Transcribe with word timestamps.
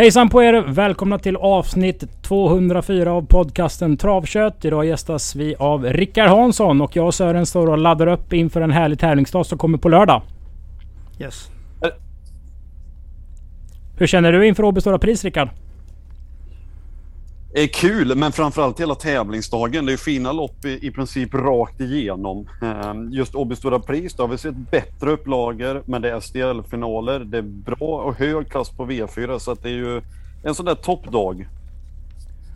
Hejsan 0.00 0.28
på 0.28 0.42
er! 0.42 0.54
Välkomna 0.54 1.18
till 1.18 1.36
avsnitt 1.36 2.22
204 2.22 3.12
av 3.12 3.26
podcasten 3.26 3.96
Travkött. 3.96 4.64
Idag 4.64 4.86
gästas 4.86 5.34
vi 5.34 5.54
av 5.54 5.84
Rickard 5.84 6.28
Hansson 6.28 6.80
och 6.80 6.96
jag 6.96 7.06
och 7.06 7.14
Sören 7.14 7.46
står 7.46 7.66
och 7.66 7.78
laddar 7.78 8.06
upp 8.06 8.32
inför 8.32 8.60
en 8.60 8.70
härlig 8.70 8.98
tävlingsdag 8.98 9.46
som 9.46 9.58
kommer 9.58 9.78
på 9.78 9.88
lördag. 9.88 10.22
Yes. 11.18 11.50
Hur 13.98 14.06
känner 14.06 14.32
du 14.32 14.46
inför 14.46 14.62
Åby 14.62 14.80
Stora 14.80 14.98
Pris 14.98 15.24
Rickard? 15.24 15.48
Är 17.54 17.66
kul, 17.66 18.16
men 18.16 18.32
framförallt 18.32 18.80
hela 18.80 18.94
tävlingsdagen. 18.94 19.86
Det 19.86 19.92
är 19.92 19.96
fina 19.96 20.32
lopp 20.32 20.64
i, 20.64 20.86
i 20.86 20.90
princip 20.90 21.34
rakt 21.34 21.80
igenom. 21.80 22.48
Ehm, 22.62 23.12
just 23.12 23.34
Åby 23.34 23.56
Stora 23.56 23.78
Pris, 23.80 24.14
då 24.14 24.22
har 24.22 24.28
vi 24.28 24.38
sett 24.38 24.70
bättre 24.70 25.10
upplagor, 25.10 25.82
men 25.86 26.02
det 26.02 26.10
är 26.10 26.20
SDL-finaler. 26.20 27.20
Det 27.20 27.38
är 27.38 27.42
bra 27.42 28.02
och 28.04 28.14
hög 28.14 28.48
klass 28.48 28.70
på 28.70 28.86
V4, 28.86 29.38
så 29.38 29.50
att 29.50 29.62
det 29.62 29.68
är 29.68 29.74
ju 29.74 30.02
en 30.44 30.54
sån 30.54 30.66
där 30.66 30.74
toppdag. 30.74 31.48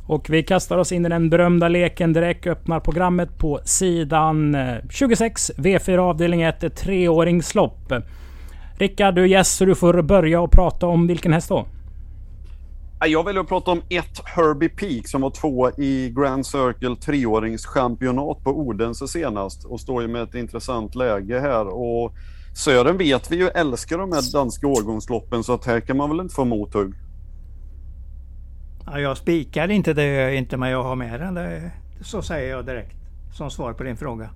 Och 0.07 0.31
vi 0.31 0.43
kastar 0.43 0.79
oss 0.79 0.93
in 0.93 1.07
i 1.07 1.09
den 1.09 1.31
berömda 1.31 1.69
leken 1.69 2.13
direkt. 2.13 2.47
Öppnar 2.47 2.81
programmet 2.81 3.39
på 3.39 3.61
sidan 3.65 4.55
eh, 4.55 4.75
26, 4.91 5.51
V4 5.57 5.99
avdelning 5.99 6.43
1, 6.43 6.65
ett 6.65 6.77
treåringslopp. 6.77 7.93
Rickard, 8.79 9.15
du 9.15 9.23
är 9.23 9.27
gäst 9.27 9.57
så 9.57 9.65
du 9.65 9.75
får 9.75 10.03
börja 10.03 10.41
och 10.41 10.51
prata 10.51 10.87
om 10.87 11.07
vilken 11.07 11.33
häst 11.33 11.49
då? 11.49 11.67
Jag 13.01 13.25
väljer 13.25 13.43
att 13.43 13.49
prata 13.49 13.71
om 13.71 13.83
ett 13.89 14.21
Herbie 14.25 14.69
Peak 14.69 15.09
som 15.09 15.21
var 15.21 15.31
två 15.31 15.71
i 15.71 16.11
Grand 16.11 16.47
Circle 16.47 16.97
treåringschampionat 16.97 18.45
på 18.45 18.51
Odense 18.51 19.09
senast 19.09 19.65
och 19.65 19.81
står 19.81 20.03
ju 20.03 20.09
med 20.09 20.23
ett 20.23 20.35
intressant 20.35 20.95
läge 20.95 21.41
här. 21.41 21.67
Och 21.67 22.13
Sören 22.55 22.99
vet 22.99 23.33
vi 23.33 23.37
ju 23.37 23.49
älskar 23.49 23.99
de 23.99 24.13
här 24.13 24.33
danska 24.33 24.67
årgångsloppen 24.67 25.45
så 25.45 25.55
att 25.55 25.65
här 25.65 25.81
kan 25.81 25.97
man 25.97 26.11
väl 26.11 26.21
inte 26.21 26.35
få 26.35 26.45
mothugg. 26.45 26.95
Ja, 28.87 29.01
jag 29.01 29.17
spikar 29.17 29.71
inte 29.71 29.93
det 29.93 30.35
inte 30.35 30.57
men 30.57 30.71
jag 30.71 30.83
har 30.83 30.97
med 30.97 31.21
den. 31.21 31.35
Det, 31.35 31.71
så 32.01 32.23
säger 32.23 32.51
jag 32.51 32.67
direkt 32.67 32.97
som 33.33 33.51
svar 33.51 33.73
på 33.73 33.83
din 33.83 33.97
fråga. 33.97 34.31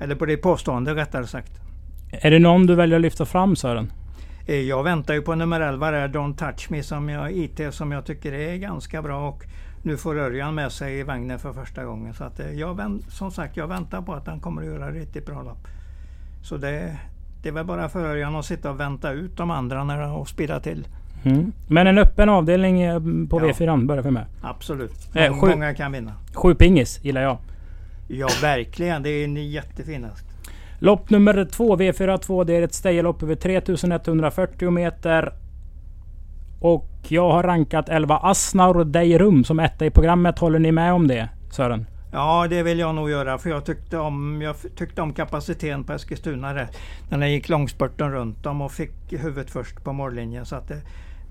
Eller 0.00 0.14
på 0.14 0.26
ditt 0.26 0.42
påstående 0.42 0.94
rättare 0.94 1.26
sagt. 1.26 1.52
Är 2.12 2.30
det 2.30 2.38
någon 2.38 2.66
du 2.66 2.74
väljer 2.74 2.96
att 2.96 3.02
lyfta 3.02 3.26
fram 3.26 3.56
Sören? 3.56 3.92
Eh, 4.48 4.60
jag 4.60 4.82
väntar 4.82 5.14
ju 5.14 5.22
på 5.22 5.34
nummer 5.34 5.60
11 5.60 5.90
där, 5.90 6.08
Don't 6.08 6.36
Touch 6.36 6.70
Me, 6.70 6.82
som 6.82 7.08
jag, 7.08 7.32
IT 7.32 7.60
som 7.70 7.92
jag 7.92 8.04
tycker 8.04 8.32
är 8.32 8.56
ganska 8.56 9.02
bra. 9.02 9.28
Och 9.28 9.44
nu 9.82 9.96
får 9.96 10.18
Örjan 10.18 10.54
med 10.54 10.72
sig 10.72 10.98
i 10.98 11.02
vagnen 11.02 11.38
för 11.38 11.52
första 11.52 11.84
gången. 11.84 12.14
Så 12.14 12.24
att 12.24 12.40
eh, 12.40 12.52
jag, 12.52 12.98
som 13.08 13.30
sagt, 13.30 13.56
jag 13.56 13.68
väntar 13.68 14.02
på 14.02 14.14
att 14.14 14.26
han 14.26 14.40
kommer 14.40 14.62
att 14.62 14.68
göra 14.68 14.90
riktigt 14.90 15.26
bra 15.26 15.42
lopp. 15.42 15.68
Så 16.42 16.56
det, 16.56 16.96
det 17.42 17.48
är 17.48 17.52
väl 17.52 17.64
bara 17.64 17.88
för 17.88 18.04
Örjan 18.04 18.36
att 18.36 18.44
sitta 18.44 18.70
och 18.70 18.80
vänta 18.80 19.12
ut 19.12 19.36
de 19.36 19.50
andra 19.50 19.84
när 19.84 20.12
och 20.12 20.28
spira 20.28 20.60
till. 20.60 20.86
Mm. 21.24 21.52
Men 21.68 21.86
en 21.86 21.98
öppen 21.98 22.28
avdelning 22.28 22.82
eh, 22.82 23.00
på 23.30 23.40
ja. 23.40 23.44
V4 23.44 23.86
börjar 23.86 24.02
vi 24.02 24.10
med. 24.10 24.26
Absolut. 24.42 25.08
Eh, 25.14 25.40
sju, 25.40 25.50
Många 25.50 25.74
kan 25.74 25.92
vinna. 25.92 26.12
Sju 26.34 26.54
pingis 26.54 27.04
gillar 27.04 27.22
jag. 27.22 27.38
Ja, 28.08 28.28
verkligen. 28.42 29.02
Det 29.02 29.10
är 29.10 29.24
en 29.24 29.50
jättefin 29.50 30.04
häst. 30.04 30.27
Lopp 30.80 31.10
nummer 31.10 31.48
två, 31.52 31.76
V42. 31.76 32.44
Det 32.44 32.56
är 32.56 32.62
ett 32.62 32.74
staylopp 32.74 33.22
över 33.22 33.34
3140 33.34 34.70
meter. 34.70 35.32
Och 36.60 36.88
jag 37.08 37.30
har 37.30 37.42
rankat 37.42 37.88
11 37.88 38.16
Asnaur 38.16 38.84
Deirum 38.84 39.44
som 39.44 39.60
etta 39.60 39.86
i 39.86 39.90
programmet. 39.90 40.38
Håller 40.38 40.58
ni 40.58 40.72
med 40.72 40.92
om 40.92 41.08
det 41.08 41.28
Sören? 41.50 41.86
Ja, 42.12 42.46
det 42.50 42.62
vill 42.62 42.78
jag 42.78 42.94
nog 42.94 43.10
göra. 43.10 43.38
För 43.38 43.50
jag 43.50 43.64
tyckte 43.64 43.98
om, 43.98 44.42
jag 44.42 44.56
tyckte 44.76 45.02
om 45.02 45.12
kapaciteten 45.12 45.84
på 45.84 45.92
Eskilstuna. 45.92 46.52
När 46.52 46.68
den 47.18 47.32
gick 47.32 47.48
långspurten 47.48 48.12
runt 48.12 48.42
dem 48.42 48.60
och 48.60 48.72
fick 48.72 49.12
huvudet 49.12 49.50
först 49.50 49.84
på 49.84 49.92
mållinjen. 49.92 50.46
Så 50.46 50.56
att 50.56 50.68
det, 50.68 50.80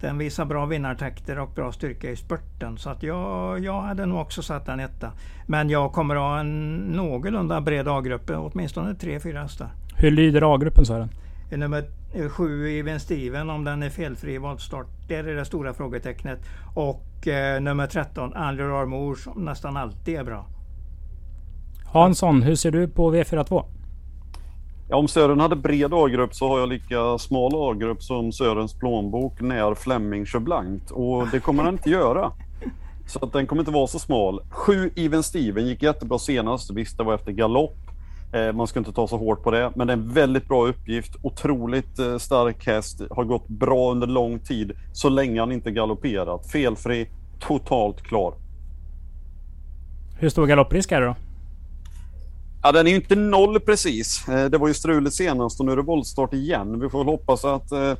den 0.02 0.18
visar 0.18 0.46
bra 0.46 0.66
vinnartakter 0.66 1.40
och 1.40 1.50
bra 1.50 1.72
styrka 1.72 2.12
i 2.12 2.16
spurten. 2.16 2.78
Så 2.78 2.90
att 2.90 3.04
jag, 3.04 3.60
jag 3.60 3.82
hade 3.82 4.06
nog 4.06 4.20
också 4.20 4.42
satt 4.42 4.66
den 4.66 4.80
etta. 4.80 5.12
Men 5.48 5.70
jag 5.70 5.92
kommer 5.92 6.16
ha 6.16 6.40
en 6.40 6.76
någorlunda 6.76 7.62
bred 7.62 7.88
A-grupp, 7.88 8.32
åtminstone 8.36 8.96
tre, 8.96 9.20
fyra 9.20 9.42
hästar. 9.42 9.68
Hur 9.96 10.12
lyder 10.12 10.56
A-gruppen 10.56 10.86
Sören? 10.86 11.10
Nummer 11.52 11.84
sju 12.30 12.70
i 12.70 12.80
Even 12.80 13.00
Steven 13.00 13.50
om 13.50 13.64
den 13.64 13.84
är 13.84 13.90
felfri 13.90 14.34
i 14.34 14.38
voltstart. 14.38 14.88
Det 15.08 15.16
är 15.16 15.24
det 15.24 15.46
stora 15.46 15.74
frågetecknet. 15.74 16.40
Och 16.76 17.28
eh, 17.28 17.62
nummer 17.62 17.88
13 17.88 18.34
Andrew 18.34 18.82
Armour 18.82 19.16
som 19.16 19.46
nästan 19.46 19.78
alltid 19.78 20.16
är 20.16 20.24
bra. 20.24 20.46
Hansson, 21.86 22.42
hur 22.42 22.56
ser 22.56 22.72
du 22.72 22.88
på 22.88 23.16
V42? 23.16 23.66
Ja, 24.90 24.98
om 24.98 25.08
Sören 25.08 25.40
hade 25.40 25.56
bred 25.56 25.94
A-grupp 25.94 26.36
så 26.36 26.48
har 26.48 26.60
jag 26.60 26.70
lika 26.70 27.18
smal 27.18 27.52
A-grupp 27.56 28.04
som 28.04 28.32
Sörens 28.32 28.74
plånbok 28.74 29.42
när 29.42 29.76
Flemming 29.76 30.26
kör 30.26 30.40
blankt. 30.40 30.92
Och 30.92 31.28
det 31.28 31.40
kommer 31.40 31.64
han 31.64 31.74
inte 31.74 31.90
göra. 31.90 32.32
Så 33.08 33.26
att 33.26 33.34
den 33.34 33.48
kommer 33.48 33.62
inte 33.62 33.72
vara 33.72 33.88
så 33.88 34.00
smal. 34.00 34.42
Sju 34.50 34.92
Even 34.96 35.24
Steven 35.24 35.68
gick 35.68 35.84
jättebra 35.84 36.20
senast. 36.20 36.72
Visst, 36.72 36.98
det 36.98 37.04
var 37.04 37.14
efter 37.14 37.32
galopp. 37.32 37.78
Eh, 38.34 38.54
man 38.54 38.68
ska 38.68 38.80
inte 38.80 38.92
ta 38.92 39.08
så 39.08 39.18
hårt 39.18 39.44
på 39.44 39.52
det, 39.52 39.72
men 39.76 39.88
det 39.88 39.94
är 39.94 39.98
en 39.98 40.14
väldigt 40.14 40.48
bra 40.48 40.68
uppgift. 40.68 41.16
Otroligt 41.22 42.00
eh, 42.00 42.18
stark 42.18 42.68
häst. 42.68 43.02
Har 43.12 43.24
gått 43.24 43.48
bra 43.48 43.92
under 43.92 44.08
lång 44.08 44.40
tid, 44.40 44.72
så 44.94 45.10
länge 45.10 45.40
han 45.40 45.52
inte 45.52 45.72
galopperat. 45.72 46.52
Felfri, 46.52 47.10
totalt 47.40 48.02
klar. 48.02 48.34
Hur 50.20 50.30
stor 50.30 50.48
galopprisk 50.48 50.92
är 50.92 51.02
det 51.02 51.08
då? 51.08 51.16
Ja, 52.68 52.72
den 52.72 52.88
är 52.88 52.92
ju 52.92 52.96
inte 52.96 53.16
noll 53.16 53.60
precis. 53.60 54.28
Eh, 54.30 54.46
det 54.46 54.58
var 54.58 54.68
ju 54.68 54.74
struligt 54.74 55.16
senast 55.16 55.60
och 55.60 55.66
nu 55.66 55.72
är 55.72 55.76
det 55.76 55.82
voltstart 55.82 56.34
igen. 56.34 56.80
Vi 56.80 56.90
får 56.90 57.00
väl 57.00 57.08
hoppas 57.08 57.46
att 57.46 57.72
eh, 57.72 57.94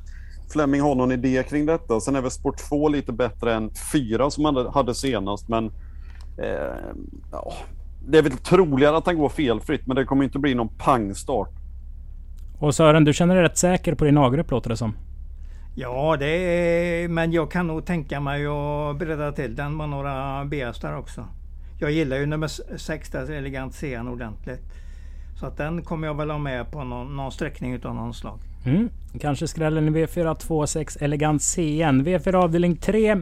Fleming 0.50 0.82
har 0.82 0.96
någon 0.96 1.12
idé 1.12 1.44
kring 1.50 1.66
detta. 1.66 2.00
Sen 2.00 2.16
är 2.16 2.22
väl 2.22 2.32
sport 2.32 2.58
2 2.70 2.90
lite 2.90 3.12
bättre 3.12 3.54
än 3.54 3.72
4 3.94 4.30
som 4.30 4.46
han 4.46 4.68
hade 4.74 4.96
senast. 4.96 5.50
Men 5.50 5.66
eh, 6.38 6.76
ja, 7.32 7.54
det 8.08 8.18
är 8.18 8.22
väl 8.22 8.32
troligare 8.32 8.98
att 8.98 9.06
han 9.06 9.18
går 9.18 9.30
felfritt, 9.30 9.88
men 9.88 9.96
det 9.96 10.06
kommer 10.06 10.24
inte 10.24 10.40
bli 10.40 10.56
någon 10.56 10.70
pangstart. 10.78 11.50
Och 12.60 12.76
Sören, 12.76 13.04
du 13.04 13.14
känner 13.14 13.36
dig 13.36 13.44
rätt 13.44 13.58
säker 13.58 13.96
på 13.96 14.06
din 14.06 14.18
A-grupp 14.18 14.52
låter 14.52 14.70
det 14.70 14.78
som. 14.78 14.96
Ja, 15.76 16.18
det 16.20 16.30
är, 16.30 17.08
men 17.08 17.32
jag 17.32 17.52
kan 17.52 17.68
nog 17.68 17.86
tänka 17.86 18.20
mig 18.20 18.46
att 18.46 18.98
bredda 18.98 19.32
till 19.32 19.56
den 19.56 19.78
med 19.78 19.90
några 19.90 20.46
B-hästar 20.46 20.98
också. 20.98 21.26
Jag 21.80 21.92
gillar 21.92 22.18
ju 22.18 22.26
nummer 22.26 22.78
6 22.78 23.10
där, 23.10 23.32
Elegant 23.32 23.74
CN 23.74 24.08
ordentligt. 24.08 24.62
Så 25.40 25.46
att 25.46 25.58
den 25.58 25.82
kommer 25.82 26.08
jag 26.08 26.18
väl 26.18 26.30
ha 26.30 26.38
med 26.38 26.72
på 26.72 26.84
någon, 26.84 27.16
någon 27.16 27.32
sträckning 27.32 27.74
utav 27.74 27.96
någon 27.96 28.14
slag. 28.14 28.40
Mm. 28.66 28.90
Kanske 29.20 29.48
skrällen 29.48 29.88
i 29.88 30.06
V426 30.06 31.04
Elegant 31.04 31.42
CN. 31.42 32.06
V4 32.06 32.36
avdelning 32.36 32.76
3. 32.76 33.18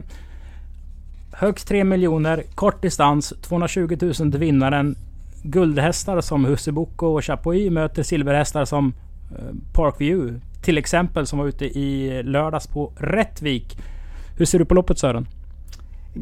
Högst 1.32 1.68
3 1.68 1.84
miljoner, 1.84 2.42
kort 2.54 2.82
distans, 2.82 3.34
220 3.42 3.98
000 4.00 4.14
till 4.14 4.40
vinnaren. 4.40 4.96
Guldhästar 5.42 6.20
som 6.20 6.44
Husseboko 6.44 7.06
och 7.06 7.24
Chapuis 7.24 7.70
möter 7.70 8.02
silverhästar 8.02 8.64
som 8.64 8.94
eh, 9.38 9.54
Parkview. 9.72 10.40
Till 10.62 10.78
exempel 10.78 11.26
som 11.26 11.38
var 11.38 11.46
ute 11.46 11.64
i 11.64 12.22
lördags 12.22 12.66
på 12.66 12.92
Rättvik. 12.96 13.78
Hur 14.38 14.44
ser 14.44 14.58
du 14.58 14.64
på 14.64 14.74
loppet 14.74 14.98
Sören? 14.98 15.26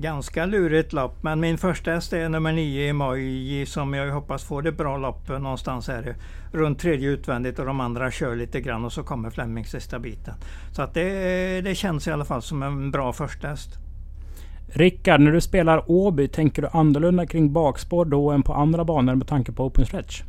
Ganska 0.00 0.46
lurigt 0.46 0.92
lopp. 0.92 1.22
Men 1.22 1.40
min 1.40 1.58
första 1.58 1.90
häst 1.90 2.12
är 2.12 2.28
nummer 2.28 2.52
9 2.52 2.88
i 2.88 2.92
Moji 2.92 3.66
som 3.66 3.94
jag 3.94 4.12
hoppas 4.12 4.44
får 4.44 4.62
det 4.62 4.72
bra 4.72 4.96
lopp 4.96 5.28
någonstans 5.28 5.88
här 5.88 6.16
runt 6.52 6.78
tredje 6.78 7.10
utvändigt 7.10 7.58
och 7.58 7.66
de 7.66 7.80
andra 7.80 8.10
kör 8.10 8.36
lite 8.36 8.60
grann 8.60 8.84
och 8.84 8.92
så 8.92 9.02
kommer 9.02 9.30
Flemming 9.30 9.64
sista 9.64 9.98
biten. 9.98 10.34
Så 10.72 10.82
att 10.82 10.94
det, 10.94 11.60
det 11.60 11.74
känns 11.74 12.08
i 12.08 12.10
alla 12.10 12.24
fall 12.24 12.42
som 12.42 12.62
en 12.62 12.90
bra 12.90 13.12
första 13.12 13.48
häst. 13.48 13.70
Rickard, 14.68 15.20
när 15.20 15.32
du 15.32 15.40
spelar 15.40 15.90
Åby, 15.90 16.28
tänker 16.28 16.62
du 16.62 16.68
annorlunda 16.72 17.26
kring 17.26 17.52
bakspår 17.52 18.04
då 18.04 18.30
än 18.30 18.42
på 18.42 18.54
andra 18.54 18.84
banor 18.84 19.14
med 19.14 19.26
tanke 19.26 19.52
på 19.52 19.64
open 19.64 19.86
stretch? 19.86 20.22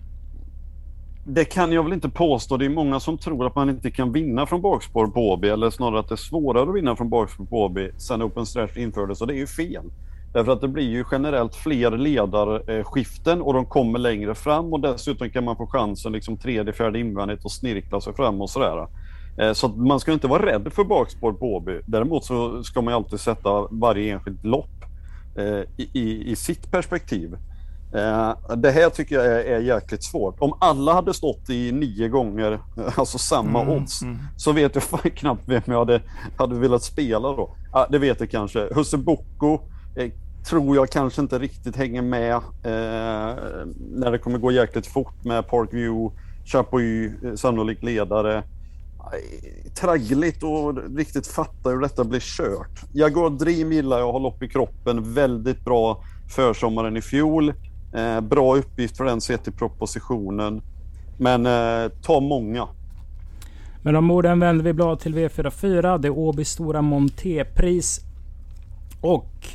Det 1.27 1.45
kan 1.45 1.71
jag 1.71 1.83
väl 1.83 1.93
inte 1.93 2.09
påstå. 2.09 2.57
Det 2.57 2.65
är 2.65 2.69
många 2.69 2.99
som 2.99 3.17
tror 3.17 3.45
att 3.45 3.55
man 3.55 3.69
inte 3.69 3.91
kan 3.91 4.11
vinna 4.11 4.45
från 4.45 4.61
bakspår 4.61 5.07
på 5.07 5.31
Åby, 5.31 5.47
eller 5.47 5.69
snarare 5.69 5.99
att 5.99 6.09
det 6.09 6.15
är 6.15 6.17
svårare 6.17 6.69
att 6.69 6.75
vinna 6.75 6.95
från 6.95 7.09
bakspår 7.09 7.45
på 7.45 7.63
Åby 7.63 7.91
sen 7.97 8.23
Open 8.23 8.45
Stretch 8.45 8.77
infördes, 8.77 9.21
och 9.21 9.27
det 9.27 9.33
är 9.33 9.37
ju 9.37 9.47
fel. 9.47 9.83
Därför 10.33 10.51
att 10.51 10.61
det 10.61 10.67
blir 10.67 10.89
ju 10.89 11.05
generellt 11.11 11.55
fler 11.55 11.91
ledarskiften 11.91 13.41
och 13.41 13.53
de 13.53 13.65
kommer 13.65 13.99
längre 13.99 14.35
fram 14.35 14.73
och 14.73 14.79
dessutom 14.79 15.29
kan 15.29 15.43
man 15.43 15.57
få 15.57 15.67
chansen 15.67 16.11
liksom 16.11 16.37
tredje, 16.37 16.73
fjärde 16.73 16.99
invändigt 16.99 17.45
och 17.45 17.51
snirkla 17.51 18.01
sig 18.01 18.13
fram 18.13 18.41
och 18.41 18.49
sådär. 18.49 18.87
Eh, 19.37 19.53
så 19.53 19.67
man 19.67 19.99
ska 19.99 20.13
inte 20.13 20.27
vara 20.27 20.45
rädd 20.45 20.73
för 20.73 20.83
bakspår 20.83 21.33
på 21.33 21.55
Åby. 21.55 21.81
Däremot 21.85 22.25
så 22.25 22.63
ska 22.63 22.81
man 22.81 22.91
ju 22.91 22.95
alltid 22.95 23.19
sätta 23.19 23.67
varje 23.71 24.13
enskilt 24.13 24.45
lopp 24.45 24.83
eh, 25.37 25.45
i, 25.77 25.89
i, 25.93 26.31
i 26.31 26.35
sitt 26.35 26.71
perspektiv. 26.71 27.37
Eh, 27.95 28.55
det 28.55 28.71
här 28.71 28.89
tycker 28.89 29.15
jag 29.15 29.25
är, 29.25 29.39
är 29.39 29.59
jäkligt 29.59 30.03
svårt. 30.03 30.35
Om 30.39 30.53
alla 30.59 30.93
hade 30.93 31.13
stått 31.13 31.49
i 31.49 31.71
nio 31.71 32.09
gånger, 32.09 32.59
alltså 32.95 33.17
samma 33.17 33.61
mm, 33.61 33.73
odds, 33.73 34.01
mm. 34.01 34.17
så 34.37 34.51
vet 34.51 34.75
jag 34.75 34.83
fan 34.83 34.99
knappt 35.15 35.43
vem 35.45 35.61
jag 35.65 35.79
hade, 35.79 36.01
hade 36.37 36.55
velat 36.55 36.83
spela 36.83 37.27
då. 37.27 37.55
Ah, 37.71 37.87
det 37.89 37.99
vet 37.99 38.19
jag 38.19 38.31
kanske. 38.31 38.69
Husse 38.71 38.97
Bocco 38.97 39.59
eh, 39.95 40.11
tror 40.49 40.75
jag 40.75 40.89
kanske 40.89 41.21
inte 41.21 41.39
riktigt 41.39 41.75
hänger 41.75 42.01
med 42.01 42.33
eh, 42.35 42.41
när 43.91 44.11
det 44.11 44.17
kommer 44.17 44.37
gå 44.37 44.51
jäkligt 44.51 44.87
fort 44.87 45.23
med 45.23 45.47
Parkview, 45.47 46.15
Chapuis, 46.45 47.23
eh, 47.23 47.35
sannolik 47.35 47.83
ledare. 47.83 48.43
traggligt 49.79 50.43
och 50.43 50.97
riktigt 50.97 51.27
fatta 51.27 51.69
hur 51.69 51.79
detta 51.79 52.03
blir 52.03 52.19
kört. 52.19 52.83
Jaguar 52.93 53.29
Dream 53.29 53.71
gillar 53.71 53.99
jag, 53.99 54.11
har 54.11 54.19
lopp 54.19 54.43
i 54.43 54.47
kroppen, 54.47 55.13
väldigt 55.13 55.65
bra 55.65 56.03
försommaren 56.35 56.97
i 56.97 57.01
fjol. 57.01 57.53
Eh, 57.95 58.21
bra 58.21 58.55
uppgift 58.55 58.97
för 58.97 59.05
den 59.05 59.21
sett 59.21 59.43
till 59.43 59.53
propositionen. 59.53 60.61
Men 61.17 61.45
eh, 61.45 61.91
ta 62.01 62.19
många. 62.19 62.67
Med 63.81 63.93
de 63.93 64.11
orden 64.11 64.39
vänder 64.39 64.63
vi 64.63 64.73
blad 64.73 64.99
till 64.99 65.15
V44. 65.15 65.97
Det 65.97 66.07
är 66.07 66.17
Åbys 66.17 66.49
stora 66.49 66.81
Montépris. 66.81 67.99
Och 69.01 69.47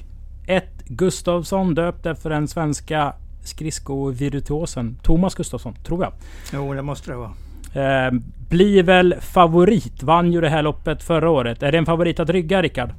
ett 0.47 0.85
Gustavsson 0.85 1.75
döpt 1.75 2.07
efter 2.07 2.31
den 2.31 2.49
svenska 2.49 3.13
skridskovirtuosen 3.45 4.97
Thomas 5.03 5.35
Gustavsson, 5.35 5.75
tror 5.75 6.03
jag. 6.03 6.13
Jo, 6.53 6.75
det 6.75 6.83
måste 6.83 7.11
det 7.11 7.17
vara. 7.17 7.33
Eh, 7.75 8.13
blir 8.49 8.83
väl 8.83 9.15
favorit. 9.21 10.03
Vann 10.03 10.33
ju 10.33 10.41
det 10.41 10.49
här 10.49 10.63
loppet 10.63 11.03
förra 11.03 11.31
året. 11.31 11.63
Är 11.63 11.73
det 11.73 11.79
en 11.79 11.87
favorit 11.87 12.21
att 12.21 12.31
rygga, 12.31 12.63
Rickard? 12.63 12.91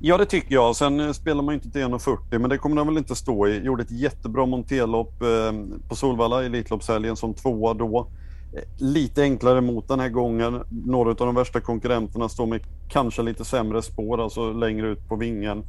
Ja, 0.00 0.16
det 0.16 0.26
tycker 0.26 0.54
jag. 0.54 0.76
Sen 0.76 1.00
eh, 1.00 1.12
spelar 1.12 1.42
man 1.42 1.54
inte 1.54 1.70
till 1.70 1.80
1,40 1.80 2.38
men 2.38 2.50
det 2.50 2.58
kommer 2.58 2.76
den 2.76 2.86
väl 2.86 2.98
inte 2.98 3.14
stå 3.16 3.48
i. 3.48 3.64
Gjorde 3.64 3.82
ett 3.82 3.90
jättebra 3.90 4.46
monterlopp 4.46 5.22
eh, 5.22 5.52
på 5.88 5.96
Solvalla 5.96 6.42
i 6.42 6.46
Elitloppshelgen 6.46 7.16
som 7.16 7.34
tvåa 7.34 7.74
då. 7.74 8.08
Eh, 8.56 8.62
lite 8.78 9.22
enklare 9.22 9.60
mot 9.60 9.88
den 9.88 10.00
här 10.00 10.08
gången. 10.08 10.62
Några 10.70 11.10
av 11.10 11.16
de 11.16 11.34
värsta 11.34 11.60
konkurrenterna 11.60 12.28
står 12.28 12.46
med 12.46 12.60
kanske 12.88 13.22
lite 13.22 13.44
sämre 13.44 13.82
spår, 13.82 14.22
alltså 14.22 14.52
längre 14.52 14.88
ut 14.88 15.08
på 15.08 15.16
vingen. 15.16 15.64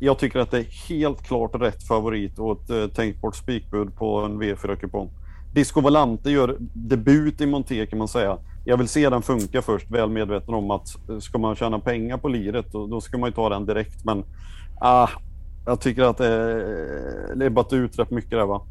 Jag 0.00 0.18
tycker 0.18 0.38
att 0.38 0.50
det 0.50 0.58
är 0.58 0.88
helt 0.88 1.22
klart 1.22 1.54
rätt 1.54 1.82
favorit 1.82 2.38
och 2.38 2.70
ett 2.70 2.94
tänkbart 2.94 3.36
spikbud 3.36 3.96
på 3.96 4.20
en 4.20 4.42
V4-kupong. 4.42 5.10
Disco 5.54 5.80
Volante 5.80 6.30
gör 6.30 6.56
debut 6.74 7.40
i 7.40 7.46
Monté 7.46 7.86
kan 7.86 7.98
man 7.98 8.08
säga. 8.08 8.38
Jag 8.64 8.76
vill 8.76 8.88
se 8.88 9.10
den 9.10 9.22
funka 9.22 9.62
först, 9.62 9.90
väl 9.90 10.10
medveten 10.10 10.54
om 10.54 10.70
att 10.70 11.08
eh, 11.08 11.18
ska 11.18 11.38
man 11.38 11.56
tjäna 11.56 11.78
pengar 11.78 12.16
på 12.16 12.28
liret 12.28 12.66
då, 12.72 12.86
då 12.86 13.00
ska 13.00 13.18
man 13.18 13.28
ju 13.28 13.34
ta 13.34 13.48
den 13.48 13.66
direkt. 13.66 14.04
Men 14.04 14.24
ah, 14.80 15.08
jag 15.66 15.80
tycker 15.80 16.02
att 16.02 16.16
det 16.16 16.26
är 17.44 17.50
bara 17.50 17.76
ut 17.76 17.98
rätt 17.98 18.10
mycket 18.10 18.30
där 18.30 18.46
va. 18.46 18.62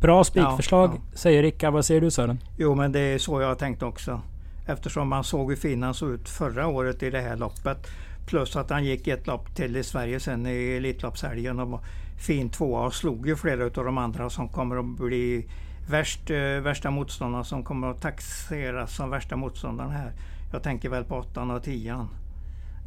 Bra 0.00 0.24
spikförslag 0.24 0.90
ja, 0.90 0.94
ja. 0.94 1.16
säger 1.16 1.42
Rickard. 1.42 1.72
Vad 1.72 1.84
säger 1.84 2.00
du 2.00 2.10
Sören? 2.10 2.38
Jo 2.58 2.74
men 2.74 2.92
det 2.92 3.00
är 3.00 3.18
så 3.18 3.40
jag 3.40 3.48
har 3.48 3.54
tänkt 3.54 3.82
också. 3.82 4.20
Eftersom 4.66 5.08
man 5.08 5.24
såg 5.24 5.50
hur 5.50 5.56
fin 5.56 5.82
han 5.82 5.94
såg 5.94 6.10
ut 6.10 6.28
förra 6.28 6.66
året 6.66 7.02
i 7.02 7.10
det 7.10 7.20
här 7.20 7.36
loppet. 7.36 7.86
Plus 8.26 8.56
att 8.56 8.70
han 8.70 8.84
gick 8.84 9.08
ett 9.08 9.26
lopp 9.26 9.54
till 9.54 9.76
i 9.76 9.82
Sverige 9.82 10.20
sen 10.20 10.46
i 10.46 10.76
Elitloppshelgen 10.76 11.60
och 11.60 11.68
var 11.68 11.80
fin 12.26 12.50
tvåa 12.50 12.86
och 12.86 12.94
slog 12.94 13.26
ju 13.26 13.36
flera 13.36 13.64
av 13.64 13.70
de 13.70 13.98
andra 13.98 14.30
som 14.30 14.48
kommer 14.48 14.76
att 14.76 14.98
bli 14.98 15.46
värst, 15.88 16.30
eh, 16.30 16.38
värsta 16.38 16.90
motståndarna 16.90 17.44
som 17.44 17.64
kommer 17.64 17.90
att 17.90 18.00
taxeras 18.00 18.96
som 18.96 19.10
värsta 19.10 19.36
motståndarna 19.36 19.92
här. 19.92 20.12
Jag 20.52 20.62
tänker 20.62 20.88
väl 20.88 21.04
på 21.04 21.16
åttan 21.16 21.50
och 21.50 21.62
tian 21.62 22.08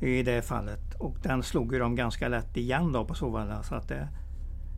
i 0.02 0.24
det 0.24 0.42
fallet. 0.42 0.96
Och 1.00 1.16
den 1.24 1.44
slog 1.44 1.74
ju 1.74 1.80
de 1.80 1.96
ganska 1.96 2.28
lätt 2.28 2.58
igen 2.58 2.92
då 2.92 3.06
på 3.06 3.14
Sovalla. 3.14 3.64
Så 3.64 3.76
att 3.76 3.88
det, 3.88 4.08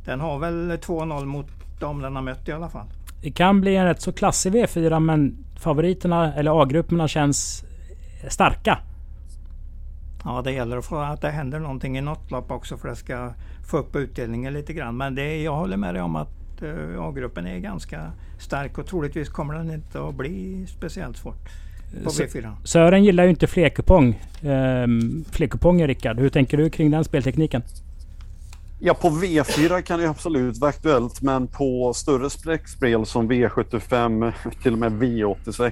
den 0.05 0.19
har 0.19 0.39
väl 0.39 0.71
2-0 0.71 1.25
mot 1.25 1.47
dem 1.79 2.01
den 2.01 2.15
har 2.15 2.23
mött 2.23 2.47
i 2.47 2.51
alla 2.51 2.69
fall. 2.69 2.87
Det 3.21 3.31
kan 3.31 3.61
bli 3.61 3.75
en 3.75 3.85
rätt 3.85 4.01
så 4.01 4.13
klassig 4.13 4.53
V4 4.53 4.99
men 4.99 5.45
favoriterna 5.59 6.33
eller 6.33 6.61
A-grupperna 6.61 7.07
känns 7.07 7.65
starka. 8.27 8.79
Ja, 10.23 10.41
det 10.41 10.51
gäller 10.51 10.77
att, 10.77 10.85
få, 10.85 10.97
att 10.97 11.21
det 11.21 11.29
händer 11.29 11.59
någonting 11.59 11.97
i 11.97 12.01
något 12.01 12.31
lopp 12.31 12.51
också 12.51 12.77
för 12.77 12.87
att 12.87 12.95
det 12.95 12.99
ska 12.99 13.33
få 13.69 13.77
upp 13.77 13.95
utdelningen 13.95 14.53
lite 14.53 14.73
grann. 14.73 14.97
Men 14.97 15.15
det, 15.15 15.41
jag 15.41 15.55
håller 15.55 15.77
med 15.77 15.95
dig 15.95 16.01
om 16.01 16.15
att 16.15 16.29
uh, 16.63 17.01
A-gruppen 17.01 17.47
är 17.47 17.59
ganska 17.59 18.11
stark 18.39 18.77
och 18.77 18.85
troligtvis 18.85 19.29
kommer 19.29 19.53
den 19.53 19.71
inte 19.71 20.07
att 20.07 20.15
bli 20.15 20.65
speciellt 20.67 21.17
svårt 21.17 21.49
på 22.03 22.09
V4. 22.09 22.55
Sören 22.63 23.03
gillar 23.03 23.23
ju 23.23 23.29
inte 23.29 23.47
flerkupong. 23.47 24.23
Um, 24.41 25.25
flerkuponger 25.31 25.87
Rickard. 25.87 26.19
Hur 26.19 26.29
tänker 26.29 26.57
du 26.57 26.69
kring 26.69 26.91
den 26.91 27.03
speltekniken? 27.03 27.61
Ja, 28.79 28.93
på 28.93 29.09
V4 29.09 29.81
kan 29.81 29.99
det 29.99 30.09
absolut 30.09 30.57
vara 30.57 30.69
aktuellt, 30.69 31.21
men 31.21 31.47
på 31.47 31.93
större 31.95 32.29
spräckspel 32.29 33.05
som 33.05 33.31
V75, 33.31 34.33
till 34.63 34.73
och 34.73 34.79
med 34.79 34.91
V86. 34.91 35.71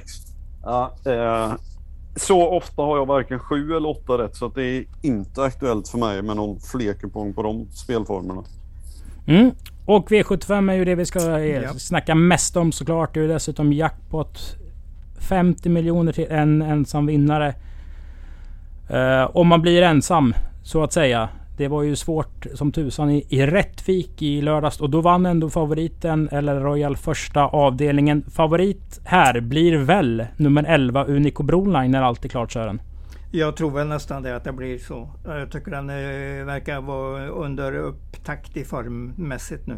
Ja, 0.64 0.94
eh, 1.06 1.54
så 2.16 2.50
ofta 2.50 2.82
har 2.82 2.98
jag 2.98 3.06
varken 3.06 3.40
sju 3.40 3.76
eller 3.76 3.90
åtta 3.90 4.18
rätt, 4.18 4.36
så 4.36 4.46
att 4.46 4.56
det 4.56 4.64
är 4.64 4.86
inte 5.02 5.44
aktuellt 5.44 5.88
för 5.88 5.98
mig 5.98 6.22
med 6.22 6.36
någon 6.36 6.60
flerkupong 6.60 7.34
på 7.34 7.44
de 7.44 7.68
spelformerna. 7.72 8.44
Mm. 9.28 9.52
Och 9.86 10.12
V75 10.12 10.72
är 10.72 10.76
ju 10.76 10.86
det 10.86 10.96
vi 10.96 11.06
ska 11.06 11.40
ja. 11.40 11.74
snacka 11.74 12.16
mest 12.16 12.58
om 12.58 12.72
såklart. 12.72 13.14
Det 13.14 13.20
är 13.20 13.28
dessutom 13.28 13.74
jackpot 13.74 14.58
50 15.20 15.70
miljoner 15.70 16.12
till 16.12 16.28
en 16.30 16.62
ensam 16.62 17.06
vinnare. 17.06 17.56
Uh, 18.94 19.38
om 19.38 19.48
man 19.48 19.62
blir 19.62 19.82
ensam, 19.82 20.34
så 20.64 20.84
att 20.84 20.94
säga. 20.94 21.30
Det 21.58 21.68
var 21.68 21.84
ju 21.84 21.96
svårt 21.96 22.46
som 22.54 22.72
tusan 22.72 23.12
i, 23.12 23.26
i 23.30 23.46
Rättvik 23.46 24.22
i 24.22 24.42
lördags 24.42 24.82
och 24.82 24.90
då 24.90 25.02
vann 25.02 25.26
ändå 25.26 25.50
favoriten, 25.50 26.30
eller 26.32 26.60
Royal 26.60 26.98
första 26.98 27.46
avdelningen. 27.46 28.26
Favorit 28.32 29.02
här 29.06 29.40
blir 29.40 29.78
väl 29.78 30.26
nummer 30.38 30.64
11 30.64 31.06
Unico 31.06 31.44
Broline 31.44 31.92
när 31.92 32.02
allt 32.02 32.26
är 32.26 32.30
klart 32.30 32.52
Sören? 32.52 32.82
Jag 33.38 33.56
tror 33.56 33.72
väl 33.72 33.88
nästan 33.88 34.24
det 34.24 34.36
att 34.36 34.44
det 34.44 34.52
blir 34.54 34.78
så. 34.78 35.10
Jag 35.26 35.52
tycker 35.52 35.72
den 35.72 35.90
eh, 35.90 36.46
verkar 36.46 36.82
vara 36.82 37.28
under 37.28 37.76
upptakt 37.76 38.58
i 38.58 38.64
formmässigt 38.64 39.68
nu. 39.68 39.78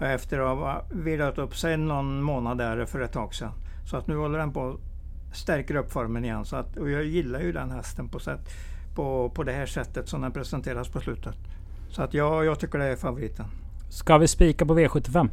Efter 0.00 0.38
att 0.38 0.58
ha 0.58 0.84
vilat 0.90 1.38
upp 1.38 1.56
sig 1.56 1.76
någon 1.76 2.22
månad 2.22 2.58
där 2.58 2.84
för 2.84 3.00
ett 3.00 3.12
tag 3.12 3.34
sedan. 3.34 3.52
Så 3.84 3.96
att 3.96 4.06
nu 4.06 4.16
håller 4.16 4.38
den 4.38 4.52
på 4.52 4.68
att 4.70 5.36
stärka 5.36 5.78
upp 5.78 5.92
formen 5.92 6.24
igen. 6.24 6.44
Så 6.44 6.56
att, 6.56 6.76
och 6.76 6.90
jag 6.90 7.04
gillar 7.04 7.40
ju 7.40 7.52
den 7.52 7.70
hästen 7.70 8.08
på 8.08 8.18
sätt 8.18 8.40
på, 8.94 9.30
på 9.30 9.42
det 9.42 9.52
här 9.52 9.66
sättet 9.66 10.08
som 10.08 10.20
den 10.20 10.32
presenteras 10.32 10.88
på 10.88 11.00
slutet. 11.00 11.36
Så 11.90 12.02
att 12.02 12.14
jag, 12.14 12.44
jag 12.44 12.60
tycker 12.60 12.78
det 12.78 12.84
är 12.84 12.96
favoriten. 12.96 13.46
Ska 13.88 14.18
vi 14.18 14.28
spika 14.28 14.66
på 14.66 14.78
V75? 14.78 15.28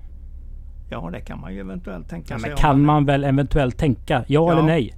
Ja, 0.89 1.09
det 1.11 1.21
kan 1.21 1.41
man 1.41 1.53
ju 1.53 1.59
eventuellt 1.59 2.09
tänka 2.09 2.33
ja, 2.33 2.39
sig. 2.39 2.49
Men 2.49 2.57
kan 2.57 2.85
man 2.85 3.05
väl 3.05 3.23
eventuellt 3.23 3.77
tänka? 3.77 4.13
Ja, 4.13 4.23
ja, 4.27 4.51
eller 4.51 4.61
nej? 4.61 4.93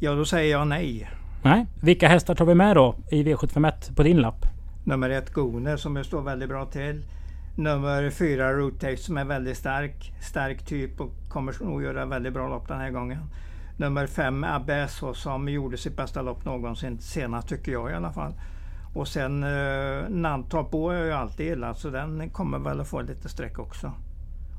Ja, 0.00 0.14
då 0.14 0.24
säger 0.24 0.52
jag 0.52 0.66
nej. 0.66 1.08
Nej. 1.42 1.66
Vilka 1.80 2.08
hästar 2.08 2.34
tar 2.34 2.44
vi 2.44 2.54
med 2.54 2.76
då 2.76 2.94
i 3.10 3.22
V751 3.22 3.94
på 3.96 4.02
din 4.02 4.16
lapp? 4.16 4.46
Nummer 4.84 5.10
ett 5.10 5.32
Goner 5.32 5.76
som 5.76 5.96
jag 5.96 6.06
står 6.06 6.22
väldigt 6.22 6.48
bra 6.48 6.66
till. 6.66 7.04
Nummer 7.56 8.10
fyra 8.10 8.52
Rotate 8.52 8.96
som 8.96 9.16
är 9.16 9.24
väldigt 9.24 9.56
stark. 9.56 10.12
Stark 10.20 10.66
typ 10.66 11.00
och 11.00 11.12
kommer 11.28 11.64
nog 11.64 11.82
göra 11.82 12.06
väldigt 12.06 12.32
bra 12.32 12.48
lopp 12.48 12.68
den 12.68 12.78
här 12.78 12.90
gången 12.90 13.18
nummer 13.78 14.06
fem 14.06 14.44
Abesso 14.44 15.14
som 15.14 15.48
gjorde 15.48 15.76
sitt 15.76 15.96
bästa 15.96 16.22
lopp 16.22 16.44
någonsin 16.44 16.98
senast 16.98 17.48
tycker 17.48 17.72
jag 17.72 17.90
i 17.90 17.94
alla 17.94 18.12
fall. 18.12 18.32
Och 18.94 19.08
sen 19.08 19.42
eh, 19.42 20.08
Nantorp 20.08 20.74
är 20.74 20.92
jag 20.92 21.06
ju 21.06 21.12
alltid 21.12 21.46
gillat 21.46 21.78
så 21.78 21.90
den 21.90 22.30
kommer 22.30 22.58
väl 22.58 22.80
att 22.80 22.88
få 22.88 23.00
lite 23.00 23.28
streck 23.28 23.58
också. 23.58 23.92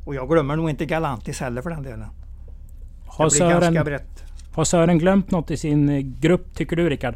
Och 0.06 0.16
jag 0.16 0.30
glömmer 0.30 0.56
nog 0.56 0.70
inte 0.70 0.86
Galantis 0.86 1.40
heller 1.40 1.62
för 1.62 1.70
den 1.70 1.84
delen. 1.84 2.08
Har 3.08 3.26
det 3.26 3.30
blir 3.30 3.40
Sören, 3.40 3.62
ganska 3.62 3.84
brett. 3.84 4.24
Har 4.60 4.66
Sören 4.66 5.00
glömt 5.00 5.32
något 5.32 5.52
i 5.52 5.58
sin 5.58 5.90
eh, 5.90 6.00
grupp 6.00 6.56
tycker 6.56 6.76
du 6.76 6.90
Rickard? 6.90 7.16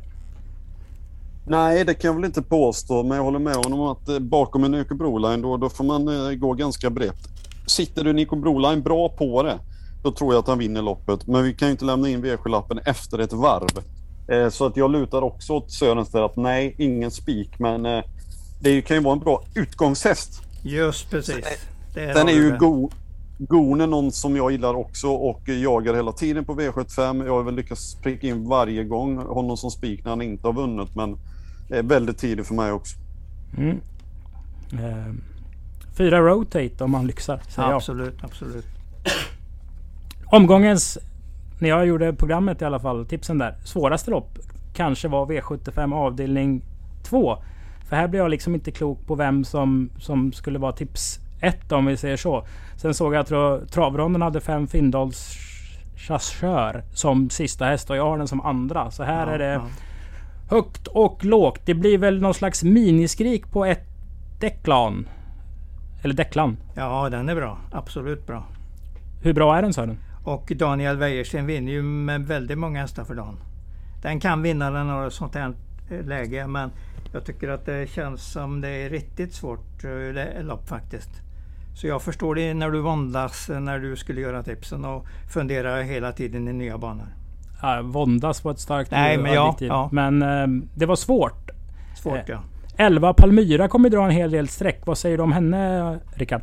Nej, 1.47 1.85
det 1.85 1.93
kan 1.93 2.07
jag 2.09 2.15
väl 2.15 2.25
inte 2.25 2.41
påstå, 2.41 3.03
men 3.03 3.17
jag 3.17 3.23
håller 3.23 3.39
med 3.39 3.55
honom 3.55 3.79
om 3.79 3.87
att 3.87 4.09
eh, 4.09 4.19
bakom 4.19 4.63
en 4.63 4.71
Nico 4.71 4.95
Broline 4.95 5.41
då, 5.41 5.57
då 5.57 5.69
får 5.69 5.83
man 5.83 6.07
eh, 6.07 6.31
gå 6.31 6.53
ganska 6.53 6.89
brett. 6.89 7.29
Sitter 7.67 8.03
du 8.03 8.13
Nico 8.13 8.35
Broline 8.35 8.81
bra 8.81 9.09
på 9.09 9.43
det, 9.43 9.59
då 10.03 10.11
tror 10.11 10.33
jag 10.33 10.39
att 10.39 10.47
han 10.47 10.57
vinner 10.57 10.81
loppet. 10.81 11.27
Men 11.27 11.43
vi 11.43 11.53
kan 11.53 11.67
ju 11.67 11.71
inte 11.71 11.85
lämna 11.85 12.09
in 12.09 12.25
V7-lappen 12.25 12.79
efter 12.85 13.19
ett 13.19 13.33
varv. 13.33 13.83
Eh, 14.27 14.49
så 14.49 14.65
att 14.65 14.77
jag 14.77 14.91
lutar 14.91 15.21
också 15.21 15.53
åt 15.53 15.71
Sörens 15.71 16.09
där 16.09 16.25
att 16.25 16.35
nej, 16.35 16.75
ingen 16.77 17.11
spik. 17.11 17.59
Men 17.59 17.85
eh, 17.85 18.03
det 18.61 18.81
kan 18.81 18.97
ju 18.97 19.03
vara 19.03 19.13
en 19.13 19.19
bra 19.19 19.43
utgångshäst. 19.55 20.41
Just 20.61 21.09
precis. 21.09 21.45
Den 21.93 22.29
är 22.29 22.33
ju 22.33 22.57
go 22.57 22.89
Gon 23.37 23.81
är 23.81 23.87
någon 23.87 24.11
som 24.11 24.35
jag 24.35 24.51
gillar 24.51 24.73
också 24.73 25.07
och 25.07 25.49
jagar 25.49 25.93
hela 25.93 26.11
tiden 26.11 26.45
på 26.45 26.55
V75. 26.55 27.25
Jag 27.25 27.33
har 27.33 27.43
väl 27.43 27.55
lyckats 27.55 27.95
pricka 27.95 28.27
in 28.27 28.47
varje 28.47 28.83
gång 28.83 29.17
honom 29.17 29.57
som 29.57 29.71
spik 29.71 30.03
när 30.03 30.09
han 30.09 30.21
inte 30.21 30.47
har 30.47 30.53
vunnit. 30.53 30.95
Men 30.95 31.17
det 31.69 31.77
är 31.77 31.83
väldigt 31.83 32.17
tidigt 32.17 32.47
för 32.47 32.55
mig 32.55 32.71
också. 32.71 32.95
Mm. 33.57 33.81
Eh, 34.73 35.13
fyra 35.97 36.19
rotate 36.19 36.83
om 36.83 36.91
man 36.91 37.07
lyxar. 37.07 37.41
Absolut, 37.55 38.13
jag. 38.21 38.25
absolut. 38.25 38.65
Omgångens, 40.25 40.97
när 41.59 41.69
jag 41.69 41.85
gjorde 41.85 42.13
programmet 42.13 42.61
i 42.61 42.65
alla 42.65 42.79
fall, 42.79 43.05
tipsen 43.05 43.37
där. 43.37 43.55
Svåraste 43.63 44.11
lopp 44.11 44.39
kanske 44.73 45.07
var 45.07 45.25
V75 45.25 45.93
avdelning 45.95 46.61
2. 47.03 47.37
För 47.89 47.95
här 47.95 48.07
blev 48.07 48.21
jag 48.21 48.31
liksom 48.31 48.55
inte 48.55 48.71
klok 48.71 49.07
på 49.07 49.15
vem 49.15 49.43
som, 49.43 49.89
som 49.99 50.33
skulle 50.33 50.59
vara 50.59 50.71
tips 50.71 51.19
1 51.43 51.71
om 51.71 51.85
vi 51.85 51.97
säger 51.97 52.17
så. 52.17 52.45
Sen 52.77 52.93
såg 52.93 53.13
jag 53.13 53.19
att 53.19 53.71
travronden 53.71 54.21
hade 54.21 54.41
fem 54.41 54.67
Findals 54.67 55.37
chassör 55.95 56.83
som 56.93 57.29
sista 57.29 57.65
häst 57.65 57.89
och 57.89 57.95
jag 57.95 58.05
har 58.05 58.17
den 58.17 58.27
som 58.27 58.41
andra. 58.41 58.91
Så 58.91 59.03
här 59.03 59.27
ja, 59.27 59.33
är 59.33 59.39
det 59.39 59.53
ja. 59.53 59.67
högt 60.49 60.87
och 60.87 61.25
lågt. 61.25 61.61
Det 61.65 61.73
blir 61.73 61.97
väl 61.97 62.21
någon 62.21 62.33
slags 62.33 62.63
miniskrik 62.63 63.51
på 63.51 63.65
ett 63.65 63.85
Deklan. 64.39 65.07
Eller 66.03 66.13
Deklan. 66.13 66.57
Ja, 66.75 67.09
den 67.09 67.29
är 67.29 67.35
bra. 67.35 67.57
Absolut 67.71 68.27
bra. 68.27 68.43
Hur 69.21 69.33
bra 69.33 69.57
är 69.57 69.61
den 69.61 69.73
Sören? 69.73 69.97
Och 70.23 70.51
Daniel 70.55 70.97
Wäjersten 70.97 71.45
vinner 71.45 71.71
ju 71.71 71.81
med 71.81 72.27
väldigt 72.27 72.57
många 72.57 72.81
hästar 72.81 73.03
för 73.03 73.15
dagen. 73.15 73.39
Den 74.01 74.19
kan 74.19 74.41
vinna 74.41 74.71
den 74.71 74.89
har 74.89 75.07
ett 75.07 75.13
sånt 75.13 75.35
här 75.35 75.53
läge 76.03 76.47
men 76.47 76.71
jag 77.13 77.25
tycker 77.25 77.49
att 77.49 77.65
det 77.65 77.89
känns 77.89 78.31
som 78.31 78.61
det 78.61 78.69
är 78.69 78.89
riktigt 78.89 79.33
svårt 79.33 79.83
eh, 79.83 80.43
lopp 80.43 80.69
faktiskt. 80.69 81.09
Så 81.73 81.87
jag 81.87 82.01
förstår 82.01 82.35
det 82.35 82.53
när 82.53 82.71
du 82.71 82.81
våndas 82.81 83.49
när 83.49 83.79
du 83.79 83.95
skulle 83.95 84.21
göra 84.21 84.43
tipsen 84.43 84.85
och 84.85 85.05
fundera 85.33 85.81
hela 85.81 86.11
tiden 86.11 86.47
i 86.47 86.53
nya 86.53 86.77
banor. 86.77 87.07
Ja, 87.61 87.81
våndas 87.83 88.43
var 88.43 88.51
ett 88.51 88.59
starkt 88.59 88.91
Nej, 88.91 89.17
men 89.17 89.33
ja, 89.33 89.57
ja. 89.59 89.89
Men 89.91 90.21
eh, 90.21 90.47
det 90.75 90.85
var 90.85 90.95
svårt. 90.95 91.49
Svårt 92.03 92.29
ja. 92.29 92.43
11 92.77 93.13
Palmyra 93.13 93.67
kommer 93.67 93.89
dra 93.89 94.05
en 94.05 94.11
hel 94.11 94.31
del 94.31 94.47
streck. 94.47 94.81
Vad 94.85 94.97
säger 94.97 95.17
du 95.17 95.23
om 95.23 95.31
henne 95.31 95.99
Rickard? 96.13 96.41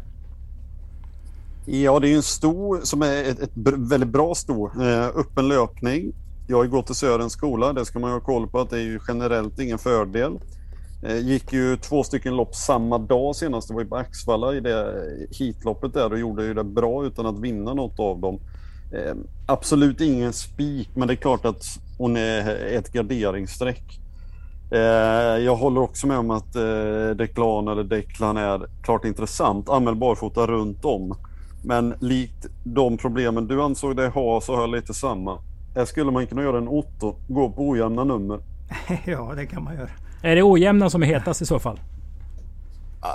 Ja, 1.66 1.98
det 2.00 2.08
är 2.08 2.16
en 2.16 2.22
sto 2.22 2.80
som 2.82 3.02
är 3.02 3.24
ett, 3.24 3.40
ett 3.40 3.50
väldigt 3.76 4.08
bra 4.08 4.34
sto. 4.34 4.82
Eh, 4.82 5.06
öppen 5.06 5.48
löpning. 5.48 6.12
Jag 6.48 6.56
har 6.56 6.66
gått 6.66 6.90
i 6.90 6.94
Sörens 6.94 7.32
skola. 7.32 7.72
Det 7.72 7.84
ska 7.84 7.98
man 7.98 8.10
ha 8.10 8.20
koll 8.20 8.48
på 8.48 8.60
att 8.60 8.70
det 8.70 8.76
är 8.76 8.82
ju 8.82 9.00
generellt 9.08 9.58
ingen 9.58 9.78
fördel. 9.78 10.38
Eh, 11.02 11.18
gick 11.18 11.52
ju 11.52 11.76
två 11.76 12.04
stycken 12.04 12.36
lopp 12.36 12.54
samma 12.54 12.98
dag 12.98 13.36
senast. 13.36 13.68
Det 13.68 13.74
var 13.74 13.82
ju 13.82 13.88
på 13.88 13.96
Axvalla 13.96 14.54
i 14.54 14.60
det 14.60 15.04
hitloppet 15.30 15.94
där 15.94 16.12
och 16.12 16.18
gjorde 16.18 16.44
ju 16.44 16.54
det 16.54 16.64
bra 16.64 17.04
utan 17.04 17.26
att 17.26 17.38
vinna 17.38 17.74
något 17.74 18.00
av 18.00 18.20
dem. 18.20 18.40
Eh, 18.92 19.14
absolut 19.46 20.00
ingen 20.00 20.32
spik, 20.32 20.90
men 20.94 21.08
det 21.08 21.14
är 21.14 21.16
klart 21.16 21.44
att 21.44 21.64
hon 21.98 22.16
är 22.16 22.56
ett 22.66 22.92
garderingsstreck. 22.92 24.00
Eh, 24.72 25.38
jag 25.44 25.56
håller 25.56 25.80
också 25.80 26.06
med 26.06 26.18
om 26.18 26.30
att 26.30 26.56
eh, 26.56 27.10
Declan 27.16 27.68
eller 27.68 27.84
Declan 27.84 28.36
är 28.36 28.66
klart 28.82 29.04
intressant. 29.04 29.68
använd 29.68 29.98
barfota 29.98 30.46
runt 30.46 30.84
om. 30.84 31.14
Men 31.64 31.94
likt 32.00 32.46
de 32.64 32.96
problemen 32.96 33.46
du 33.46 33.62
ansåg 33.62 33.96
dig 33.96 34.08
ha 34.08 34.40
så 34.40 34.54
har 34.54 34.60
jag 34.60 34.70
lite 34.70 34.94
samma. 34.94 35.38
Här 35.74 35.84
skulle 35.84 36.10
man 36.10 36.26
kunna 36.26 36.42
göra 36.42 36.58
en 36.58 36.68
Otto, 36.68 37.16
gå 37.28 37.50
på 37.50 37.68
ojämna 37.68 38.04
nummer. 38.04 38.40
ja, 39.06 39.32
det 39.36 39.46
kan 39.46 39.64
man 39.64 39.74
göra. 39.74 39.90
Är 40.22 40.36
det 40.36 40.42
ojämna 40.42 40.90
som 40.90 41.02
är 41.02 41.06
hetast 41.06 41.42
i 41.42 41.46
så 41.46 41.58
fall? 41.58 41.80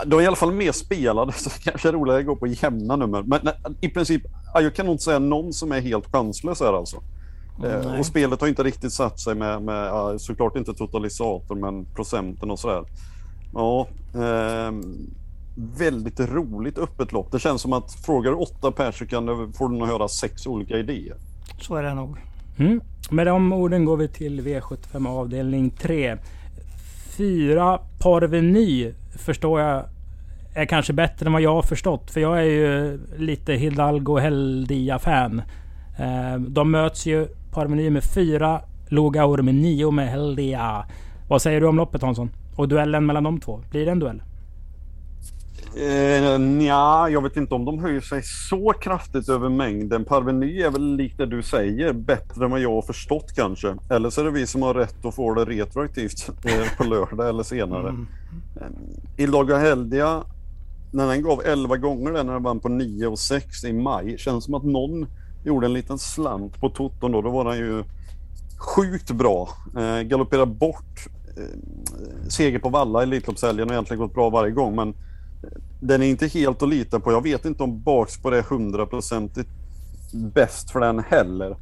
De 0.05 0.19
är 0.19 0.23
i 0.23 0.27
alla 0.27 0.35
fall 0.35 0.51
mer 0.51 0.71
spelade, 0.71 1.31
så 1.35 1.49
det 1.49 1.71
kanske 1.71 1.89
är 1.89 1.93
roligare 1.93 2.19
att 2.19 2.25
gå 2.25 2.35
på 2.35 2.47
jämna 2.47 2.95
nummer. 2.95 3.23
Men 3.23 3.39
nej, 3.43 3.53
i 3.81 3.89
princip, 3.89 4.21
jag 4.53 4.75
kan 4.75 4.85
nog 4.85 4.93
inte 4.93 5.03
säga 5.03 5.19
någon 5.19 5.53
som 5.53 5.71
är 5.71 5.81
helt 5.81 6.11
chanslös 6.11 6.59
här 6.59 6.73
alltså. 6.73 6.97
Mm, 7.63 7.99
och 7.99 8.05
spelet 8.05 8.41
har 8.41 8.47
inte 8.47 8.63
riktigt 8.63 8.93
satt 8.93 9.19
sig 9.19 9.35
med, 9.35 9.61
med 9.61 10.21
såklart 10.21 10.55
inte 10.55 10.73
totalisator, 10.73 11.55
men 11.55 11.85
procenten 11.85 12.51
och 12.51 12.59
sådär. 12.59 12.83
Ja, 13.53 13.87
eh, 14.13 14.71
väldigt 15.55 16.19
roligt 16.19 16.77
öppet 16.77 17.11
lopp. 17.11 17.31
Det 17.31 17.39
känns 17.39 17.61
som 17.61 17.73
att 17.73 17.93
frågar 17.93 18.31
du 18.31 18.37
åtta 18.37 18.71
personer 18.71 19.09
kan 19.09 19.53
får 19.53 19.69
du 19.69 19.75
nog 19.75 19.87
höra 19.87 20.07
sex 20.07 20.47
olika 20.47 20.77
idéer. 20.77 21.15
Så 21.61 21.75
är 21.75 21.83
det 21.83 21.93
nog. 21.93 22.17
Mm. 22.57 22.81
Med 23.09 23.27
de 23.27 23.53
orden 23.53 23.85
går 23.85 23.97
vi 23.97 24.07
till 24.07 24.41
V75 24.41 25.07
avdelning 25.09 25.69
3. 25.69 26.17
Fyra 27.17 27.79
Parveny 27.99 28.93
förstår 29.17 29.61
jag 29.61 29.83
är 30.55 30.65
kanske 30.65 30.93
bättre 30.93 31.25
än 31.25 31.33
vad 31.33 31.41
jag 31.41 31.55
har 31.55 31.61
förstått. 31.61 32.11
För 32.11 32.21
jag 32.21 32.39
är 32.39 32.43
ju 32.43 32.99
lite 33.17 33.53
Hidalgo 33.53 34.17
Heldia-fan. 34.17 35.41
Eh, 35.99 36.39
de 36.39 36.71
möts 36.71 37.05
ju 37.05 37.27
Parveny 37.51 37.89
med 37.89 38.03
fyra, 38.03 38.61
Logaur 38.87 39.41
med 39.41 39.55
nio 39.55 39.91
med 39.91 40.09
Heldia. 40.09 40.85
Vad 41.29 41.41
säger 41.41 41.61
du 41.61 41.67
om 41.67 41.77
loppet 41.77 42.01
Hansson? 42.01 42.29
Och 42.55 42.67
duellen 42.67 43.05
mellan 43.05 43.23
de 43.23 43.39
två? 43.39 43.61
Blir 43.71 43.85
det 43.85 43.91
en 43.91 43.99
duell? 43.99 44.21
Eh, 45.77 46.39
nja, 46.39 47.09
jag 47.09 47.21
vet 47.21 47.37
inte 47.37 47.55
om 47.55 47.65
de 47.65 47.79
höjer 47.79 48.01
sig 48.01 48.21
så 48.23 48.73
kraftigt 48.73 49.29
över 49.29 49.49
mängden. 49.49 50.05
Parveny 50.05 50.61
är 50.61 50.69
väl 50.69 50.95
likt 50.95 51.17
det 51.17 51.25
du 51.25 51.43
säger, 51.43 51.93
bättre 51.93 52.45
än 52.45 52.51
vad 52.51 52.59
jag 52.59 52.75
har 52.75 52.81
förstått 52.81 53.33
kanske. 53.35 53.75
Eller 53.89 54.09
så 54.09 54.21
är 54.21 54.25
det 54.25 54.31
vi 54.31 54.47
som 54.47 54.61
har 54.61 54.73
rätt 54.73 55.05
att 55.05 55.15
få 55.15 55.33
det 55.33 55.45
retroaktivt 55.45 56.29
eh, 56.45 56.77
på 56.77 56.83
lördag 56.83 57.29
eller 57.29 57.43
senare. 57.43 57.89
Mm. 57.89 58.07
Eh, 58.55 59.23
Ildaga 59.23 59.57
Heldia, 59.57 60.23
när 60.93 61.07
den 61.07 61.23
gav 61.23 61.41
11 61.45 61.77
gånger 61.77 62.11
den 62.11 62.25
när 62.25 62.33
den 62.33 62.43
vann 62.43 62.59
på 62.59 62.69
9 62.69 63.07
och 63.07 63.19
6 63.19 63.63
i 63.63 63.73
maj, 63.73 64.17
känns 64.17 64.43
som 64.43 64.53
att 64.53 64.63
någon 64.63 65.05
gjorde 65.45 65.67
en 65.67 65.73
liten 65.73 65.99
slant 65.99 66.59
på 66.59 66.69
toton 66.69 67.11
då. 67.11 67.21
Då 67.21 67.29
var 67.29 67.45
den 67.45 67.57
ju 67.57 67.83
sjukt 68.57 69.11
bra. 69.11 69.49
Eh, 69.77 70.01
galopperade 70.01 70.51
bort 70.51 71.07
eh, 71.37 71.59
seger 72.29 72.59
på 72.59 72.69
Valla 72.69 72.99
i 72.99 73.03
Elitloppshelgen 73.03 73.67
och 73.67 73.73
egentligen 73.73 73.99
gått 73.99 74.13
bra 74.13 74.29
varje 74.29 74.51
gång. 74.51 74.75
Men 74.75 74.93
den 75.79 76.01
är 76.01 76.07
inte 76.07 76.27
helt 76.27 76.61
att 76.61 76.69
lita 76.69 76.99
på. 76.99 77.11
Jag 77.11 77.23
vet 77.23 77.45
inte 77.45 77.63
om 77.63 77.81
bakspår 77.81 78.35
är 78.35 78.41
hundraprocentigt 78.41 79.49
bäst 80.13 80.71
för 80.71 80.79
den 80.79 80.99
heller. 80.99 81.57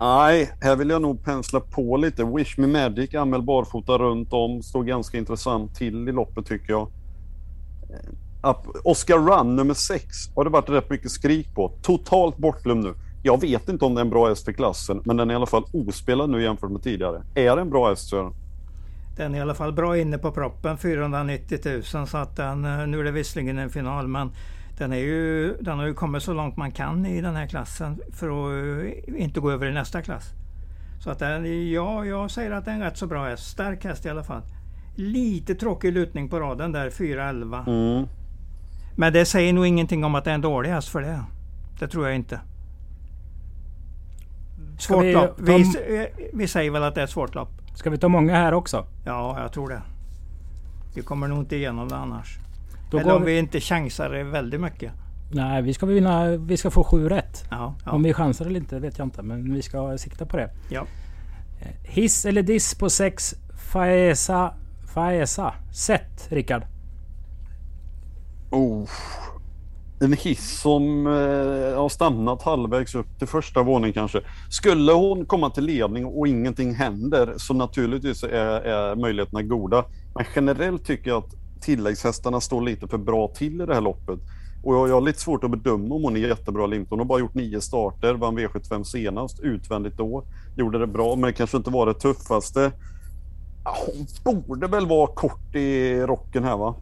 Nej, 0.00 0.50
här 0.60 0.76
vill 0.76 0.90
jag 0.90 1.02
nog 1.02 1.24
pensla 1.24 1.60
på 1.60 1.96
lite. 1.96 2.24
Wish 2.24 2.58
Me 2.58 2.66
Magic, 2.66 3.14
anmäl 3.14 3.42
barfota 3.42 3.98
runt 3.98 4.32
om, 4.32 4.62
står 4.62 4.84
ganska 4.84 5.18
intressant 5.18 5.74
till 5.74 6.08
i 6.08 6.12
loppet 6.12 6.46
tycker 6.46 6.72
jag. 6.72 6.88
Eh, 8.42 8.56
Oscar 8.84 9.18
Run 9.18 9.56
nummer 9.56 9.74
6 9.74 10.04
har 10.34 10.44
det 10.44 10.50
varit 10.50 10.68
rätt 10.68 10.90
mycket 10.90 11.10
skrik 11.10 11.54
på. 11.54 11.72
Totalt 11.82 12.36
bortglömd 12.36 12.84
nu. 12.84 12.94
Jag 13.22 13.40
vet 13.40 13.68
inte 13.68 13.84
om 13.84 13.94
det 13.94 14.00
är 14.00 14.04
en 14.04 14.10
bra 14.10 14.28
häst 14.28 14.44
för 14.44 14.52
klassen, 14.52 15.02
men 15.04 15.16
den 15.16 15.30
är 15.30 15.34
i 15.34 15.36
alla 15.36 15.46
fall 15.46 15.64
ospelad 15.72 16.30
nu 16.30 16.42
jämfört 16.42 16.70
med 16.70 16.82
tidigare. 16.82 17.22
Är 17.34 17.56
det 17.56 17.62
en 17.62 17.70
bra 17.70 17.88
häst 17.88 18.08
Sören? 18.08 18.34
Den 19.16 19.34
är 19.34 19.38
i 19.38 19.40
alla 19.40 19.54
fall 19.54 19.72
bra 19.72 19.98
inne 19.98 20.18
på 20.18 20.32
proppen, 20.32 20.78
490 20.78 21.58
000. 21.94 22.06
Så 22.06 22.18
att 22.18 22.36
den, 22.36 22.64
eh, 22.64 22.86
nu 22.86 23.00
är 23.00 23.04
det 23.04 23.10
visserligen 23.10 23.58
en 23.58 23.70
final, 23.70 24.08
men 24.08 24.30
den, 24.78 24.92
är 24.92 24.96
ju, 24.96 25.56
den 25.60 25.78
har 25.78 25.86
ju 25.86 25.94
kommit 25.94 26.22
så 26.22 26.32
långt 26.32 26.56
man 26.56 26.72
kan 26.72 27.06
i 27.06 27.20
den 27.20 27.36
här 27.36 27.46
klassen 27.46 28.00
för 28.12 28.28
att 28.28 28.84
eh, 28.84 29.22
inte 29.22 29.40
gå 29.40 29.50
över 29.50 29.66
i 29.66 29.72
nästa 29.72 30.02
klass. 30.02 30.24
Så 31.04 31.10
att 31.10 31.18
den, 31.18 31.70
ja, 31.70 32.04
jag 32.04 32.30
säger 32.30 32.50
att 32.50 32.64
det 32.64 32.70
är 32.70 32.74
en 32.74 32.80
rätt 32.80 32.96
så 32.96 33.06
bra 33.06 33.24
häst. 33.24 33.50
Stark 33.50 33.84
häst 33.84 34.06
i 34.06 34.08
alla 34.08 34.24
fall. 34.24 34.42
Lite 34.94 35.54
tråkig 35.54 35.92
lutning 35.92 36.28
på 36.28 36.40
raden 36.40 36.72
där, 36.72 36.90
4-11. 36.90 37.68
Mm. 37.68 38.08
Men 38.96 39.12
det 39.12 39.24
säger 39.24 39.52
nog 39.52 39.66
ingenting 39.66 40.04
om 40.04 40.14
att 40.14 40.24
det 40.24 40.30
är 40.30 40.34
en 40.34 40.40
dålig 40.40 40.70
häst 40.70 40.88
för 40.88 41.00
det. 41.00 41.24
Det 41.78 41.88
tror 41.88 42.06
jag 42.06 42.16
inte. 42.16 42.40
Svårt 44.78 45.04
vi, 45.04 45.12
lopp. 45.12 45.40
Vi, 45.40 45.62
eh, 45.98 46.26
vi 46.32 46.48
säger 46.48 46.70
väl 46.70 46.82
att 46.82 46.94
det 46.94 47.00
är 47.00 47.04
ett 47.04 47.10
svårt 47.10 47.34
lopp. 47.34 47.48
Ska 47.74 47.90
vi 47.90 47.98
ta 47.98 48.08
många 48.08 48.34
här 48.34 48.54
också? 48.54 48.86
Ja, 49.04 49.40
jag 49.40 49.52
tror 49.52 49.68
det. 49.68 49.82
Vi 50.94 51.02
kommer 51.02 51.28
nog 51.28 51.38
inte 51.38 51.56
igenom 51.56 51.88
det 51.88 51.96
annars. 51.96 52.38
Då 52.90 52.98
Eller 52.98 53.16
om 53.16 53.24
vi... 53.24 53.32
vi 53.32 53.38
inte 53.38 53.60
chansar 53.60 54.10
väldigt 54.10 54.60
mycket. 54.60 54.92
Nej, 55.32 55.62
vi 55.62 55.74
ska 55.74 55.86
vinna. 55.86 56.36
Vi 56.36 56.56
ska 56.56 56.70
få 56.70 56.84
sju 56.84 57.08
rätt. 57.08 57.44
Ja, 57.50 57.74
ja. 57.84 57.90
Om 57.90 58.02
vi 58.02 58.14
chansar 58.14 58.46
eller 58.46 58.60
inte 58.60 58.78
vet 58.78 58.98
jag 58.98 59.06
inte, 59.06 59.22
men 59.22 59.54
vi 59.54 59.62
ska 59.62 59.98
sikta 59.98 60.26
på 60.26 60.36
det. 60.36 60.50
Ja. 60.68 60.86
Eh, 61.60 61.66
hiss 61.82 62.26
eller 62.26 62.42
diss 62.42 62.74
på 62.74 62.90
sex 62.90 63.34
Faesa. 63.72 64.54
Faesa. 64.94 65.54
Sätt, 65.72 66.26
Rickard. 66.30 66.62
Oh 68.50 68.88
en 70.00 70.12
hiss 70.12 70.60
som 70.60 71.06
eh, 71.06 71.78
har 71.78 71.88
stannat 71.88 72.42
halvvägs 72.42 72.94
upp 72.94 73.18
till 73.18 73.28
första 73.28 73.62
våningen 73.62 73.92
kanske. 73.92 74.20
Skulle 74.50 74.92
hon 74.92 75.26
komma 75.26 75.50
till 75.50 75.64
ledning 75.64 76.06
och 76.06 76.28
ingenting 76.28 76.74
händer 76.74 77.34
så 77.36 77.54
naturligtvis 77.54 78.22
är, 78.22 78.60
är 78.60 78.96
möjligheterna 78.96 79.42
goda. 79.42 79.84
Men 80.14 80.24
generellt 80.34 80.86
tycker 80.86 81.10
jag 81.10 81.18
att 81.18 81.34
tilläggshästarna 81.60 82.40
står 82.40 82.62
lite 82.62 82.88
för 82.88 82.98
bra 82.98 83.28
till 83.28 83.60
i 83.60 83.66
det 83.66 83.74
här 83.74 83.80
loppet. 83.80 84.20
Och 84.64 84.74
jag, 84.74 84.88
jag 84.88 84.94
har 84.94 85.00
lite 85.00 85.20
svårt 85.20 85.44
att 85.44 85.50
bedöma 85.50 85.94
om 85.94 86.02
hon 86.02 86.16
är 86.16 86.20
jättebra 86.20 86.64
eller 86.64 86.76
inte. 86.76 86.90
Hon 86.90 86.98
har 86.98 87.06
bara 87.06 87.18
gjort 87.18 87.34
nio 87.34 87.60
starter, 87.60 88.14
vann 88.14 88.38
V75 88.38 88.84
senast, 88.84 89.40
utvändigt 89.40 89.96
då. 89.96 90.24
Gjorde 90.56 90.78
det 90.78 90.86
bra, 90.86 91.16
men 91.16 91.22
det 91.22 91.32
kanske 91.32 91.56
inte 91.56 91.70
var 91.70 91.86
det 91.86 91.94
tuffaste. 91.94 92.72
Hon 94.24 94.42
borde 94.42 94.66
väl 94.66 94.86
vara 94.86 95.06
kort 95.06 95.54
i 95.54 96.00
rocken 96.00 96.44
här 96.44 96.56
va? 96.56 96.74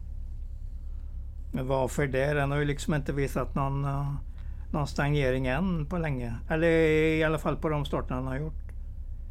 Men 1.55 1.67
varför 1.67 2.07
det? 2.07 2.33
Den 2.33 2.51
har 2.51 2.57
ju 2.57 2.65
liksom 2.65 2.93
inte 2.93 3.13
visat 3.13 3.55
någon, 3.55 3.85
uh, 3.85 4.13
någon 4.71 4.87
stagnering 4.87 5.47
än 5.47 5.85
på 5.85 5.97
länge. 5.97 6.35
Eller 6.49 6.67
i 6.67 7.23
alla 7.23 7.37
fall 7.37 7.55
på 7.55 7.69
de 7.69 7.85
starterna 7.85 8.15
han 8.15 8.27
har 8.27 8.37
gjort. 8.37 8.53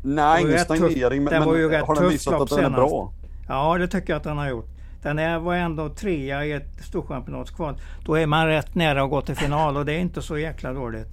Nej, 0.04 0.42
ingen 0.42 0.58
stagnering. 0.58 1.24
Men, 1.24 1.44
var 1.44 1.56
ju 1.56 1.76
har 1.76 1.94
den 1.94 2.08
visat 2.08 2.40
att 2.40 2.48
den 2.48 2.64
är 2.64 2.70
bra? 2.70 3.12
Ja, 3.48 3.78
det 3.78 3.88
tycker 3.88 4.12
jag 4.12 4.16
att 4.16 4.24
den 4.24 4.38
har 4.38 4.48
gjort. 4.48 4.68
Den 5.02 5.18
är, 5.18 5.38
var 5.38 5.54
ändå 5.54 5.88
trea 5.88 6.44
i 6.44 6.52
ett 6.52 6.84
storchampionatskval. 6.84 7.80
Då 8.04 8.14
är 8.14 8.26
man 8.26 8.46
rätt 8.46 8.74
nära 8.74 9.02
att 9.02 9.10
gå 9.10 9.20
till 9.20 9.36
final 9.36 9.76
och 9.76 9.84
det 9.84 9.92
är 9.92 9.98
inte 9.98 10.22
så 10.22 10.38
jäkla 10.38 10.72
dåligt. 10.72 11.08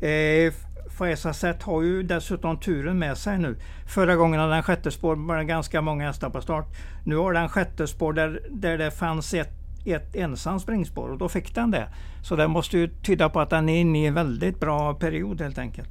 Eh, 0.00 0.52
Faesaset 0.98 1.62
har 1.62 1.82
ju 1.82 2.02
dessutom 2.02 2.60
turen 2.60 2.98
med 2.98 3.18
sig 3.18 3.38
nu. 3.38 3.56
Förra 3.86 4.16
gången 4.16 4.40
hade 4.40 4.52
den 4.52 4.62
sjätte 4.62 4.90
spår 4.90 5.16
var 5.16 5.36
det 5.36 5.44
ganska 5.44 5.80
många 5.80 6.06
hästar 6.06 6.30
på 6.30 6.40
start. 6.40 6.66
Nu 7.04 7.16
har 7.16 7.32
den 7.32 7.48
sjätte 7.48 7.86
spår 7.86 8.12
där, 8.12 8.40
där 8.50 8.78
det 8.78 8.90
fanns 8.90 9.34
ett 9.34 9.55
ett 9.92 10.16
ensam 10.16 10.60
springspår 10.60 11.08
och 11.08 11.18
då 11.18 11.28
fick 11.28 11.54
den 11.54 11.70
det. 11.70 11.88
Så 12.22 12.36
det 12.36 12.48
måste 12.48 12.78
ju 12.78 12.88
tyda 13.02 13.28
på 13.28 13.40
att 13.40 13.50
den 13.50 13.68
är 13.68 13.80
inne 13.80 14.02
i 14.02 14.06
en 14.06 14.14
väldigt 14.14 14.60
bra 14.60 14.94
period 14.94 15.40
helt 15.40 15.58
enkelt. 15.58 15.90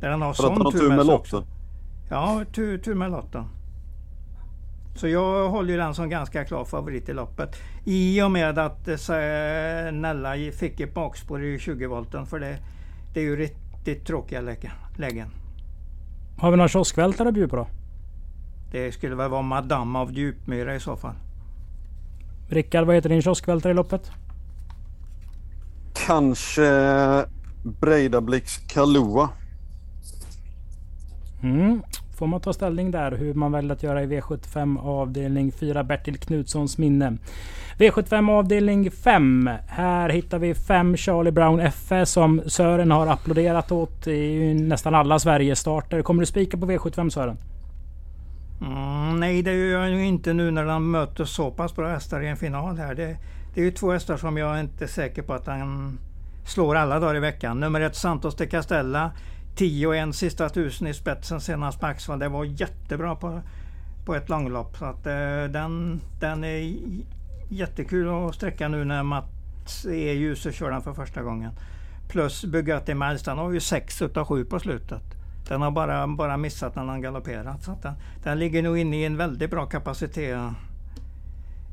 Där 0.00 0.10
den 0.10 0.22
har 0.22 0.32
För 0.32 0.42
sån 0.42 0.72
tur 0.72 0.88
med 0.88 1.06
lotten? 1.06 1.42
Ja, 2.10 2.44
tur, 2.52 2.78
tur 2.78 2.94
med 2.94 3.10
lotten. 3.10 3.44
Så 4.94 5.08
jag 5.08 5.48
håller 5.48 5.70
ju 5.72 5.76
den 5.76 5.94
som 5.94 6.08
ganska 6.08 6.44
klar 6.44 6.64
favorit 6.64 7.08
i 7.08 7.12
loppet. 7.12 7.56
I 7.84 8.22
och 8.22 8.30
med 8.30 8.58
att 8.58 8.88
eh, 8.88 9.92
Nella 9.92 10.34
fick 10.52 10.80
ett 10.80 10.94
bakspår 10.94 11.44
i 11.44 11.58
20 11.58 11.86
volten. 11.86 12.26
För 12.26 12.40
det, 12.40 12.58
det 13.14 13.20
är 13.20 13.24
ju 13.24 13.36
riktigt 13.36 14.06
tråkiga 14.06 14.40
lägen. 14.96 15.28
Har 16.38 16.50
vi 16.50 16.56
några 16.56 16.68
kioskvältare 16.68 17.28
att 17.28 17.34
bjuda 17.34 17.48
på 17.48 17.56
då? 17.56 17.66
Det 18.70 18.92
skulle 18.92 19.14
väl 19.14 19.30
vara 19.30 19.42
Madame 19.42 19.98
av 19.98 20.12
Djupmyra 20.12 20.74
i 20.74 20.80
så 20.80 20.96
fall. 20.96 21.14
Rickard, 22.48 22.86
vad 22.86 22.94
heter 22.94 23.08
din 23.08 23.22
kioskvältare 23.22 23.70
i 23.70 23.74
loppet? 23.74 24.10
Kanske 26.06 26.64
Breidablix 27.62 28.56
Kalua. 28.56 29.28
Mm. 31.42 31.82
Får 32.18 32.26
man 32.26 32.40
ta 32.40 32.52
ställning 32.52 32.90
där 32.90 33.12
hur 33.12 33.34
man 33.34 33.52
väljer 33.52 33.72
att 33.72 33.82
göra 33.82 34.02
i 34.02 34.06
V75 34.06 34.80
avdelning 34.80 35.52
4 35.52 35.84
Bertil 35.84 36.18
Knutssons 36.18 36.78
minne. 36.78 37.16
V75 37.78 38.30
avdelning 38.30 38.90
5. 38.90 39.50
Här 39.66 40.08
hittar 40.08 40.38
vi 40.38 40.54
5 40.54 40.96
Charlie 40.96 41.30
Brown 41.30 41.60
FS 41.60 42.10
som 42.10 42.42
Sören 42.46 42.90
har 42.90 43.06
applåderat 43.06 43.72
åt 43.72 44.06
i 44.06 44.54
nästan 44.54 44.94
alla 44.94 45.18
Sverigestarter. 45.18 46.02
Kommer 46.02 46.20
du 46.22 46.26
spika 46.26 46.56
på 46.56 46.66
V75 46.66 47.10
Sören? 47.10 47.36
Mm, 48.60 49.20
nej, 49.20 49.42
det 49.42 49.52
gör 49.52 49.80
jag 49.80 49.90
ju 49.90 50.06
inte 50.06 50.32
nu 50.32 50.50
när 50.50 50.64
han 50.64 50.90
möter 50.90 51.24
så 51.24 51.50
pass 51.50 51.76
bra 51.76 51.88
hästar 51.88 52.20
i 52.20 52.28
en 52.28 52.36
final 52.36 52.76
här. 52.76 52.94
Det, 52.94 53.16
det 53.54 53.60
är 53.60 53.64
ju 53.64 53.70
två 53.70 53.92
hästar 53.92 54.16
som 54.16 54.36
jag 54.36 54.60
inte 54.60 54.84
är 54.84 54.88
säker 54.88 55.22
på 55.22 55.34
att 55.34 55.46
han 55.46 55.98
slår 56.46 56.76
alla 56.76 57.00
dagar 57.00 57.16
i 57.16 57.20
veckan. 57.20 57.60
Nummer 57.60 57.80
ett 57.80 57.96
Santos 57.96 58.36
de 58.36 58.46
Castella. 58.46 59.12
10 59.56 59.86
och 59.86 59.96
en 59.96 60.12
sista 60.12 60.48
tusen 60.48 60.86
i 60.86 60.94
spetsen 60.94 61.40
senast 61.40 61.80
på 61.80 61.86
Axvall. 61.86 62.18
Det 62.18 62.28
var 62.28 62.44
jättebra 62.44 63.16
på, 63.16 63.40
på 64.04 64.14
ett 64.14 64.28
långlopp. 64.28 64.76
Så 64.76 64.84
att, 64.84 65.06
eh, 65.06 65.44
den, 65.50 66.00
den 66.20 66.44
är 66.44 66.74
jättekul 67.48 68.08
att 68.08 68.34
sträcka 68.34 68.68
nu 68.68 68.84
när 68.84 69.02
Mats 69.02 69.86
e. 69.86 70.10
är 70.10 70.12
ljus 70.12 70.46
och 70.46 70.52
kör 70.52 70.70
den 70.70 70.82
för 70.82 70.92
första 70.92 71.22
gången. 71.22 71.50
Plus 72.08 72.44
Bugatti 72.44 72.94
Miles, 72.94 73.22
den 73.22 73.38
har 73.38 73.52
ju 73.52 73.60
6 73.60 74.02
utav 74.02 74.26
7 74.26 74.44
på 74.44 74.60
slutet. 74.60 75.17
Den 75.48 75.62
har 75.62 75.70
bara, 75.70 76.06
bara 76.06 76.36
missat 76.36 76.76
när 76.76 76.84
han 76.84 77.02
galopperat. 77.02 77.62
Så 77.62 77.78
den, 77.82 77.94
den 78.24 78.38
ligger 78.38 78.62
nog 78.62 78.78
inne 78.78 78.96
i 78.96 79.04
en 79.04 79.16
väldigt 79.16 79.50
bra 79.50 79.66
kapacitet. 79.66 80.38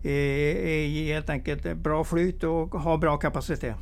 I, 0.04 0.12
i 0.12 1.14
helt 1.14 1.30
enkelt 1.30 1.78
bra 1.78 2.04
flyt 2.04 2.44
och 2.44 2.70
har 2.70 2.98
bra 2.98 3.18
kapacitet. 3.18 3.76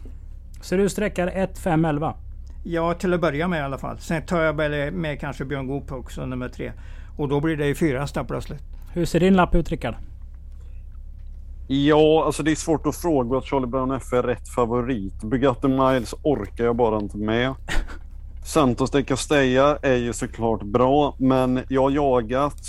Så 0.61 0.75
du 0.75 0.89
sträckar 0.89 1.27
1, 1.27 1.59
5, 1.59 1.85
11? 1.85 2.15
Ja, 2.63 2.93
till 2.93 3.13
att 3.13 3.21
börja 3.21 3.47
med 3.47 3.59
i 3.59 3.61
alla 3.61 3.77
fall. 3.77 3.99
Sen 3.99 4.25
tar 4.25 4.41
jag 4.41 4.53
väl 4.53 4.93
med 4.93 5.19
kanske 5.19 5.45
Björn 5.45 5.67
Goop 5.67 5.91
också, 5.91 6.25
nummer 6.25 6.49
tre. 6.49 6.71
Och 7.17 7.27
då 7.29 7.39
blir 7.39 7.57
det 7.57 7.67
ju 7.67 7.75
fyra 7.75 7.99
hästar 7.99 8.23
plötsligt. 8.23 8.61
Hur 8.93 9.05
ser 9.05 9.19
din 9.19 9.33
lapp 9.33 9.55
ut 9.55 9.69
Rickard? 9.69 9.95
Ja, 11.67 12.23
alltså 12.25 12.43
det 12.43 12.51
är 12.51 12.55
svårt 12.55 12.87
att 12.87 12.95
fråga 12.95 13.37
att 13.37 13.45
Charlie 13.45 13.67
Brown 13.67 13.91
F 13.91 14.13
är 14.13 14.23
rätt 14.23 14.49
favorit. 14.49 15.23
Bugatti 15.23 15.67
Miles 15.67 16.13
orkar 16.23 16.63
jag 16.63 16.75
bara 16.75 16.97
inte 16.97 17.17
med. 17.17 17.55
Santos 18.45 18.91
de 18.91 19.03
Castella 19.03 19.77
är 19.81 19.95
ju 19.95 20.13
såklart 20.13 20.63
bra, 20.63 21.15
men 21.17 21.59
jag 21.69 21.81
har 21.81 21.91
jagat 21.91 22.61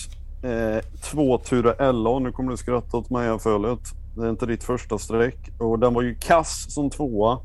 eh, 0.43 0.85
två 1.03 1.39
Ture 1.39 1.93
LA. 1.93 2.19
Nu 2.19 2.33
kommer 2.33 2.51
du 2.51 2.57
skratta 2.57 2.97
åt 2.97 3.11
mig 3.11 3.29
här 3.29 3.39
fölet. 3.39 3.81
Det 4.17 4.27
är 4.27 4.31
inte 4.31 4.47
ditt 4.47 4.65
första 4.65 4.99
streck. 4.99 5.39
Och 5.59 5.79
den 5.79 5.95
var 5.95 6.03
ju 6.03 6.15
kass 6.15 6.75
som 6.75 6.91
tvåa 6.91 7.39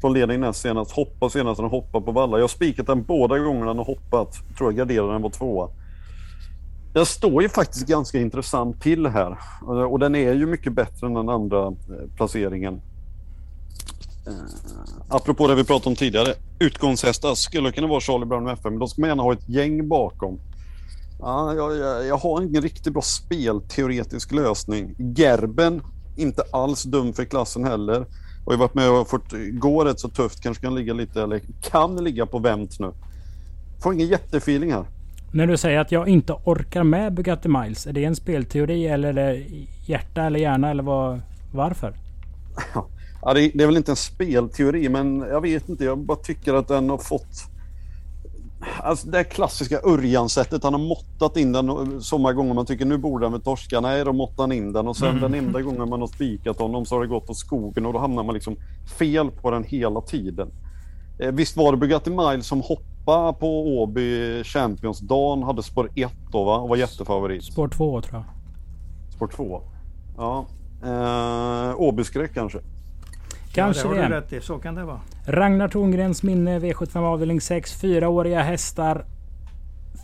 från 0.00 0.12
ledning 0.12 0.40
näst 0.40 0.60
senast. 0.60 0.92
Hoppa 0.92 1.30
senast 1.30 1.60
den 1.60 1.70
hoppade 1.70 2.04
på 2.04 2.12
valla. 2.12 2.36
Jag 2.36 2.42
har 2.42 2.48
spikat 2.48 2.86
den 2.86 3.02
båda 3.02 3.38
gångerna 3.38 3.66
den 3.66 3.78
har 3.78 3.84
hoppat. 3.84 4.34
Tror 4.58 4.72
jag 4.72 4.76
garderade 4.76 5.12
den 5.12 5.22
var 5.22 5.30
tvåa. 5.30 5.68
Den 6.92 7.06
står 7.06 7.42
ju 7.42 7.48
faktiskt 7.48 7.88
ganska 7.88 8.20
intressant 8.20 8.82
till 8.82 9.06
här 9.06 9.38
och 9.90 9.98
den 9.98 10.14
är 10.14 10.32
ju 10.32 10.46
mycket 10.46 10.72
bättre 10.72 11.06
än 11.06 11.14
den 11.14 11.28
andra 11.28 11.66
eh, 11.66 11.72
placeringen. 12.16 12.80
Uh, 14.28 14.34
apropå 15.08 15.48
det 15.48 15.54
vi 15.54 15.64
pratade 15.64 15.90
om 15.90 15.96
tidigare. 15.96 16.34
Utgångshästar 16.58 17.34
skulle 17.34 17.72
kunna 17.72 17.86
vara 17.86 18.00
Charlie 18.00 18.26
Brown 18.26 18.48
FM, 18.48 18.72
men 18.72 18.78
då 18.78 18.86
ska 18.86 19.00
man 19.00 19.08
gärna 19.08 19.22
ha 19.22 19.32
ett 19.32 19.48
gäng 19.48 19.88
bakom. 19.88 20.38
Ja, 21.20 21.54
jag, 21.54 21.76
jag, 21.76 22.06
jag 22.06 22.16
har 22.16 22.42
ingen 22.42 22.62
riktigt 22.62 22.92
bra 22.92 23.02
spelteoretisk 23.02 24.32
lösning. 24.32 24.94
Gerben, 25.16 25.82
inte 26.16 26.42
alls 26.52 26.82
dum 26.82 27.12
för 27.12 27.24
klassen 27.24 27.64
heller. 27.64 28.06
Och 28.44 28.52
har 28.52 28.58
varit 28.58 28.74
med 28.74 28.90
och 28.90 29.08
fått 29.08 29.32
gå 29.52 29.84
rätt 29.84 30.00
så 30.00 30.08
tufft. 30.08 30.42
Kanske 30.42 30.62
kan 30.62 30.74
ligga 30.74 30.94
lite, 30.94 31.22
eller 31.22 31.40
kan 31.62 32.04
ligga 32.04 32.26
på 32.26 32.38
vänt 32.38 32.80
nu. 32.80 32.92
Får 33.82 33.94
ingen 33.94 34.08
jättefeeling 34.08 34.72
här. 34.72 34.84
När 35.32 35.46
du 35.46 35.56
säger 35.56 35.78
att 35.78 35.92
jag 35.92 36.08
inte 36.08 36.32
orkar 36.32 36.84
med 36.84 37.14
Bugatti 37.14 37.48
Miles. 37.48 37.86
Är 37.86 37.92
det 37.92 38.04
en 38.04 38.16
spelteori 38.16 38.86
eller 38.86 39.08
är 39.08 39.12
det 39.12 39.44
hjärta 39.86 40.22
eller 40.22 40.40
hjärna 40.40 40.70
eller 40.70 40.82
vad, 40.82 41.20
varför? 41.52 41.94
Ja, 43.22 43.34
det, 43.34 43.50
det 43.54 43.62
är 43.62 43.66
väl 43.66 43.76
inte 43.76 43.92
en 43.92 43.96
spelteori 43.96 44.88
men 44.88 45.20
jag 45.20 45.40
vet 45.40 45.68
inte. 45.68 45.84
Jag 45.84 45.98
bara 45.98 46.18
tycker 46.18 46.54
att 46.54 46.68
den 46.68 46.90
har 46.90 46.98
fått 46.98 47.50
Alltså 48.82 49.08
det 49.08 49.24
klassiska 49.24 49.80
Örjan-sättet. 49.84 50.64
Han 50.64 50.74
har 50.74 50.80
måttat 50.80 51.36
in 51.36 51.52
den 51.52 52.00
så 52.02 52.18
många 52.18 52.32
gånger 52.32 52.54
man 52.54 52.66
tycker 52.66 52.84
nu 52.84 52.98
borde 52.98 53.24
han 53.24 53.32
väl 53.32 53.40
torska. 53.40 53.80
Nej, 53.80 54.04
då 54.04 54.12
måttar 54.12 54.42
han 54.42 54.52
in 54.52 54.72
den 54.72 54.88
och 54.88 54.96
sen 54.96 55.08
mm. 55.08 55.20
den 55.20 55.34
enda 55.34 55.62
gången 55.62 55.88
man 55.88 56.00
har 56.00 56.06
spikat 56.06 56.58
honom 56.58 56.86
så 56.86 56.94
har 56.94 57.02
det 57.02 57.08
gått 57.08 57.30
åt 57.30 57.36
skogen 57.36 57.86
och 57.86 57.92
då 57.92 57.98
hamnar 57.98 58.22
man 58.22 58.34
liksom 58.34 58.56
fel 58.98 59.30
på 59.30 59.50
den 59.50 59.64
hela 59.64 60.00
tiden. 60.00 60.50
Eh, 61.20 61.32
visst 61.32 61.56
var 61.56 61.72
det 61.72 61.78
Bugatti 61.78 62.10
Miles 62.10 62.46
som 62.46 62.60
hoppade 62.60 63.32
på 63.32 63.80
Åby 63.80 64.44
Champions-dagen, 64.44 65.42
hade 65.42 65.62
spår 65.62 65.90
1 65.94 66.12
då 66.32 66.44
va? 66.44 66.56
Och 66.56 66.68
var 66.68 66.76
jättefavorit. 66.76 67.44
Spår 67.44 67.68
2 67.68 68.00
tror 68.00 68.14
jag. 68.14 68.24
Spår 69.14 69.28
2? 69.28 69.62
Ja. 70.16 70.46
Eh, 70.84 71.80
Åby-skräck 71.80 72.34
kanske? 72.34 72.58
Kanske 73.52 73.88
ja, 73.88 73.94
det. 73.94 74.02
Har 74.02 74.08
du 74.08 74.14
rätt 74.14 74.32
i. 74.32 74.40
Så 74.40 74.58
kan 74.58 74.74
det 74.74 74.84
vara. 74.84 75.00
Ragnar 75.26 75.68
Torngrens 75.68 76.22
minne 76.22 76.58
V75 76.58 76.98
avdelning 76.98 77.40
6. 77.40 77.80
Fyraåriga 77.80 78.42
hästar. 78.42 79.04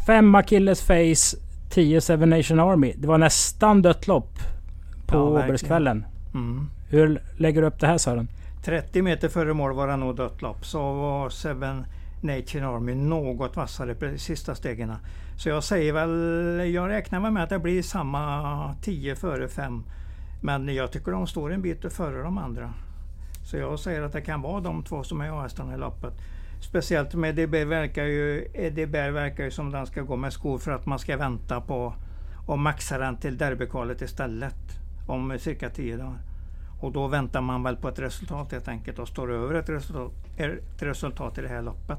5 0.06 0.34
Achilles 0.34 0.82
Face. 0.82 1.36
10 1.70 2.00
Seven 2.00 2.30
Nation 2.30 2.60
Army. 2.60 2.94
Det 2.96 3.08
var 3.08 3.18
nästan 3.18 3.82
dött 3.82 4.06
lopp 4.06 4.38
på 5.06 5.16
ja, 5.16 5.22
Åbergskvällen. 5.22 6.04
Mm. 6.34 6.70
Hur 6.88 7.22
lägger 7.36 7.60
du 7.60 7.66
upp 7.66 7.80
det 7.80 7.86
här 7.86 7.98
Sören? 7.98 8.28
30 8.64 9.02
meter 9.02 9.28
före 9.28 9.54
mål 9.54 9.72
var 9.72 9.88
det 9.88 9.96
nog 9.96 10.16
dött 10.16 10.42
lopp. 10.42 10.66
Så 10.66 10.78
var 10.78 11.30
Seven 11.30 11.86
Nation 12.20 12.64
Army 12.64 12.94
något 12.94 13.56
vassare 13.56 13.94
på 13.94 14.18
sista 14.18 14.54
stegen. 14.54 14.92
Så 15.36 15.48
jag 15.48 15.64
säger 15.64 15.92
väl, 15.92 16.74
jag 16.74 16.88
räknar 16.88 17.30
med 17.30 17.42
att 17.42 17.50
det 17.50 17.58
blir 17.58 17.82
samma 17.82 18.74
10 18.82 19.16
före 19.16 19.48
5. 19.48 19.82
Men 20.42 20.74
jag 20.74 20.92
tycker 20.92 21.12
de 21.12 21.26
står 21.26 21.52
en 21.52 21.62
bit 21.62 21.92
före 21.92 22.22
de 22.22 22.38
andra. 22.38 22.72
Så 23.46 23.56
jag 23.56 23.78
säger 23.78 24.02
att 24.02 24.12
det 24.12 24.20
kan 24.20 24.42
vara 24.42 24.60
de 24.60 24.82
två 24.82 25.02
som 25.02 25.20
är 25.20 25.38
A-hästarna 25.38 25.74
i 25.74 25.78
loppet. 25.78 26.12
Speciellt 26.60 27.14
med 27.14 27.34
DB 27.34 27.64
verkar 27.64 28.04
ju, 28.04 28.48
DB 28.70 28.92
verkar 28.92 29.44
ju 29.44 29.50
som 29.50 29.70
den 29.70 29.86
ska 29.86 30.02
gå 30.02 30.16
med 30.16 30.32
skor 30.32 30.58
för 30.58 30.72
att 30.72 30.86
man 30.86 30.98
ska 30.98 31.16
vänta 31.16 31.60
på 31.60 31.94
och 32.46 32.58
maxa 32.58 32.98
den 32.98 33.16
till 33.16 33.38
derbykvalet 33.38 34.02
istället 34.02 34.54
om 35.06 35.38
cirka 35.38 35.70
10 35.70 35.96
dagar. 35.96 36.18
Och 36.80 36.92
då 36.92 37.06
väntar 37.06 37.40
man 37.40 37.62
väl 37.62 37.76
på 37.76 37.88
ett 37.88 37.98
resultat 37.98 38.52
helt 38.52 38.68
enkelt 38.68 38.98
och 38.98 39.08
står 39.08 39.32
över 39.32 39.54
ett 39.54 39.68
resultat, 39.68 40.12
ett 40.36 40.82
resultat 40.82 41.38
i 41.38 41.42
det 41.42 41.48
här 41.48 41.62
loppet. 41.62 41.98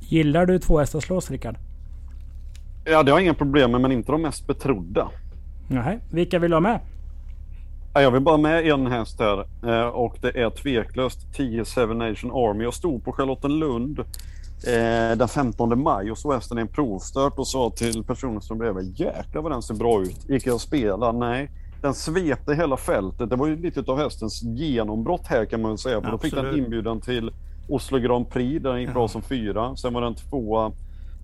Gillar 0.00 0.46
du 0.46 0.58
tvåhästarslås 0.58 1.30
Rickard? 1.30 1.56
Ja, 2.84 3.02
det 3.02 3.10
har 3.10 3.18
jag 3.18 3.24
inga 3.24 3.34
problem 3.34 3.70
med, 3.70 3.80
men 3.80 3.92
inte 3.92 4.12
de 4.12 4.22
mest 4.22 4.46
betrodda. 4.46 5.08
Nej, 5.68 5.98
vilka 6.10 6.38
vill 6.38 6.50
du 6.50 6.56
ha 6.56 6.60
med? 6.60 6.80
Jag 7.94 8.10
vill 8.10 8.22
bara 8.22 8.36
med 8.36 8.66
en 8.66 8.86
häst 8.86 9.20
här 9.20 9.46
eh, 9.66 9.88
och 9.88 10.16
det 10.20 10.40
är 10.40 10.50
tveklöst 10.50 11.34
10 11.34 11.64
Seven 11.64 11.98
Nation 11.98 12.30
Army. 12.30 12.64
Jag 12.64 12.74
stod 12.74 13.04
på 13.04 13.12
Charlottenlund 13.12 13.98
eh, 13.98 15.16
den 15.16 15.28
15 15.28 15.82
maj 15.82 16.10
och 16.10 16.18
såg 16.18 16.32
hästen 16.32 16.58
i 16.58 16.60
en 16.60 16.68
provstart 16.68 17.38
och 17.38 17.48
sa 17.48 17.70
till 17.70 18.04
personen 18.04 18.40
som 18.40 18.58
bredvid 18.58 19.00
Jäklar 19.00 19.42
vad 19.42 19.52
den 19.52 19.62
ser 19.62 19.74
bra 19.74 20.02
ut. 20.02 20.28
Gick 20.28 20.46
jag 20.46 20.54
och 20.54 20.60
spelade? 20.60 21.18
Nej. 21.18 21.50
Den 21.82 21.94
svepte 21.94 22.54
hela 22.54 22.76
fältet. 22.76 23.30
Det 23.30 23.36
var 23.36 23.46
ju 23.46 23.56
lite 23.56 23.80
av 23.80 23.98
hästens 23.98 24.42
genombrott 24.42 25.26
här 25.26 25.44
kan 25.44 25.62
man 25.62 25.78
säga. 25.78 26.00
För 26.00 26.10
då 26.10 26.18
fick 26.18 26.34
den 26.34 26.58
inbjudan 26.58 27.00
till 27.00 27.30
Oslo 27.68 27.98
Grand 27.98 28.30
Prix 28.30 28.62
där 28.62 28.70
den 28.70 28.80
gick 28.80 28.88
ja. 28.88 28.94
bra 28.94 29.08
som 29.08 29.22
fyra. 29.22 29.76
Sen 29.76 29.94
var 29.94 30.00
den 30.00 30.14
tvåa 30.14 30.72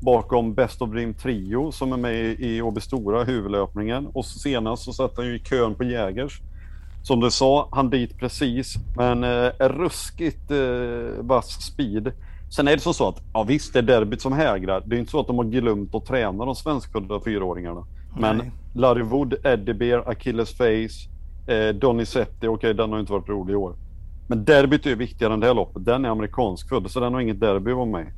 bakom 0.00 0.54
Best 0.54 0.82
of 0.82 0.90
Dream 0.90 1.14
Trio 1.14 1.72
som 1.72 1.92
är 1.92 1.96
med 1.96 2.40
i 2.40 2.62
Åby 2.62 2.80
Stora 2.80 3.24
huvudlöpningen. 3.24 4.06
Och 4.06 4.24
senast 4.24 4.82
så 4.84 4.92
satt 4.92 5.16
han 5.16 5.26
ju 5.26 5.36
i 5.36 5.38
kön 5.38 5.74
på 5.74 5.84
Jägers. 5.84 6.40
Som 7.04 7.20
du 7.20 7.30
sa, 7.30 7.68
han 7.72 7.90
dit 7.90 8.18
precis. 8.18 8.74
Men 8.96 9.24
eh, 9.24 9.50
ruskigt 9.60 10.50
eh, 10.50 10.58
vass 11.20 11.62
speed. 11.62 12.12
Sen 12.56 12.68
är 12.68 12.76
det 12.76 12.80
så 12.80 13.08
att, 13.08 13.22
ja 13.32 13.42
visst 13.42 13.72
det 13.72 13.78
är 13.78 13.82
derbyt 13.82 14.20
som 14.20 14.32
hägrar. 14.32 14.82
Det 14.86 14.96
är 14.96 15.00
inte 15.00 15.10
så 15.10 15.20
att 15.20 15.26
de 15.26 15.38
har 15.38 15.44
glömt 15.44 15.94
att 15.94 16.06
träna 16.06 16.44
de 16.44 16.54
svenskfödda 16.54 17.20
fyraåringarna. 17.20 17.86
Men 18.18 18.36
Nej. 18.36 18.50
Larry 18.74 19.02
Wood, 19.02 19.34
Eddie 19.44 19.74
Bear, 19.74 20.10
Achilles 20.10 20.56
Face, 20.56 21.10
eh, 21.52 21.74
Donizetti, 21.74 22.36
okej 22.36 22.48
okay, 22.48 22.72
den 22.72 22.92
har 22.92 23.00
inte 23.00 23.12
varit 23.12 23.28
rolig 23.28 23.52
i 23.52 23.56
år. 23.56 23.76
Men 24.28 24.44
derbyt 24.44 24.86
är 24.86 24.96
viktigare 24.96 25.34
än 25.34 25.40
det 25.40 25.46
här 25.46 25.54
loppet. 25.54 25.84
Den 25.84 26.04
är 26.04 26.08
amerikansk 26.08 26.68
född 26.68 26.90
så 26.90 27.00
den 27.00 27.14
har 27.14 27.20
inget 27.20 27.40
derby 27.40 27.70
att 27.70 27.76
vara 27.76 27.86
med 27.86 28.12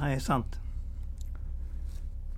Nej, 0.00 0.20
sant. 0.20 0.59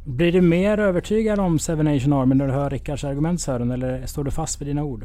Blir 0.04 0.32
du 0.32 0.40
mer 0.40 0.78
övertygad 0.78 1.40
om 1.40 1.58
Seven 1.58 1.86
Nation 1.86 2.12
Army 2.12 2.34
när 2.34 2.46
du 2.46 2.52
hör 2.52 2.70
Rickards 2.70 3.04
argument 3.04 3.40
Sören, 3.40 3.70
eller 3.70 4.06
står 4.06 4.24
du 4.24 4.30
fast 4.30 4.60
vid 4.60 4.68
dina 4.68 4.84
ord? 4.84 5.04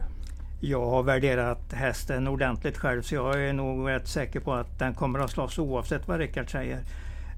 Jag 0.62 0.86
har 0.90 1.04
värderat 1.04 1.74
hästen 1.74 2.28
ordentligt 2.28 2.78
själv 2.78 3.02
så 3.02 3.16
jag 3.16 3.44
är 3.44 3.54
nog 3.54 3.90
rätt 3.90 4.08
säker 4.08 4.40
på 4.40 4.54
att 4.54 4.80
den 4.80 4.94
kommer 4.94 5.20
att 5.20 5.32
slåss 5.32 5.60
oavsett 5.60 6.08
vad 6.08 6.20
Rickard 6.20 6.52
säger. 6.52 6.80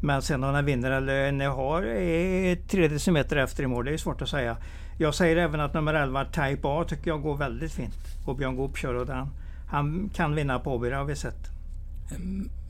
Men 0.02 0.22
sen 0.22 0.44
om 0.44 0.54
den 0.54 0.66
vinner 0.66 0.92
eller 0.92 1.32
när 1.32 1.48
har 1.48 1.84
är 1.84 2.56
tre 2.56 2.88
decimeter 2.88 3.36
efter 3.36 3.64
i 3.64 3.68
mål, 3.68 3.86
det 3.86 3.94
är 3.94 3.98
svårt 3.98 4.22
att 4.22 4.30
säga. 4.30 4.58
Jag 4.98 5.16
säger 5.16 5.38
även 5.38 5.60
att 5.60 5.74
nummer 5.74 5.94
11 5.94 6.26
Type 6.26 6.62
A 6.64 6.86
tycker 6.88 7.12
jag 7.12 7.22
går 7.22 7.38
väldigt 7.38 7.72
fint. 7.72 7.98
Och 8.26 8.36
Björn 8.36 8.56
Goop 8.56 8.78
kör 8.78 8.94
och 8.94 9.06
den. 9.06 9.28
Han 9.70 10.10
kan 10.16 10.36
vinna 10.36 10.60
på 10.60 10.74
Åby, 10.74 10.90
det 10.90 10.96
har 10.96 11.06
vi 11.06 11.16
sett. 11.16 11.48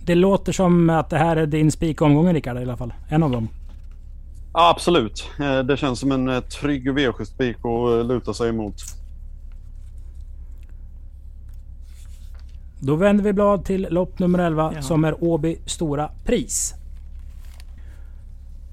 Det 0.06 0.16
låter 0.16 0.52
som 0.52 0.90
att 0.90 1.10
det 1.10 1.18
här 1.18 1.38
är 1.38 1.46
din 1.46 1.72
spikomgång 1.72 2.34
Rickard 2.34 2.58
i 2.58 2.62
alla 2.62 2.78
fall. 2.78 2.94
En 3.10 3.24
av 3.24 3.32
dem. 3.32 3.48
Ja, 4.54 4.70
absolut. 4.76 5.30
Eh, 5.40 5.60
det 5.60 5.78
känns 5.78 6.00
som 6.00 6.12
en 6.12 6.30
eh, 6.30 6.40
trygg 6.40 6.90
V7-spik 6.90 7.58
att 7.58 7.64
eh, 8.00 8.04
luta 8.04 8.34
sig 8.34 8.50
emot. 8.50 8.76
Då 12.82 12.96
vänder 12.96 13.24
vi 13.24 13.34
blad 13.34 13.66
till 13.66 13.88
lopp 13.90 14.20
nummer 14.20 14.40
11 14.40 14.72
Ja. 14.76 14.82
som 14.82 15.04
är 15.04 15.24
Åby 15.24 15.58
Stora 15.66 16.10
Pris. 16.26 16.74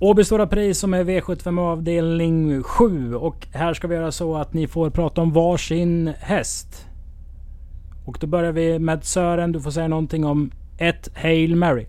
Åby 0.00 0.24
Stora 0.24 0.46
Pris 0.46 0.78
som 0.78 0.94
är 0.94 1.04
V75 1.04 1.60
avdelning 1.60 2.62
7 2.62 3.14
och 3.14 3.46
här 3.52 3.74
ska 3.74 3.88
vi 3.88 3.94
göra 3.94 4.12
så 4.12 4.36
att 4.36 4.52
ni 4.54 4.66
får 4.68 4.90
prata 4.90 5.20
om 5.20 5.32
varsin 5.32 6.12
häst. 6.18 6.86
Och 8.06 8.18
då 8.20 8.26
börjar 8.26 8.52
vi 8.52 8.78
med 8.78 9.04
Sören. 9.04 9.52
Du 9.52 9.60
får 9.60 9.70
säga 9.70 9.88
någonting 9.88 10.24
om 10.24 10.50
ett 10.78 11.08
Hail 11.14 11.56
Mary. 11.56 11.86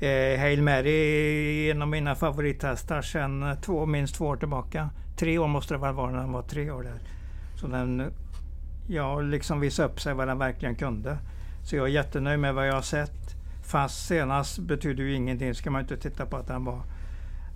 Eh, 0.00 0.40
Hail 0.40 0.62
Mary 0.62 1.68
är 1.68 1.74
en 1.74 1.82
av 1.82 1.88
mina 1.88 2.14
favorithästar 2.14 3.02
sedan 3.02 3.56
två, 3.62 3.86
minst 3.86 4.14
två 4.14 4.26
år 4.26 4.36
tillbaka. 4.36 4.90
Tre 5.16 5.38
år 5.38 5.48
måste 5.48 5.74
det 5.74 5.78
väl 5.78 5.94
vara 5.94 6.10
när 6.10 6.18
den 6.18 6.32
var 6.32 6.42
tre 6.42 6.70
år 6.70 6.82
där. 6.82 7.00
Så 7.60 7.66
den 7.66 8.12
ja, 8.88 9.20
liksom 9.20 9.60
visade 9.60 9.88
upp 9.88 10.00
sig 10.00 10.14
vad 10.14 10.28
den 10.28 10.38
verkligen 10.38 10.74
kunde. 10.74 11.18
Så 11.64 11.76
jag 11.76 11.84
är 11.84 11.90
jättenöjd 11.90 12.40
med 12.40 12.54
vad 12.54 12.68
jag 12.68 12.74
har 12.74 12.82
sett. 12.82 13.36
Fast 13.64 14.06
senast 14.06 14.58
betyder 14.58 15.04
ju 15.04 15.14
ingenting. 15.14 15.54
Ska 15.54 15.70
man 15.70 15.80
inte 15.80 15.96
titta 15.96 16.26
på 16.26 16.36
att 16.36 16.46
den 16.46 16.64
var 16.64 16.80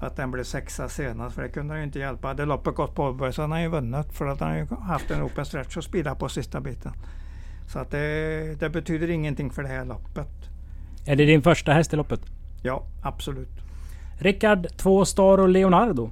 att 0.00 0.16
den 0.16 0.30
blev 0.30 0.44
sexa 0.44 0.88
senast, 0.88 1.34
för 1.34 1.42
det 1.42 1.48
kunde 1.48 1.72
han 1.72 1.80
ju 1.80 1.86
inte 1.86 1.98
hjälpa. 1.98 2.28
Hade 2.28 2.44
loppet 2.44 2.74
gått 2.74 2.94
på 2.94 3.32
så 3.32 3.42
hade 3.42 3.54
han 3.54 3.62
ju 3.62 3.68
vunnit 3.68 4.12
för 4.12 4.26
att 4.26 4.40
han 4.40 4.58
ju 4.58 4.66
haft 4.66 5.10
en 5.10 5.22
open 5.22 5.44
stretch 5.44 5.76
och 5.76 5.84
spida 5.84 6.14
på 6.14 6.28
sista 6.28 6.60
biten. 6.60 6.92
Så 7.66 7.78
att 7.78 7.90
det, 7.90 8.60
det 8.60 8.70
betyder 8.70 9.10
ingenting 9.10 9.50
för 9.50 9.62
det 9.62 9.68
här 9.68 9.84
loppet. 9.84 10.50
Är 11.06 11.16
det 11.16 11.24
din 11.24 11.42
första 11.42 11.72
häst 11.72 11.92
i 11.92 11.96
loppet? 11.96 12.20
Ja, 12.62 12.82
absolut. 13.02 13.48
Rickard, 14.18 14.66
två 14.76 15.04
Star 15.04 15.38
och 15.38 15.48
Leonardo. 15.48 16.10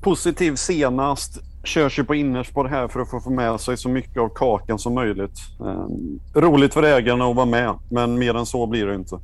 Positiv 0.00 0.54
senast. 0.54 1.42
Körs 1.64 1.98
ju 1.98 2.04
på 2.04 2.14
innerspår 2.14 2.64
här 2.64 2.88
för 2.88 3.00
att 3.00 3.24
få 3.24 3.30
med 3.30 3.60
sig 3.60 3.76
så 3.76 3.88
mycket 3.88 4.16
av 4.16 4.28
kakan 4.28 4.78
som 4.78 4.94
möjligt. 4.94 5.38
Eh, 5.60 6.40
roligt 6.40 6.74
för 6.74 6.82
ägarna 6.82 7.24
att 7.24 7.36
vara 7.36 7.46
med, 7.46 7.74
men 7.90 8.18
mer 8.18 8.34
än 8.34 8.46
så 8.46 8.66
blir 8.66 8.86
det 8.86 8.94
inte. 8.94 9.20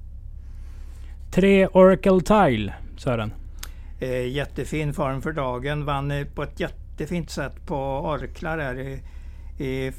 Tre 1.33 1.67
Oracle 1.67 2.21
Tile, 2.21 2.75
Sören. 2.97 3.33
Eh, 4.01 4.27
jättefin 4.27 4.95
form 4.95 5.23
för 5.23 5.33
dagen. 5.33 5.85
Vann 5.85 6.11
eh, 6.11 6.27
på 6.27 6.43
ett 6.43 6.61
jättefint 6.61 7.31
sätt 7.31 7.67
på 7.67 7.77
Orkla 8.01 8.57
där 8.57 8.79
i, 8.79 9.03
i, 9.65 9.93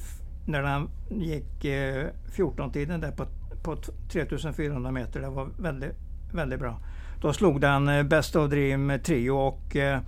när 0.45 0.61
den 0.63 0.89
gick 1.21 1.65
eh, 1.65 2.05
14-tiden 2.35 3.01
där 3.01 3.11
på, 3.11 3.25
på 3.65 3.75
t- 3.75 3.91
3400 4.11 4.91
meter. 4.91 5.21
Det 5.21 5.29
var 5.29 5.47
väldigt, 5.59 5.95
väldigt 6.33 6.59
bra. 6.59 6.79
Då 7.21 7.33
slog 7.33 7.61
den 7.61 7.87
eh, 7.87 8.03
Best 8.03 8.35
of 8.35 8.49
Dream 8.49 8.99
Trio 9.03 9.31
och 9.31 9.75
eh, 9.75 9.99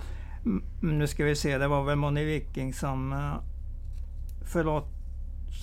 nu 0.82 1.08
ska 1.08 1.24
vi 1.26 1.36
se, 1.36 1.58
det 1.58 1.68
var 1.68 1.84
väl 1.84 1.96
Moni 1.96 2.24
Viking 2.24 2.74
som... 2.74 3.14
Eh, 3.14 3.34
förlåt, 4.52 4.86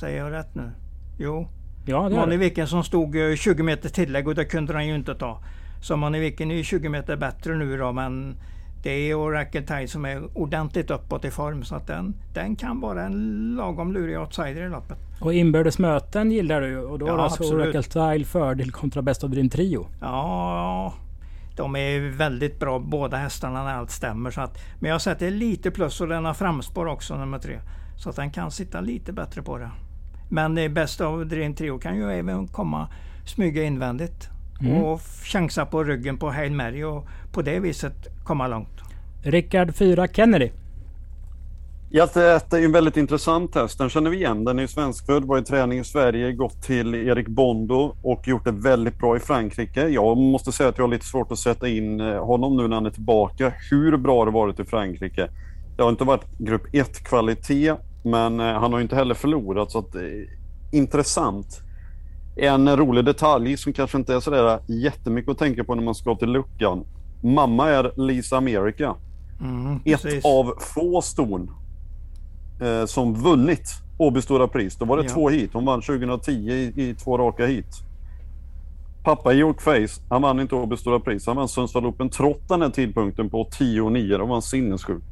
säger 0.01 0.19
jag 0.25 0.33
rätt 0.33 0.55
nu? 0.55 0.71
Jo, 1.19 1.49
Ja, 1.87 2.09
det 2.09 2.17
Moni. 2.17 2.37
Viking 2.37 2.67
som 2.67 2.85
stod 2.85 3.17
eh, 3.31 3.35
20 3.37 3.63
meter 3.63 3.89
tillägg 3.89 4.29
och 4.29 4.35
det 4.35 4.45
kunde 4.45 4.73
han 4.73 4.87
ju 4.87 4.95
inte 4.95 5.15
ta. 5.15 5.43
Så 5.83 5.97
Moni 5.97 6.19
Viking 6.21 6.51
är 6.53 6.57
ju 6.57 6.63
20 6.65 6.89
meter 6.89 7.17
bättre 7.17 7.55
nu 7.55 7.77
då 7.77 7.93
men 7.93 8.37
det 8.85 8.91
är 8.91 9.15
Oracle 9.15 9.63
Tide 9.63 9.89
som 9.89 10.05
är 10.05 10.39
ordentligt 10.39 10.91
uppåt 10.91 11.25
i 11.25 11.31
form 11.31 11.65
så 11.65 11.75
att 11.75 11.87
den, 11.87 12.15
den 12.35 12.57
kan 12.57 12.81
vara 12.81 13.03
en 13.05 13.55
lagom 13.57 13.93
lurig 13.93 14.19
outsider 14.21 14.67
i 14.67 14.69
loppet. 14.69 14.99
Och 15.21 15.35
inbördes 15.35 15.79
möten 15.79 16.33
gillar 16.33 16.61
du. 16.61 16.79
Och 16.79 16.99
då 16.99 17.07
Ja, 17.07 17.13
har 17.13 17.19
alltså 17.19 17.43
absolut. 17.43 17.75
Oracle 17.75 17.83
Tile 18.13 18.25
fördel 18.25 18.71
kontra 18.73 19.03
Best 19.03 19.25
of 19.25 19.31
Dream 19.31 19.49
Trio. 19.49 19.87
Ja, 20.01 20.95
de 21.57 21.77
är 21.77 22.01
väldigt 22.01 22.61
bra 22.61 22.79
båda 22.79 23.17
hästarna 23.17 23.65
när 23.65 23.75
allt 23.75 23.91
stämmer. 23.91 24.31
Så 24.31 24.41
att, 24.41 24.59
men 24.81 24.91
jag 24.91 25.07
är 25.07 25.31
lite 25.31 25.71
plus 25.71 26.01
och 26.01 26.09
den 26.09 26.25
har 26.25 26.35
framspår 26.35 26.87
också 26.87 27.17
nummer 27.17 27.39
tre. 27.39 27.61
Så 27.97 28.11
att 28.11 28.17
den 28.17 28.31
kan 28.31 28.51
sitta 28.51 28.81
lite 28.81 29.13
bättre 29.13 29.43
på 29.43 29.59
det. 29.59 29.71
Men 30.31 30.59
eh, 30.59 30.69
Best 30.69 31.01
of 31.01 31.25
Dream 31.27 31.55
Trio 31.55 31.79
kan 31.79 31.97
ju 31.97 32.13
även 32.13 32.49
komma 32.49 32.89
smyga 33.27 33.63
invändigt. 33.63 34.29
Mm. 34.65 34.83
Och 34.83 35.01
chansa 35.25 35.67
på 35.67 35.85
ryggen 35.85 36.19
på 36.19 36.31
Hail 36.31 36.53
Mary 36.53 36.83
och 36.83 37.07
på 37.33 37.43
det 37.43 37.61
viset 37.61 38.25
komma 38.25 38.49
långt. 38.49 38.81
Rickard 39.23 39.75
4 39.75 40.09
Kennedy. 40.09 40.51
Ja, 41.97 42.09
det 42.15 42.53
är 42.53 42.59
ju 42.59 42.65
en 42.65 42.73
väldigt 42.73 42.97
intressant 42.97 43.55
häst. 43.55 43.79
Den 43.79 43.89
känner 43.89 44.11
vi 44.11 44.17
igen. 44.17 44.45
Den 44.45 44.59
är 44.59 44.67
svenskfödd, 44.67 45.25
var 45.25 45.39
i 45.39 45.43
träning 45.43 45.79
i 45.79 45.85
Sverige, 45.85 46.33
gått 46.33 46.63
till 46.63 46.95
Erik 46.95 47.29
Bondo 47.29 47.97
och 48.03 48.29
gjort 48.29 48.45
det 48.45 48.53
väldigt 48.53 48.99
bra 48.99 49.17
i 49.17 49.21
Frankrike. 49.21 49.89
Jag 49.89 50.17
måste 50.17 50.53
säga 50.53 50.69
att 50.69 50.79
jag 50.79 50.85
har 50.85 50.91
lite 50.91 51.07
svårt 51.07 51.33
att 51.33 51.39
sätta 51.39 51.69
in 51.69 52.01
eh, 52.01 52.25
honom 52.25 52.57
nu 52.57 52.69
när 52.69 52.77
han 52.77 52.87
är 52.87 52.91
tillbaka. 52.91 53.53
Hur 53.71 53.97
bra 53.97 54.25
det 54.25 54.31
varit 54.31 54.61
i 54.61 54.65
Frankrike. 54.65 55.29
Det 55.77 55.83
har 55.83 55.91
inte 55.91 56.05
varit 56.05 56.39
grupp 56.39 56.67
1-kvalitet, 56.73 57.77
men 58.05 58.41
eh, 58.41 58.47
han 58.47 58.73
har 58.73 58.81
inte 58.81 58.97
heller 58.97 59.15
förlorat. 59.15 59.71
Så 59.71 59.79
att, 59.79 59.95
eh, 59.95 60.03
intressant. 60.73 61.61
En 62.37 62.77
rolig 62.77 63.05
detalj 63.05 63.57
som 63.57 63.73
kanske 63.73 63.99
inte 63.99 64.15
är 64.15 64.21
sådär 64.21 64.59
jättemycket 64.67 65.31
att 65.31 65.39
tänka 65.39 65.65
på 65.65 65.75
när 65.75 65.83
man 65.83 65.95
ska 65.95 66.15
till 66.17 66.31
luckan. 66.31 66.85
Mamma 67.23 67.69
är 67.71 67.93
Lisa 67.97 68.37
America. 68.37 68.95
Mm, 69.41 69.81
Ett 69.85 70.25
av 70.25 70.53
få 70.61 71.03
ston 71.03 71.51
eh, 72.63 72.87
som 72.87 73.15
vunnit 73.15 73.69
Åby 73.99 74.23
Stora 74.23 74.49
Pris. 74.49 74.77
Då 74.77 74.85
var 74.85 74.97
det 74.97 75.03
Ja. 75.03 75.09
två 75.09 75.29
hit. 75.29 75.51
Hon 75.53 75.65
vann 75.65 75.83
2010 75.83 76.33
i, 76.33 76.73
i 76.77 76.95
två 76.95 77.19
raka 77.19 77.47
hit. 77.47 77.67
Pappa 79.05 79.33
York 79.35 79.61
Face, 79.61 80.03
han 80.09 80.23
vann 80.23 80.41
inte 80.41 80.55
Åby 80.55 80.77
Stora 80.77 81.01
Pris. 81.01 81.27
Han 81.27 81.37
vann 81.37 81.49
Sundsvall 81.49 81.87
Open 81.87 82.09
trots 82.11 82.49
den 82.49 82.63
här 82.63 82.71
tidpunkten 82.71 83.31
på 83.31 83.45
10-9. 83.59 84.19
Det 84.19 84.25
var 84.25 84.41
sinnessjuk. 84.41 85.03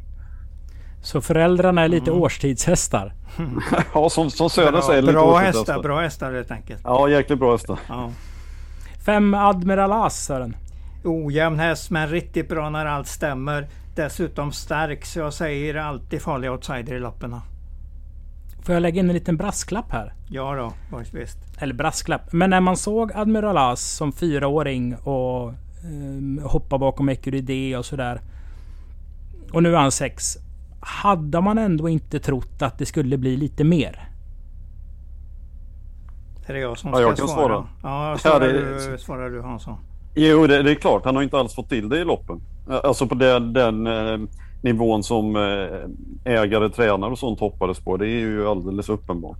Så 1.02 1.20
föräldrarna 1.20 1.82
är 1.82 1.88
lite 1.88 2.10
Mm. 2.10 2.22
årstidshästar. 2.22 3.12
ja, 3.94 4.08
som, 4.10 4.30
som 4.30 4.50
Söder 4.50 4.72
bra, 4.72 4.82
säger. 4.82 5.02
bra 5.02 5.24
åsikter. 5.24 5.46
hästar, 5.58 5.82
bra 5.82 6.00
hästar 6.00 6.32
helt 6.32 6.50
enkelt. 6.50 6.80
Ja, 6.84 7.08
jäkligt 7.08 7.38
bra 7.38 7.52
hästar. 7.52 7.78
Ja. 7.88 8.10
Fem 9.06 9.34
Admiral 9.34 9.92
As 9.92 10.24
Sören. 10.24 10.56
Ojämn 11.04 11.58
häst 11.58 11.90
men 11.90 12.08
riktigt 12.08 12.48
bra 12.48 12.70
när 12.70 12.86
allt 12.86 13.06
stämmer. 13.08 13.68
Dessutom 13.96 14.52
stark 14.52 15.04
så 15.04 15.18
jag 15.18 15.32
säger 15.34 15.74
alltid 15.74 16.22
farlig 16.22 16.50
outsider 16.50 16.94
i 16.94 17.00
loppen. 17.00 17.36
Får 18.62 18.74
jag 18.74 18.82
lägga 18.82 19.00
in 19.00 19.08
en 19.08 19.14
liten 19.14 19.36
brasklapp 19.36 19.92
här? 19.92 20.12
Ja 20.28 20.54
då, 20.54 20.98
visst. 21.12 21.38
Eller 21.58 21.74
brasklapp. 21.74 22.32
Men 22.32 22.50
när 22.50 22.60
man 22.60 22.76
såg 22.76 23.12
Admiral 23.14 23.56
As 23.58 23.82
som 23.96 24.12
fyraåring 24.12 24.94
och 24.96 25.52
um, 25.84 26.40
hoppa 26.44 26.78
bakom 26.78 27.08
Ecuride 27.08 27.78
och 27.78 27.84
sådär. 27.86 28.20
Och 29.52 29.62
nu 29.62 29.74
är 29.74 29.78
han 29.78 29.92
sex. 29.92 30.38
Hade 30.84 31.40
man 31.40 31.58
ändå 31.58 31.88
inte 31.88 32.20
trott 32.20 32.62
att 32.62 32.78
det 32.78 32.86
skulle 32.86 33.18
bli 33.18 33.36
lite 33.36 33.64
mer? 33.64 34.08
Är 36.46 36.52
det 36.54 36.60
jag 36.60 36.78
som 36.78 36.90
Ja, 36.90 36.96
ska 36.96 37.02
jag 37.02 37.16
kan 37.16 37.28
svara? 37.28 37.46
svara. 37.46 37.66
Ja, 37.82 38.16
svarar, 38.18 38.46
Ja, 38.46 38.52
det- 38.52 38.90
du, 38.92 38.98
svarar 38.98 39.30
du 39.30 39.42
Hansson. 39.42 39.76
Jo, 40.14 40.46
det, 40.46 40.62
det 40.62 40.70
är 40.70 40.74
klart. 40.74 41.04
Han 41.04 41.16
har 41.16 41.22
inte 41.22 41.38
alls 41.38 41.54
fått 41.54 41.68
till 41.68 41.88
det 41.88 41.98
i 41.98 42.04
loppen. 42.04 42.40
Alltså 42.84 43.06
på 43.06 43.14
den, 43.14 43.52
den 43.52 43.86
eh, 43.86 44.18
nivån 44.62 45.02
som 45.02 45.36
eh, 45.36 46.32
ägare, 46.32 46.68
tränare 46.68 47.10
och 47.10 47.18
sånt 47.18 47.40
hoppades 47.40 47.78
på. 47.80 47.96
Det 47.96 48.06
är 48.06 48.20
ju 48.20 48.48
alldeles 48.48 48.88
uppenbart. 48.88 49.38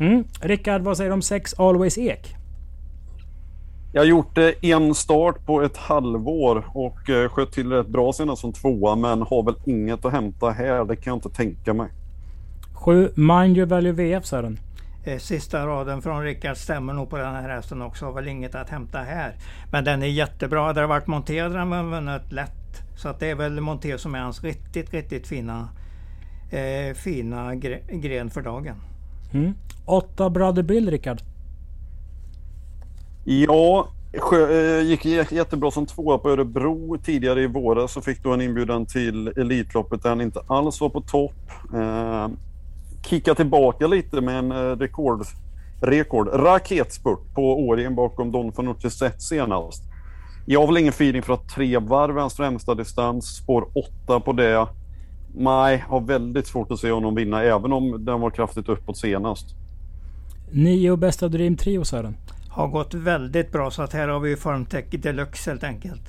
Mm. 0.00 0.24
Rickard, 0.40 0.82
vad 0.82 0.96
säger 0.96 1.10
du 1.10 1.14
om 1.14 1.22
sex 1.22 1.54
Always 1.58 1.98
Ek? 1.98 2.34
Jag 3.92 4.00
har 4.00 4.06
gjort 4.06 4.38
en 4.60 4.94
start 4.94 5.46
på 5.46 5.62
ett 5.62 5.76
halvår 5.76 6.64
och 6.74 7.10
eh, 7.10 7.28
sköt 7.28 7.52
till 7.52 7.72
rätt 7.72 7.86
bra 7.86 8.12
senast 8.12 8.40
som 8.40 8.52
tvåa 8.52 8.96
men 8.96 9.22
har 9.22 9.42
väl 9.42 9.54
inget 9.64 10.04
att 10.04 10.12
hämta 10.12 10.50
här. 10.50 10.84
Det 10.84 10.96
kan 10.96 11.10
jag 11.10 11.16
inte 11.16 11.30
tänka 11.30 11.74
mig. 11.74 11.88
Sju 12.74 13.12
Mind 13.14 13.56
Your 13.56 13.66
Value 13.66 13.92
VF 13.92 14.24
Sören. 14.26 14.58
Eh, 15.04 15.18
Sista 15.18 15.66
raden 15.66 16.02
från 16.02 16.22
Rickard 16.22 16.56
stämmer 16.56 16.92
nog 16.92 17.10
på 17.10 17.16
den 17.16 17.34
här 17.34 17.48
hästen 17.48 17.82
också. 17.82 18.04
Har 18.04 18.12
väl 18.12 18.28
inget 18.28 18.54
att 18.54 18.70
hämta 18.70 18.98
här. 18.98 19.34
Men 19.72 19.84
den 19.84 20.02
är 20.02 20.06
jättebra. 20.06 20.66
Hade 20.66 20.80
det 20.80 20.86
varit 20.86 21.06
Monté 21.06 21.40
hade 21.40 21.54
den 21.54 21.90
vunnit 21.90 22.32
lätt. 22.32 22.82
Så 22.96 23.08
att 23.08 23.20
det 23.20 23.30
är 23.30 23.34
väl 23.34 23.60
Monté 23.60 23.98
som 23.98 24.14
är 24.14 24.20
hans 24.20 24.44
riktigt, 24.44 24.94
riktigt 24.94 25.26
fina, 25.26 25.68
eh, 26.50 26.94
fina 26.94 27.54
gre 27.54 27.80
gren 27.90 28.30
för 28.30 28.42
dagen. 28.42 28.76
Mm. 29.32 29.54
Åtta 29.84 30.30
Brother 30.30 30.62
Bill 30.62 30.90
Rickard. 30.90 31.22
Ja, 33.24 33.88
eh, 34.32 34.86
gick 34.86 35.04
jättebra 35.32 35.70
som 35.70 35.86
tvåa 35.86 36.18
på 36.18 36.30
Örebro 36.30 36.98
tidigare 37.04 37.42
i 37.42 37.46
våras 37.46 37.92
så 37.92 38.00
fick 38.00 38.22
då 38.22 38.32
en 38.32 38.40
inbjudan 38.40 38.86
till 38.86 39.28
Elitloppet 39.28 40.02
där 40.02 40.08
han 40.08 40.20
inte 40.20 40.40
alls 40.46 40.80
var 40.80 40.88
på 40.88 41.00
topp. 41.00 41.50
Eh, 41.74 42.28
kicka 43.06 43.34
tillbaka 43.34 43.86
lite 43.86 44.20
med 44.20 44.38
en 44.38 44.52
eh, 44.52 44.76
rekord, 44.76 45.26
rekord 45.82 46.28
raketspurt 46.32 47.34
på 47.34 47.68
Årjäng 47.68 47.94
bakom 47.94 48.32
Don 48.32 48.52
Fanucci 48.52 48.90
sett 48.90 49.22
senast. 49.22 49.82
Jag 50.46 50.60
har 50.60 50.66
väl 50.66 50.76
ingen 50.76 50.92
feeling 50.92 51.22
för 51.22 51.34
att 51.34 51.48
tre 51.48 51.78
varv 51.78 52.16
är 52.16 52.20
hans 52.20 52.36
främsta 52.36 52.74
distans, 52.74 53.36
spår 53.36 53.68
åtta 53.74 54.20
på 54.20 54.32
det. 54.32 54.66
Nej, 55.34 55.84
har 55.88 56.00
väldigt 56.00 56.46
svårt 56.46 56.70
att 56.70 56.78
se 56.78 56.90
honom 56.90 57.14
vinna 57.14 57.42
även 57.42 57.72
om 57.72 58.04
den 58.04 58.20
var 58.20 58.30
kraftigt 58.30 58.68
uppåt 58.68 58.96
senast. 58.96 59.46
Nio 60.52 60.96
bästa 60.96 61.28
Dream 61.28 61.56
Trio 61.56 61.84
Sören 61.84 62.16
har 62.50 62.68
gått 62.68 62.94
väldigt 62.94 63.52
bra 63.52 63.70
så 63.70 63.82
att 63.82 63.92
här 63.92 64.08
har 64.08 64.20
vi 64.20 64.36
Formtech 64.36 64.84
deluxe 64.90 65.50
helt 65.50 65.64
enkelt. 65.64 66.02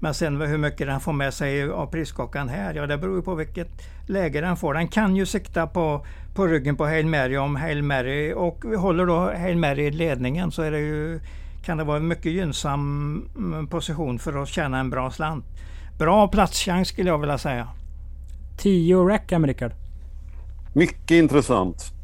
Men 0.00 0.14
sen 0.14 0.40
hur 0.40 0.58
mycket 0.58 0.86
den 0.86 1.00
får 1.00 1.12
med 1.12 1.34
sig 1.34 1.70
av 1.70 1.86
priskockan 1.86 2.48
här, 2.48 2.74
ja 2.74 2.86
det 2.86 2.98
beror 2.98 3.22
på 3.22 3.34
vilket 3.34 3.68
läge 4.06 4.40
den 4.40 4.56
får. 4.56 4.74
Den 4.74 4.88
kan 4.88 5.16
ju 5.16 5.26
sikta 5.26 5.66
på, 5.66 6.06
på 6.34 6.46
ryggen 6.46 6.76
på 6.76 6.84
Hail 6.84 7.06
Mary 7.06 7.36
om 7.36 7.56
Hail 7.56 7.82
Mary 7.82 8.32
och 8.32 8.64
håller 8.64 9.06
då 9.06 9.18
Hail 9.18 9.56
Mary 9.56 9.82
i 9.82 9.90
ledningen 9.90 10.52
så 10.52 10.62
är 10.62 10.70
det 10.70 10.78
ju, 10.78 11.20
kan 11.64 11.78
det 11.78 11.84
vara 11.84 11.96
en 11.96 12.08
mycket 12.08 12.32
gynnsam 12.32 13.28
mm, 13.36 13.66
position 13.66 14.18
för 14.18 14.42
att 14.42 14.48
tjäna 14.48 14.78
en 14.78 14.90
bra 14.90 15.10
slant. 15.10 15.44
Bra 15.98 16.28
platschans 16.28 16.88
skulle 16.88 17.10
jag 17.10 17.18
vilja 17.18 17.38
säga. 17.38 17.68
10 18.58 18.96
Rackham 18.96 19.46
Rickard. 19.46 19.72
Mycket 20.74 21.10
intressant 21.10 21.95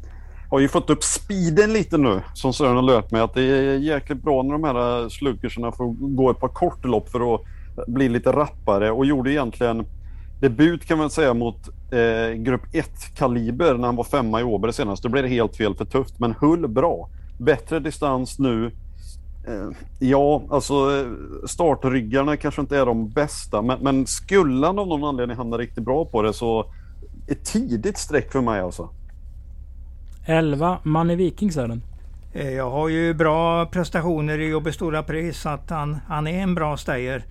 har 0.53 0.59
ju 0.59 0.67
fått 0.67 0.89
upp 0.89 1.03
speeden 1.03 1.73
lite 1.73 1.97
nu, 1.97 2.21
som 2.33 2.53
Sören 2.53 2.75
har 2.75 2.81
lärt 2.81 3.11
mig. 3.11 3.21
Att 3.21 3.33
det 3.33 3.41
är 3.41 3.77
jäkligt 3.77 4.23
bra 4.23 4.43
när 4.43 4.51
de 4.51 4.63
här 4.63 5.01
eh, 5.01 5.09
slukerserna 5.09 5.71
får 5.71 6.15
gå 6.15 6.31
ett 6.31 6.39
par 6.39 6.47
kortlopp 6.47 7.09
för 7.09 7.35
att 7.35 7.41
bli 7.87 8.09
lite 8.09 8.31
rappare 8.31 8.91
och 8.91 9.05
gjorde 9.05 9.31
egentligen 9.31 9.85
debut 10.41 10.85
kan 10.85 10.97
man 10.97 11.09
säga 11.09 11.33
mot 11.33 11.69
eh, 11.91 12.35
grupp 12.35 12.61
1-kaliber 12.73 13.73
när 13.73 13.85
han 13.85 13.95
var 13.95 14.03
femma 14.03 14.41
i 14.41 14.43
Åberg 14.43 14.73
senast. 14.73 15.03
Då 15.03 15.09
blev 15.09 15.23
det 15.23 15.29
helt 15.29 15.55
fel 15.55 15.75
för 15.75 15.85
tufft, 15.85 16.19
men 16.19 16.35
höll 16.39 16.67
bra. 16.67 17.09
Bättre 17.39 17.79
distans 17.79 18.39
nu. 18.39 18.65
Eh, 19.47 19.69
ja, 19.99 20.43
alltså 20.49 20.73
eh, 20.73 21.07
startryggarna 21.47 22.37
kanske 22.37 22.61
inte 22.61 22.77
är 22.77 22.85
de 22.85 23.09
bästa, 23.09 23.61
men, 23.61 23.79
men 23.81 24.07
skulle 24.07 24.67
han 24.67 24.79
av 24.79 24.87
någon 24.87 25.03
anledning 25.03 25.37
hamna 25.37 25.57
riktigt 25.57 25.83
bra 25.83 26.05
på 26.05 26.21
det 26.21 26.33
så 26.33 26.65
ett 27.27 27.45
tidigt 27.45 27.97
streck 27.97 28.31
för 28.31 28.41
mig 28.41 28.61
alltså. 28.61 28.89
11. 30.25 30.79
Money 30.83 31.15
Vikings 31.15 31.57
är 31.57 31.67
den. 31.67 31.81
Eh, 32.33 32.49
jag 32.49 32.71
har 32.71 32.89
ju 32.89 33.13
bra 33.13 33.65
prestationer 33.65 34.39
i 34.39 34.49
Jobbe 34.49 34.73
Stora 34.73 35.03
Pris 35.03 35.37
så 35.37 35.49
att 35.49 35.69
han, 35.69 35.97
han 36.07 36.27
är 36.27 36.43
en 36.43 36.55
bra 36.55 36.77
stayer. 36.77 37.23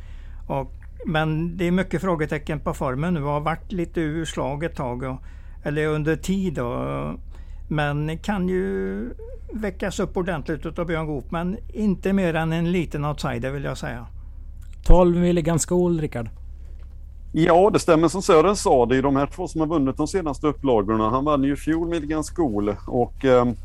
Och, 0.48 0.72
men 1.06 1.56
det 1.56 1.66
är 1.66 1.70
mycket 1.70 2.00
frågetecken 2.00 2.60
på 2.60 2.74
formen 2.74 3.14
nu. 3.14 3.20
Har 3.20 3.40
varit 3.40 3.72
lite 3.72 4.00
ur 4.00 4.24
slag 4.24 4.64
ett 4.64 4.76
tag. 4.76 5.02
Och, 5.02 5.22
eller 5.62 5.86
under 5.86 6.16
tid. 6.16 6.58
Och, 6.58 7.14
men 7.68 8.18
kan 8.18 8.48
ju 8.48 9.10
väckas 9.52 10.00
upp 10.00 10.16
ordentligt 10.16 10.78
av 10.78 10.86
Björn 10.86 11.06
Goop. 11.06 11.30
Men 11.30 11.56
inte 11.68 12.12
mer 12.12 12.34
än 12.34 12.52
en 12.52 12.72
liten 12.72 13.04
outsider 13.04 13.50
vill 13.50 13.64
jag 13.64 13.78
säga. 13.78 14.06
12 14.84 15.16
Milligan 15.16 15.58
Skol, 15.58 16.00
Rickard. 16.00 16.28
Ja, 17.34 17.70
det 17.72 17.78
stämmer 17.78 18.08
som 18.08 18.22
Sören 18.22 18.56
sa. 18.56 18.86
Det 18.86 18.96
är 18.96 19.02
de 19.02 19.16
här 19.16 19.26
två 19.26 19.48
som 19.48 19.60
har 19.60 19.68
vunnit 19.68 19.96
de 19.96 20.08
senaste 20.08 20.46
upplagorna. 20.46 21.10
Han 21.10 21.24
vann 21.24 21.44
ju 21.44 21.56
fjol 21.56 21.88
Milligan 21.88 22.22
School 22.22 22.74
och 22.86 23.24
ehm, 23.24 23.56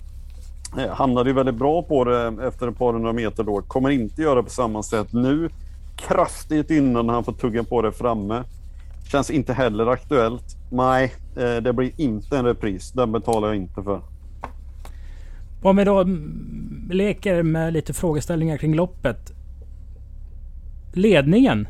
eh, 0.78 0.90
hamnade 0.90 1.30
ju 1.30 1.34
väldigt 1.34 1.56
bra 1.56 1.82
på 1.82 2.04
det 2.04 2.34
efter 2.48 2.68
ett 2.68 2.78
par 2.78 2.94
hundra 2.94 3.14
meter 3.14 3.44
då. 3.44 3.62
Kommer 3.62 3.90
inte 3.90 4.22
göra 4.22 4.44
på 4.44 4.50
samma 4.50 4.84
sätt 4.84 5.14
nu. 5.14 5.50
Kraftigt 5.96 6.72
innan 6.72 7.10
han 7.10 7.24
får 7.24 7.34
tugga 7.34 7.64
på 7.64 7.82
det 7.82 7.92
framme. 7.92 8.44
Känns 9.12 9.30
inte 9.30 9.54
heller 9.54 9.88
aktuellt. 9.88 10.58
Nej, 10.72 11.14
eh, 11.36 11.56
det 11.56 11.74
blir 11.74 11.92
inte 11.98 12.38
en 12.38 12.46
repris. 12.46 12.92
Den 12.92 13.12
betalar 13.12 13.48
jag 13.48 13.58
inte 13.58 13.84
för. 13.84 14.02
Om 15.64 15.76
vi 15.78 15.84
då 15.84 16.06
leker 16.90 17.44
med 17.44 17.74
lite 17.74 17.94
frågeställningar 17.94 18.58
kring 18.58 18.76
loppet. 18.76 19.32
Ledningen. 20.94 21.68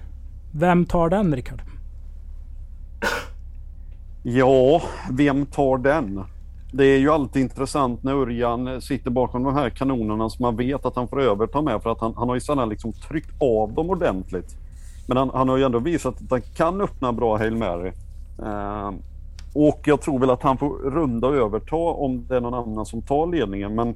Vem 0.53 0.85
tar 0.85 1.09
den, 1.09 1.35
Rickard? 1.35 1.61
Ja, 4.29 4.81
vem 5.11 5.45
tar 5.45 5.77
den? 5.77 6.23
Det 6.73 6.85
är 6.85 6.97
ju 6.97 7.09
alltid 7.09 7.41
intressant 7.41 8.03
när 8.03 8.13
Örjan 8.13 8.81
sitter 8.81 9.11
bakom 9.11 9.43
de 9.43 9.53
här 9.53 9.69
kanonerna 9.69 10.29
som 10.29 10.43
man 10.43 10.55
vet 10.55 10.85
att 10.85 10.95
han 10.95 11.07
får 11.07 11.21
överta 11.21 11.61
med 11.61 11.83
för 11.83 11.89
att 11.89 12.01
han, 12.01 12.13
han 12.17 12.27
har 12.27 12.35
ju 12.35 12.41
sedan 12.41 12.69
liksom 12.69 12.93
tryckt 12.93 13.41
av 13.41 13.73
dem 13.73 13.89
ordentligt. 13.89 14.55
Men 15.07 15.17
han, 15.17 15.31
han 15.33 15.49
har 15.49 15.57
ju 15.57 15.63
ändå 15.63 15.79
visat 15.79 16.21
att 16.21 16.31
han 16.31 16.41
kan 16.41 16.81
öppna 16.81 17.13
bra 17.13 17.37
Hail 17.37 17.55
Mary. 17.55 17.91
Eh, 18.43 18.91
och 19.55 19.81
jag 19.85 20.01
tror 20.01 20.19
väl 20.19 20.29
att 20.29 20.43
han 20.43 20.57
får 20.57 20.91
runda 20.91 21.27
och 21.27 21.35
överta 21.35 21.75
om 21.75 22.27
det 22.27 22.35
är 22.35 22.41
någon 22.41 22.53
annan 22.53 22.85
som 22.85 23.01
tar 23.01 23.27
ledningen. 23.27 23.75
Men 23.75 23.95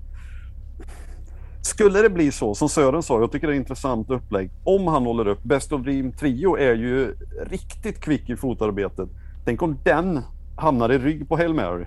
skulle 1.61 2.01
det 2.01 2.09
bli 2.09 2.31
så, 2.31 2.55
som 2.55 2.69
Sören 2.69 3.03
sa, 3.03 3.19
jag 3.19 3.31
tycker 3.31 3.47
det 3.47 3.53
är 3.53 3.55
ett 3.55 3.61
intressant 3.61 4.09
upplägg. 4.09 4.51
Om 4.63 4.87
han 4.87 5.05
håller 5.05 5.27
upp, 5.27 5.43
Best 5.43 5.71
of 5.71 5.81
Dream 5.81 6.11
Trio 6.11 6.57
är 6.57 6.75
ju 6.75 7.15
riktigt 7.49 7.99
kvick 8.01 8.29
i 8.29 8.35
fotarbetet. 8.35 9.09
Tänk 9.45 9.61
om 9.61 9.77
den 9.83 10.21
hamnar 10.57 10.91
i 10.91 10.97
rygg 10.97 11.29
på 11.29 11.37
Hail 11.37 11.53
Mary. 11.53 11.85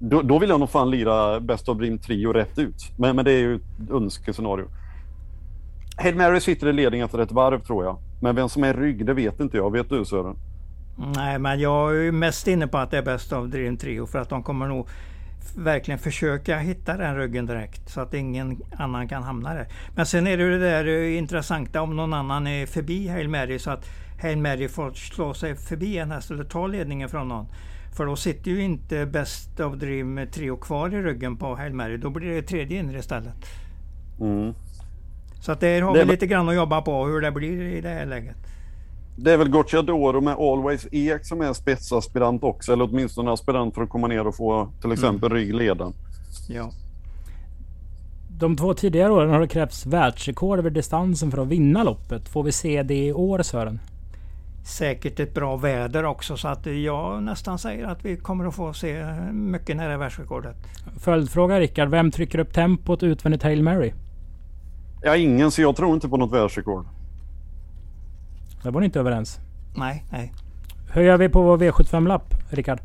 Då, 0.00 0.22
då 0.22 0.38
vill 0.38 0.50
jag 0.50 0.60
nog 0.60 0.70
fan 0.70 0.90
lira 0.90 1.40
Best 1.40 1.68
of 1.68 1.78
Dream 1.78 1.98
Trio 1.98 2.32
rätt 2.32 2.58
ut. 2.58 2.92
Men, 2.98 3.16
men 3.16 3.24
det 3.24 3.32
är 3.32 3.38
ju 3.38 3.54
ett 3.54 3.90
önskescenario. 3.90 4.66
Hail 5.96 6.16
Mary 6.16 6.40
sitter 6.40 6.66
i 6.66 6.72
ledning 6.72 7.00
efter 7.00 7.18
ett 7.18 7.32
varv 7.32 7.60
tror 7.60 7.84
jag. 7.84 7.98
Men 8.22 8.36
vem 8.36 8.48
som 8.48 8.64
är 8.64 8.74
i 8.74 8.80
rygg, 8.80 9.06
det 9.06 9.14
vet 9.14 9.40
inte 9.40 9.56
jag. 9.56 9.70
Vet 9.72 9.88
du 9.88 10.04
Sören? 10.04 10.36
Nej, 11.16 11.38
men 11.38 11.60
jag 11.60 12.06
är 12.06 12.12
mest 12.12 12.48
inne 12.48 12.66
på 12.66 12.78
att 12.78 12.90
det 12.90 12.98
är 12.98 13.02
Best 13.02 13.32
of 13.32 13.50
Dream 13.50 13.76
Trio 13.76 14.06
för 14.06 14.18
att 14.18 14.28
de 14.28 14.42
kommer 14.42 14.68
nog 14.68 14.88
verkligen 15.56 15.98
försöka 15.98 16.58
hitta 16.58 16.96
den 16.96 17.16
ryggen 17.16 17.46
direkt 17.46 17.88
så 17.88 18.00
att 18.00 18.14
ingen 18.14 18.62
annan 18.78 19.08
kan 19.08 19.22
hamna 19.22 19.54
där. 19.54 19.66
Men 19.94 20.06
sen 20.06 20.26
är 20.26 20.38
det 20.38 20.50
det 20.50 20.58
där 20.58 21.08
intressanta 21.08 21.82
om 21.82 21.96
någon 21.96 22.12
annan 22.12 22.46
är 22.46 22.66
förbi 22.66 23.08
Hail 23.08 23.28
Mary 23.28 23.58
så 23.58 23.70
att 23.70 23.86
Hail 24.22 24.38
Mary 24.38 24.68
får 24.68 24.92
slå 24.92 25.34
sig 25.34 25.56
förbi 25.56 25.98
en 25.98 26.10
häst 26.10 26.30
eller 26.30 26.44
ta 26.44 26.66
ledningen 26.66 27.08
från 27.08 27.28
någon. 27.28 27.46
För 27.96 28.06
då 28.06 28.16
sitter 28.16 28.50
ju 28.50 28.62
inte 28.62 29.06
Best 29.06 29.60
of 29.60 29.74
Dream 29.74 30.26
Trio 30.32 30.56
kvar 30.56 30.94
i 30.94 31.02
ryggen 31.02 31.36
på 31.36 31.54
Hail 31.54 31.74
Mary. 31.74 31.96
Då 31.96 32.10
blir 32.10 32.30
det 32.30 32.42
tredje 32.42 32.78
inre 32.78 32.98
istället. 32.98 33.46
Mm. 34.20 34.54
Så 35.40 35.52
att 35.52 35.60
där 35.60 35.82
har 35.82 35.94
det 35.94 36.04
vi 36.04 36.10
lite 36.10 36.26
grann 36.26 36.48
att 36.48 36.54
jobba 36.54 36.82
på 36.82 37.06
hur 37.06 37.20
det 37.20 37.30
blir 37.30 37.62
i 37.62 37.80
det 37.80 37.88
här 37.88 38.06
läget. 38.06 38.36
Det 39.16 39.32
är 39.32 39.36
väl 39.36 39.48
Gocciadoro 39.48 40.20
med 40.20 40.34
Always 40.34 40.86
Ek 40.92 41.26
som 41.26 41.40
är 41.40 41.52
spetsaspirant 41.52 42.44
också, 42.44 42.72
eller 42.72 42.84
åtminstone 42.84 43.32
aspirant 43.32 43.74
för 43.74 43.82
att 43.82 43.88
komma 43.88 44.06
ner 44.06 44.26
och 44.26 44.36
få 44.36 44.68
till 44.80 44.92
exempel 44.92 45.32
mm. 45.32 45.38
ryggleden. 45.38 45.92
Ja. 46.48 46.70
De 48.38 48.56
två 48.56 48.74
tidigare 48.74 49.12
åren 49.12 49.30
har 49.30 49.40
det 49.40 49.48
krävts 49.48 49.86
världsrekord 49.86 50.58
över 50.58 50.70
distansen 50.70 51.30
för 51.30 51.42
att 51.42 51.48
vinna 51.48 51.82
loppet. 51.82 52.28
Får 52.28 52.42
vi 52.42 52.52
se 52.52 52.82
det 52.82 53.06
i 53.06 53.12
år 53.12 53.42
Sören? 53.42 53.80
Säkert 54.64 55.20
ett 55.20 55.34
bra 55.34 55.56
väder 55.56 56.04
också 56.04 56.36
så 56.36 56.48
att 56.48 56.66
jag 56.66 57.22
nästan 57.22 57.58
säger 57.58 57.86
att 57.86 58.04
vi 58.04 58.16
kommer 58.16 58.44
att 58.44 58.54
få 58.54 58.72
se 58.72 59.04
mycket 59.32 59.76
nära 59.76 59.96
världsrekordet. 59.96 60.56
Följdfråga 60.98 61.60
Rickard, 61.60 61.88
vem 61.88 62.10
trycker 62.10 62.38
upp 62.38 62.52
tempot 62.52 63.02
utvändigt 63.02 63.42
Hail 63.42 63.62
Mary? 63.62 63.92
Ja, 65.02 65.16
ingen 65.16 65.50
så 65.50 65.62
jag 65.62 65.76
tror 65.76 65.94
inte 65.94 66.08
på 66.08 66.16
något 66.16 66.32
världsrekord. 66.32 66.86
Där 68.64 68.70
var 68.70 68.80
ni 68.80 68.84
inte 68.86 69.00
överens. 69.00 69.40
Nej, 69.76 70.04
nej. 70.10 70.32
Hur 70.92 71.02
gör 71.02 71.16
vi 71.16 71.28
på 71.28 71.42
vår 71.42 71.58
V75-lapp, 71.58 72.34
Rickard? 72.50 72.80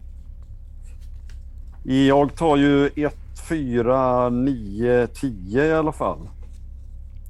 Jag 1.84 2.36
tar 2.36 2.58
ju 2.58 2.90
1, 2.96 3.16
4, 3.50 4.30
9, 4.30 5.08
10 5.08 5.66
i 5.66 5.74
alla 5.74 5.92
fall. 5.92 6.30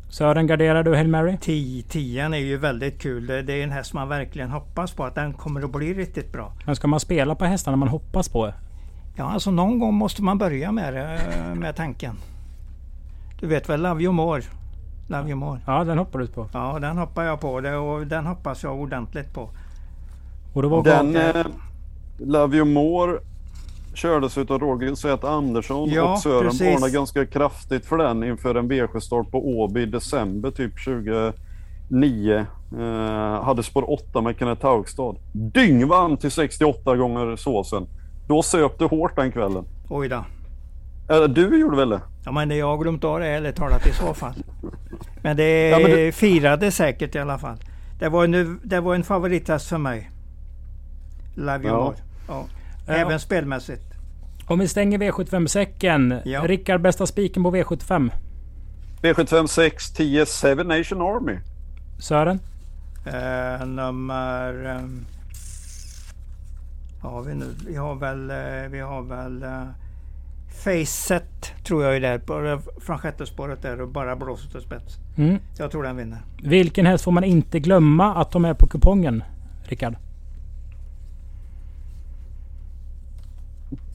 Sören, 0.10 0.48
garderar 0.48 0.84
du 0.84 0.96
Hail 0.96 1.08
Mary? 1.08 1.38
10 1.38 2.26
är 2.26 2.36
ju 2.36 2.58
väldigt 2.58 3.02
kul. 3.02 3.28
Det, 3.28 3.54
är 3.54 3.64
en 3.64 3.72
häst 3.72 3.94
man 3.94 4.10
verkligen 4.10 4.52
hoppas 4.52 4.92
på 4.92 5.04
att 5.04 5.16
den 5.16 5.34
kommer 5.34 5.62
att 5.62 5.72
bli 5.72 5.94
riktigt 5.94 6.32
bra. 6.32 6.54
Men 6.66 6.76
ska 6.76 6.88
man 6.88 7.00
spela 7.00 7.36
på 7.36 7.46
hästarna 7.46 7.78
man 7.78 7.88
hoppas 7.88 8.30
på? 8.30 8.54
Ja, 9.16 9.32
alltså 9.32 9.52
någon 9.52 9.80
gång 9.80 9.94
måste 9.94 10.24
man 10.24 10.38
börja 10.38 10.72
med, 10.72 11.20
med 11.58 11.76
tanken. 11.76 12.16
Du 13.40 13.48
vet 13.48 13.70
väl 13.70 13.82
Love 13.82 14.04
You 14.04 14.14
Love 15.10 15.30
You 15.30 15.36
More. 15.36 15.60
Ja, 15.65 15.84
den 15.84 15.98
hoppar 15.98 16.19
du 16.19 16.28
på. 16.28 16.48
Ja, 16.54 16.78
den 16.82 16.98
hoppar 16.98 17.24
jag 17.24 17.39
på 17.39 17.62
det 17.62 17.76
och 17.78 18.08
den 18.08 18.26
hoppas 18.26 18.63
jag 18.63 18.80
ordentligt 18.80 19.34
på. 19.34 19.50
Och 20.54 20.62
det 20.62 20.67
var 20.67 20.84
den 20.84 21.15
eh, 21.15 21.45
Love 22.19 22.58
You 22.58 22.65
More 22.65 23.19
kördes 23.93 24.38
av 24.38 24.60
Roger 24.60 24.95
Zet 24.95 25.24
Andersson 25.24 25.89
ja, 25.89 26.13
och 26.13 26.19
Sören 26.19 26.74
varnade 26.74 26.91
ganska 26.91 27.26
kraftigt 27.26 27.86
för 27.86 27.98
den 27.98 28.24
inför 28.24 28.56
en 28.56 28.72
V7-start 28.72 29.32
på 29.32 29.60
Åby 29.60 29.82
i 29.82 29.86
december 29.86 30.52
typ 30.52 30.86
2009. 30.86 32.45
Eh, 32.80 33.43
hade 33.43 33.63
spår 33.63 33.91
8 33.91 34.22
med 34.22 34.39
Kenneth 34.39 34.65
Haugstad. 34.65 35.15
Dyngvann 35.32 36.17
till 36.17 36.32
68 36.32 36.95
gånger 36.95 37.36
såsen. 37.36 37.88
Då 38.28 38.41
söp 38.41 38.80
du 38.80 38.86
hårt 38.86 39.15
den 39.15 39.32
kvällen. 39.32 39.65
Oj 39.89 40.10
då. 40.10 40.24
Eller 41.10 41.28
du 41.28 41.60
gjorde 41.60 41.78
väl 41.78 41.89
det? 41.89 42.02
Ja 42.26 42.32
men 42.32 42.50
det 42.50 42.56
jag 42.56 42.67
har 42.67 42.78
glömt 42.78 43.04
av 43.04 43.19
det 43.19 43.28
ärligt 43.28 43.56
talat 43.56 43.88
i 43.88 43.93
så 43.93 44.13
fall. 44.13 44.34
Men 45.30 45.38
det, 45.38 45.70
Ja, 45.70 45.80
men 45.80 45.92
det- 45.92 46.12
firade 46.15 46.72
säkert 46.72 47.15
i 47.15 47.20
alla 47.20 47.38
fall. 47.38 47.58
Det 48.00 48.10
var 48.10 48.24
en, 48.24 48.60
det 48.63 48.80
var 48.80 48.96
en 48.96 49.04
favorithäst 49.04 49.68
för 49.68 49.78
mig. 49.78 50.12
Live 51.36 51.60
Ja. 51.63 51.94
ja. 52.28 52.46
ja. 52.88 52.94
Även 52.94 53.20
spelmässigt. 53.20 53.84
Om 54.48 54.60
vi 54.60 54.68
stänger 54.68 54.98
V75-säcken. 54.98 56.22
Ja. 56.26 56.42
Rickard, 56.48 56.82
bästa 56.82 57.06
spiken 57.06 57.44
på 57.44 57.52
V75? 57.56 58.12
V75 59.02 59.48
6, 59.48 59.92
10, 59.94 60.26
Seven 60.26 60.68
Nation 60.68 61.02
Army. 61.02 61.38
Sören? 62.00 62.39
Eh, 63.06 63.65
nummer... 63.65 64.65
ehm, 64.65 65.06
ja, 67.04 67.20
vi, 67.22 67.36
nu, 67.36 67.56
vi 67.68 67.76
har 67.76 67.96
väl... 67.96 68.30
Eh, 68.30 68.70
vi 68.72 68.80
har 68.80 69.02
väl... 69.02 69.44
Eh, 69.44 69.63
Facet 70.50 71.54
tror 71.64 71.84
jag 71.84 71.96
är 71.96 72.00
där 72.00 72.18
på, 72.18 72.62
från 72.82 72.98
sjätte 72.98 73.26
spåret 73.26 73.62
där 73.62 73.82
och 73.82 73.88
bara 73.88 74.16
blåser 74.16 74.50
till 74.50 74.62
spets. 74.62 74.98
Mm. 75.18 75.40
Jag 75.58 75.72
tror 75.72 75.84
den 75.84 75.98
vinner. 75.98 76.18
Vilken 76.44 76.86
häst 76.86 77.04
får 77.04 77.12
man 77.12 77.24
inte 77.24 77.60
glömma 77.60 78.16
att 78.16 78.32
de 78.32 78.46
är 78.46 78.54
på 78.54 78.68
kupongen? 78.68 79.24
Rickard? 79.64 79.96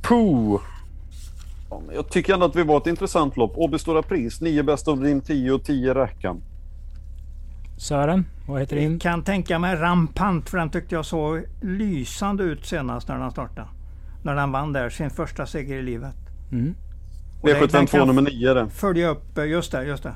Puh. 0.03 0.61
Jag 1.95 2.09
tycker 2.11 2.35
ändå 2.35 2.47
att 2.47 2.57
vi 2.57 2.63
var 2.63 2.77
ett 2.77 2.87
intressant 2.87 3.37
lopp. 3.37 3.53
Åby 3.57 3.79
Stora 3.79 4.03
Pris, 4.03 4.41
9 4.41 4.63
bäst 4.63 4.89
av 4.89 5.01
din 5.03 5.21
10 5.21 5.53
och 5.53 5.65
10 5.65 5.95
Rackham. 5.95 6.41
Sören? 7.77 8.25
Vad 8.49 8.61
heter 8.61 8.77
din? 8.77 8.99
Kan 8.99 9.23
tänka 9.23 9.59
mig 9.59 9.77
Rampant 9.77 10.51
för 10.51 10.59
den 10.59 10.71
tyckte 10.71 10.95
jag 10.95 11.05
såg 11.05 11.45
lysande 11.61 12.45
ut 12.45 12.67
senast 12.67 13.09
när 13.09 13.19
den 13.19 13.31
startade. 13.31 13.69
När 14.23 14.35
den 14.35 14.53
vann 14.53 14.73
där, 14.73 14.91
sin 14.91 15.11
första 15.11 15.47
seger 15.47 15.77
i 15.77 15.83
livet. 15.83 16.24
Mm. 16.53 16.75
Och 17.41 17.49
den- 17.49 17.59
den 17.61 17.69
V75 17.69 17.87
2 17.87 17.99
kan 17.99 18.07
nummer 18.07 18.23
9 18.23 18.55
det. 18.55 18.71
Följa 18.71 19.09
upp, 19.09 19.39
eh, 19.39 19.45
just 19.45 19.73
det, 19.73 19.85
just 19.85 20.03
det. 20.03 20.15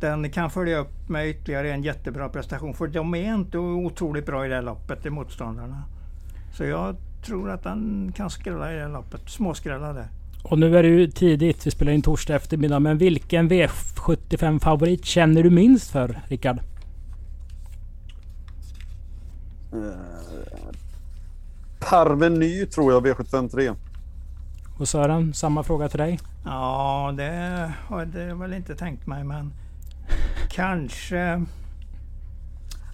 Den 0.00 0.30
kan 0.30 0.50
följa 0.50 0.78
upp 0.78 1.08
med 1.08 1.28
ytterligare 1.28 1.72
en 1.72 1.82
jättebra 1.82 2.28
prestation. 2.28 2.74
För 2.74 2.86
de 2.86 3.14
är 3.14 3.34
inte 3.34 3.58
otroligt 3.58 4.26
bra 4.26 4.46
i 4.46 4.48
det 4.48 4.54
här 4.54 4.62
loppet, 4.62 5.06
i 5.06 5.10
motståndarna. 5.10 5.82
Så 6.54 6.64
jag 6.64 6.96
tror 7.26 7.50
att 7.50 7.62
den 7.62 8.12
kan 8.16 8.30
skrälla 8.30 8.72
i 8.72 8.76
det 8.76 8.82
här 8.82 8.88
loppet. 8.88 9.20
Småskrälla 9.26 9.92
där. 9.92 10.08
Och 10.44 10.58
nu 10.58 10.78
är 10.78 10.82
det 10.82 10.88
ju 10.88 11.06
tidigt. 11.10 11.66
Vi 11.66 11.70
spelar 11.70 11.92
in 11.92 12.02
torsdag 12.02 12.34
eftermiddag. 12.36 12.80
Men 12.80 12.98
vilken 12.98 13.50
V75-favorit 13.50 15.04
känner 15.04 15.42
du 15.42 15.50
minst 15.50 15.90
för, 15.90 16.20
Rickard? 16.28 16.58
Parveny 21.80 22.66
tror 22.66 22.92
jag 22.92 23.06
V75 23.06 23.48
3. 23.48 23.72
Och 24.78 24.88
Sören, 24.88 25.34
samma 25.34 25.62
fråga 25.62 25.88
till 25.88 25.98
dig. 25.98 26.18
Ja, 26.44 27.14
det 27.16 27.72
har 27.88 28.08
jag 28.14 28.36
väl 28.36 28.52
inte 28.52 28.74
tänkt 28.74 29.06
mig, 29.06 29.24
men 29.24 29.52
kanske... 30.50 31.44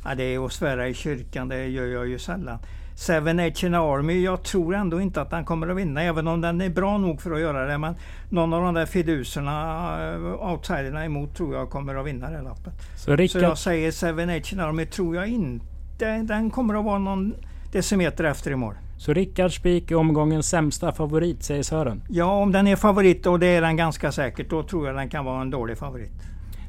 Ja, 0.05 0.15
det 0.15 0.35
är 0.35 0.47
att 0.47 0.53
svära 0.53 0.89
i 0.89 0.95
kyrkan, 0.95 1.49
det 1.49 1.67
gör 1.67 1.87
jag 1.87 2.09
ju 2.09 2.19
sällan. 2.19 2.59
Seven 2.95 3.37
Nation 3.37 3.75
Army, 3.75 4.25
jag 4.25 4.43
tror 4.43 4.75
ändå 4.75 5.01
inte 5.01 5.21
att 5.23 5.31
den 5.31 5.45
kommer 5.45 5.69
att 5.69 5.77
vinna, 5.77 6.03
även 6.03 6.29
om 6.29 6.41
den 6.41 6.61
är 6.61 6.71
bra 6.71 6.99
nog 6.99 7.21
för 7.23 7.31
att 7.33 7.41
göra 7.41 7.67
det. 7.67 7.79
Men 7.79 7.95
någon 8.31 8.53
av 8.53 8.63
de 8.63 8.75
där 8.75 8.87
fiduserna, 8.87 10.13
eh, 10.15 10.53
outsiderna 10.53 11.05
emot, 11.05 11.37
tror 11.37 11.55
jag 11.55 11.71
kommer 11.71 11.95
att 11.95 12.07
vinna 12.07 12.31
det 12.31 12.43
loppet. 12.43 12.73
Så 12.97 13.05
Så 13.05 13.17
Rickard, 13.17 13.43
jag 13.43 13.59
säger 13.59 13.91
Seven 13.91 14.29
Nation 14.29 14.61
Army, 14.61 14.87
tror 14.87 15.17
jag 15.17 15.29
inte. 15.29 16.17
Den 16.23 16.51
kommer 16.51 16.75
att 16.75 16.85
vara 16.85 16.99
någon 16.99 17.35
decimeter 17.73 18.25
efter 18.25 18.51
i 18.51 18.57
mål. 18.57 18.75
Så 19.03 19.13
Rickard 19.13 19.57
Spik 19.57 19.91
är 19.91 19.95
omgångens 19.95 20.49
sämsta 20.49 20.93
favorit, 20.93 21.43
säger 21.43 21.63
Sören. 21.63 22.03
Ja, 22.09 22.25
om 22.43 22.53
den 22.53 22.67
är 22.67 22.77
favorit, 22.77 23.27
och 23.27 23.39
det 23.39 23.47
är 23.47 23.61
den 23.63 23.77
ganska 23.77 24.13
säkert, 24.13 24.51
då 24.51 24.63
tror 24.63 24.87
jag 24.87 24.97
den 24.97 25.09
kan 25.09 25.25
vara 25.25 25.41
en 25.41 25.51
dålig 25.51 25.79
favorit. 25.79 26.13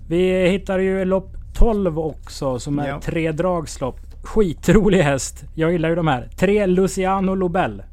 Vi 0.10 0.50
hittar 0.50 0.80
ju 0.80 1.06
lopp 1.06 1.36
12 1.56 2.00
också 2.00 2.60
som 2.60 2.80
är 2.80 2.88
Ja. 2.88 3.00
tre 3.02 3.32
dragslopp. 3.32 4.00
Skitrolig 4.24 5.02
häst. 5.02 5.44
Jag 5.56 5.72
gillar 5.72 5.90
ju 5.90 5.96
de 5.96 6.08
här. 6.08 6.30
Tre 6.38 6.66
Luciano 6.66 7.36
Lobel. 7.36 7.84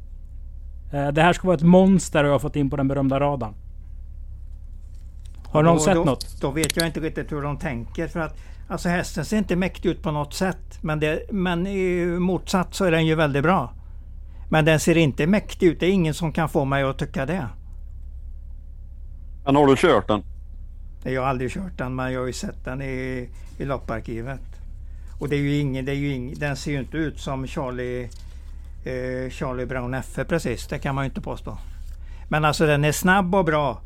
Eh, 0.93 1.07
Det 1.07 1.21
här 1.21 1.33
ska 1.33 1.47
vara 1.47 1.57
ett 1.57 1.63
monster 1.63 2.23
och 2.23 2.29
jag 2.29 2.33
har 2.33 2.39
fått 2.39 2.55
in 2.55 2.69
på 2.69 2.75
den 2.77 2.87
berömda 2.87 3.19
radarn. 3.19 3.53
Har 5.45 5.63
någon 5.63 5.79
sett 5.79 5.95
då, 5.95 6.03
något? 6.03 6.41
Då 6.41 6.51
vet 6.51 6.77
jag 6.77 6.87
inte 6.87 6.99
riktigt 6.99 7.31
hur 7.31 7.41
de 7.41 7.57
tänker. 7.57 8.07
För 8.07 8.19
att 8.19 8.37
alltså 8.67 8.89
hästen 8.89 9.25
ser 9.25 9.37
inte 9.37 9.55
mäktig 9.55 9.89
ut 9.89 10.03
på 10.03 10.11
något 10.11 10.33
sätt. 10.33 10.79
Men, 10.81 10.99
det, 10.99 11.19
men 11.31 11.67
i 11.67 12.05
motsatt 12.05 12.73
så 12.75 12.85
är 12.85 12.91
den 12.91 13.05
ju 13.05 13.15
väldigt 13.15 13.43
bra. 13.43 13.73
Men 14.51 14.65
den 14.65 14.79
ser 14.79 14.97
inte 14.97 15.27
mäktig 15.27 15.67
ut. 15.67 15.79
Det 15.79 15.85
är 15.85 15.91
ingen 15.91 16.13
som 16.13 16.31
kan 16.31 16.49
få 16.49 16.65
mig 16.65 16.83
att 16.83 16.97
tycka 16.97 17.25
det. 17.25 17.47
Men 19.45 19.55
har 19.55 19.67
du 19.67 19.75
kört 19.77 20.07
den? 20.07 20.23
Jag 21.03 21.21
har 21.21 21.27
aldrig 21.29 21.51
kört 21.51 21.77
den 21.77 21.95
men 21.95 22.13
jag 22.13 22.19
har 22.19 22.27
ju 22.27 22.33
sett 22.33 22.65
den 22.65 22.81
i, 22.81 23.29
i 23.57 23.65
lopparkivet. 23.65 24.39
Och 25.19 25.29
det 25.29 25.35
är 25.35 25.39
ju 25.39 25.57
ingen, 25.59 25.85
det 25.85 25.91
är 25.91 25.95
ju 25.95 26.13
ingen, 26.13 26.39
den 26.39 26.55
ser 26.55 26.71
ju 26.71 26.79
inte 26.79 26.97
ut 26.97 27.19
som 27.19 27.47
Charlie, 27.47 28.03
eh, 28.85 29.29
Charlie 29.29 29.65
Brown 29.65 29.93
FF 29.93 30.27
precis. 30.27 30.67
Det 30.67 30.79
kan 30.79 30.95
man 30.95 31.03
ju 31.03 31.09
inte 31.09 31.21
påstå. 31.21 31.57
Men 32.29 32.45
alltså 32.45 32.65
den 32.65 32.83
är 32.85 32.91
snabb 32.91 33.35
och 33.35 33.45
bra. 33.45 33.81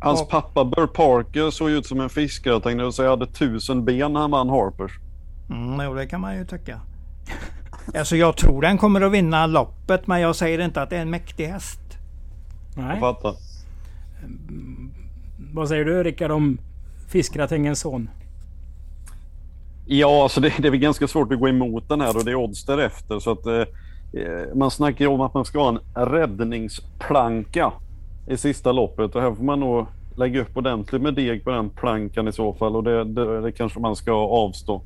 Hans 0.00 0.22
Och- 0.22 0.30
pappa 0.30 0.64
Burr 0.64 0.86
Parker 0.86 1.50
såg 1.50 1.70
ut 1.70 1.86
som 1.86 2.00
en 2.00 2.08
fiskare. 2.10 2.54
Jag 2.54 2.62
tänkte 2.62 2.92
säga 2.92 3.10
hade 3.10 3.26
tusen 3.26 3.84
ben 3.84 4.12
när 4.12 4.20
han 4.20 4.30
vann 4.30 4.48
Harpers. 4.48 4.92
Mm, 5.50 5.80
jo, 5.84 5.94
det 5.94 6.06
kan 6.06 6.20
man 6.20 6.36
ju 6.36 6.46
tycka. 6.46 6.80
Alltså 7.94 8.16
jag 8.16 8.36
tror 8.36 8.62
den 8.62 8.78
kommer 8.78 9.00
att 9.00 9.12
vinna 9.12 9.46
loppet 9.46 10.06
men 10.06 10.20
jag 10.20 10.36
säger 10.36 10.58
inte 10.58 10.82
att 10.82 10.90
det 10.90 10.96
är 10.96 11.02
en 11.02 11.10
mäktig 11.10 11.46
häst. 11.46 11.80
Jag 12.76 12.84
Nej. 12.84 13.00
fattar. 13.00 13.34
Vad 15.52 15.68
säger 15.68 15.84
du 15.84 16.02
Rickard 16.02 16.30
om 16.30 16.58
Fiskgratängens 17.08 17.80
son? 17.80 18.10
Ja, 19.86 20.22
alltså 20.22 20.40
det, 20.40 20.52
det 20.58 20.68
är 20.68 20.70
väl 20.70 20.80
ganska 20.80 21.08
svårt 21.08 21.32
att 21.32 21.38
gå 21.38 21.48
emot 21.48 21.88
den 21.88 22.00
här 22.00 22.16
och 22.16 22.24
det 22.24 22.30
är 22.30 22.34
odds 22.34 22.64
därefter. 22.64 23.18
Så 23.18 23.30
att, 23.30 23.46
eh, 23.46 23.54
eh, 24.22 24.54
man 24.54 24.70
snackar 24.70 25.04
ju 25.04 25.10
om 25.10 25.20
att 25.20 25.34
man 25.34 25.44
ska 25.44 25.58
ha 25.58 25.68
en 25.68 26.06
räddningsplanka 26.06 27.72
i 28.26 28.36
sista 28.36 28.72
loppet 28.72 29.14
och 29.14 29.22
här 29.22 29.34
får 29.34 29.44
man 29.44 29.60
nog 29.60 29.86
lägga 30.16 30.40
upp 30.40 30.56
ordentligt 30.56 31.02
med 31.02 31.14
deg 31.14 31.44
på 31.44 31.50
den 31.50 31.70
plankan 31.70 32.28
i 32.28 32.32
så 32.32 32.52
fall 32.52 32.76
och 32.76 32.84
det, 32.84 33.04
det, 33.04 33.40
det 33.40 33.52
kanske 33.52 33.80
man 33.80 33.96
ska 33.96 34.12
avstå. 34.12 34.82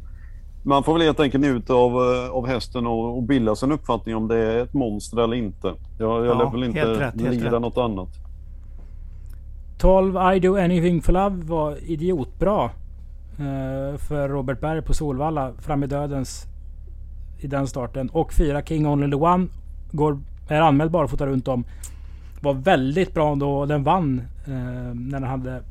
Man 0.65 0.83
får 0.85 0.93
väl 0.93 1.03
helt 1.03 1.21
enkelt 1.21 1.43
njuta 1.45 1.75
av, 1.75 1.93
eh, 1.93 2.31
av 2.31 2.47
hästen 2.47 2.87
och, 2.87 3.17
och 3.17 3.23
bilda 3.23 3.57
sig 3.57 3.67
en 3.67 3.73
uppfattning 3.73 4.17
om 4.17 4.29
det 4.29 4.37
är 4.39 4.63
ett 4.63 4.75
monster 4.75 5.21
eller 5.25 5.37
inte. 5.37 5.75
Jag, 5.99 6.27
jag 6.27 6.27
Ja, 6.27 6.35
lär 6.45 6.51
väl 6.51 6.65
inte 6.65 6.85
rätt, 7.01 7.15
lida 7.21 7.59
något 7.59 7.79
annat. 7.79 8.09
12 9.79 10.17
I 10.35 10.41
Do 10.41 10.57
Anything 10.57 11.03
For 11.03 11.13
Love 11.13 11.45
var 11.45 11.77
idiotbra. 11.91 12.65
eh, 13.39 13.99
För 13.99 14.29
Robert 14.29 14.61
Berg 14.61 14.83
på 14.83 14.95
Solvalla 14.95 15.53
fram 15.59 15.85
i 15.85 15.87
dödens 15.87 16.47
i 17.41 17.47
den 17.47 17.67
starten. 17.67 18.09
Och 18.13 18.33
4 18.33 18.63
King 18.63 18.87
Only 18.87 19.11
The 19.11 19.17
One 19.17 19.47
går, 19.93 20.19
är 20.49 20.61
anmäld 20.61 20.91
barfota 20.91 21.27
runt 21.27 21.49
om. 21.49 21.65
Var 22.41 22.55
väldigt 22.55 23.15
bra 23.15 23.35
då 23.35 23.67
den 23.67 23.85
vann 23.85 24.23
eh, 24.47 24.53
när 24.95 25.21
den 25.21 25.25
hade 25.25 25.63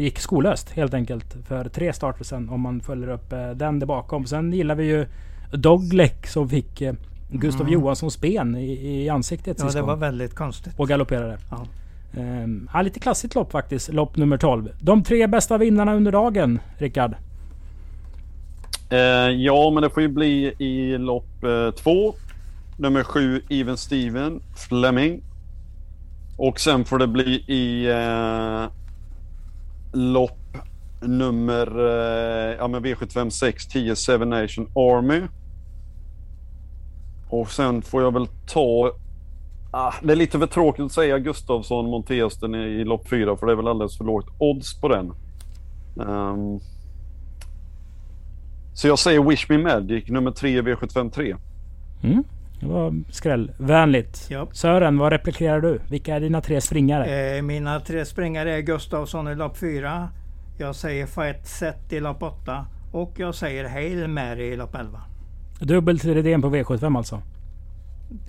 gick 0.00 0.18
skolöst 0.18 0.70
helt 0.70 0.94
enkelt. 0.94 1.36
För 1.48 1.68
tre 1.68 1.92
starter 1.92 2.24
sen 2.24 2.48
om 2.48 2.60
man 2.60 2.80
följer 2.80 3.08
upp 3.08 3.32
eh, 3.32 3.50
den 3.50 3.78
där 3.78 3.86
bakom. 3.86 4.26
Sen 4.26 4.52
gillar 4.52 4.74
vi 4.74 4.84
ju 4.84 5.06
Dogleg 5.52 6.26
som 6.26 6.48
fick 6.48 6.80
eh, 6.80 6.94
Gustav 7.30 7.70
Johanssons 7.70 8.20
ben 8.20 8.56
i, 8.56 9.02
i 9.04 9.08
ansiktet 9.08 9.56
Ja, 9.60 9.70
det 9.70 9.82
var 9.82 9.96
väldigt 9.96 10.34
konstigt. 10.34 10.72
Och 10.76 10.88
galopperade. 10.88 11.38
Ja. 11.50 11.66
Um, 12.16 12.68
ja, 12.72 12.82
lite 12.82 13.00
klassiskt 13.00 13.34
lopp 13.34 13.52
faktiskt. 13.52 13.92
Lopp 13.92 14.16
nummer 14.16 14.36
12. 14.36 14.68
De 14.80 15.02
tre 15.02 15.26
bästa 15.26 15.58
vinnarna 15.58 15.94
under 15.94 16.12
dagen, 16.12 16.58
Rickard. 16.78 17.14
Eh, 18.90 18.98
ja, 19.30 19.70
men 19.70 19.82
det 19.82 19.90
får 19.90 20.02
ju 20.02 20.08
bli 20.08 20.54
i 20.58 20.98
lopp 20.98 21.44
eh, 21.44 21.70
två. 21.70 22.14
Nummer 22.76 23.04
sju, 23.04 23.42
Even 23.48 23.76
Steven 23.76 24.42
Fleming. 24.68 25.22
Och 26.36 26.60
sen 26.60 26.84
får 26.84 26.98
det 26.98 27.06
bli 27.06 27.44
i 27.46 27.86
eh, 27.86 28.70
lopp 29.92 30.56
nummer 31.00 31.66
eh, 31.78 32.56
ja, 32.58 32.68
men 32.68 32.84
V75 32.84 33.30
6, 33.30 33.66
10, 33.66 33.96
Seven 33.96 34.30
Nation 34.30 34.66
Army. 34.74 35.22
Och 37.28 37.50
sen 37.50 37.82
får 37.82 38.02
jag 38.02 38.12
väl 38.12 38.26
ta... 38.46 38.92
Ah, 39.70 39.92
det 40.02 40.12
är 40.12 40.16
lite 40.16 40.38
för 40.38 40.46
tråkigt 40.46 40.84
att 40.84 40.92
säga 40.92 41.18
Gustavsson 41.18 41.90
Montesten 41.90 42.54
i, 42.54 42.58
i 42.58 42.84
lopp 42.84 43.08
fyra 43.08 43.36
för 43.36 43.46
det 43.46 43.52
är 43.52 43.56
väl 43.56 43.68
alldeles 43.68 43.98
för 43.98 44.04
lågt 44.04 44.28
odds 44.38 44.80
på 44.80 44.88
den. 44.88 45.12
Um, 45.96 46.60
så 48.74 48.88
jag 48.88 48.98
säger 48.98 49.22
Wish 49.22 49.50
Me 49.50 49.58
Magic 49.58 50.08
nummer 50.08 50.30
3 50.30 50.62
V753. 50.62 51.36
Mm. 52.02 52.24
Det 52.60 52.66
var 52.66 52.94
skrällvänligt. 53.10 54.26
Ja. 54.30 54.46
Sören, 54.52 54.98
vad 54.98 55.12
replikerar 55.12 55.60
du? 55.60 55.80
Vilka 55.90 56.16
är 56.16 56.20
dina 56.20 56.40
tre 56.40 56.60
springare? 56.60 57.36
Eh, 57.36 57.42
mina 57.42 57.80
tre 57.80 58.04
springare 58.04 58.56
är 58.56 58.60
Gustavsson 58.60 59.28
i 59.28 59.34
lopp 59.34 59.56
4. 59.58 60.08
Jag 60.58 60.74
säger 60.76 61.06
Fight 61.06 61.46
Set 61.46 61.92
i 61.92 62.00
lopp 62.00 62.22
8. 62.22 62.66
Och 62.92 63.12
jag 63.16 63.34
säger 63.34 63.68
Hail 63.68 64.08
Mary 64.08 64.44
i 64.44 64.56
lopp 64.56 64.74
11. 64.74 65.00
Dubbelt 65.60 66.02
till 66.02 66.14
på 66.42 66.50
V75 66.50 66.96
alltså. 66.96 67.22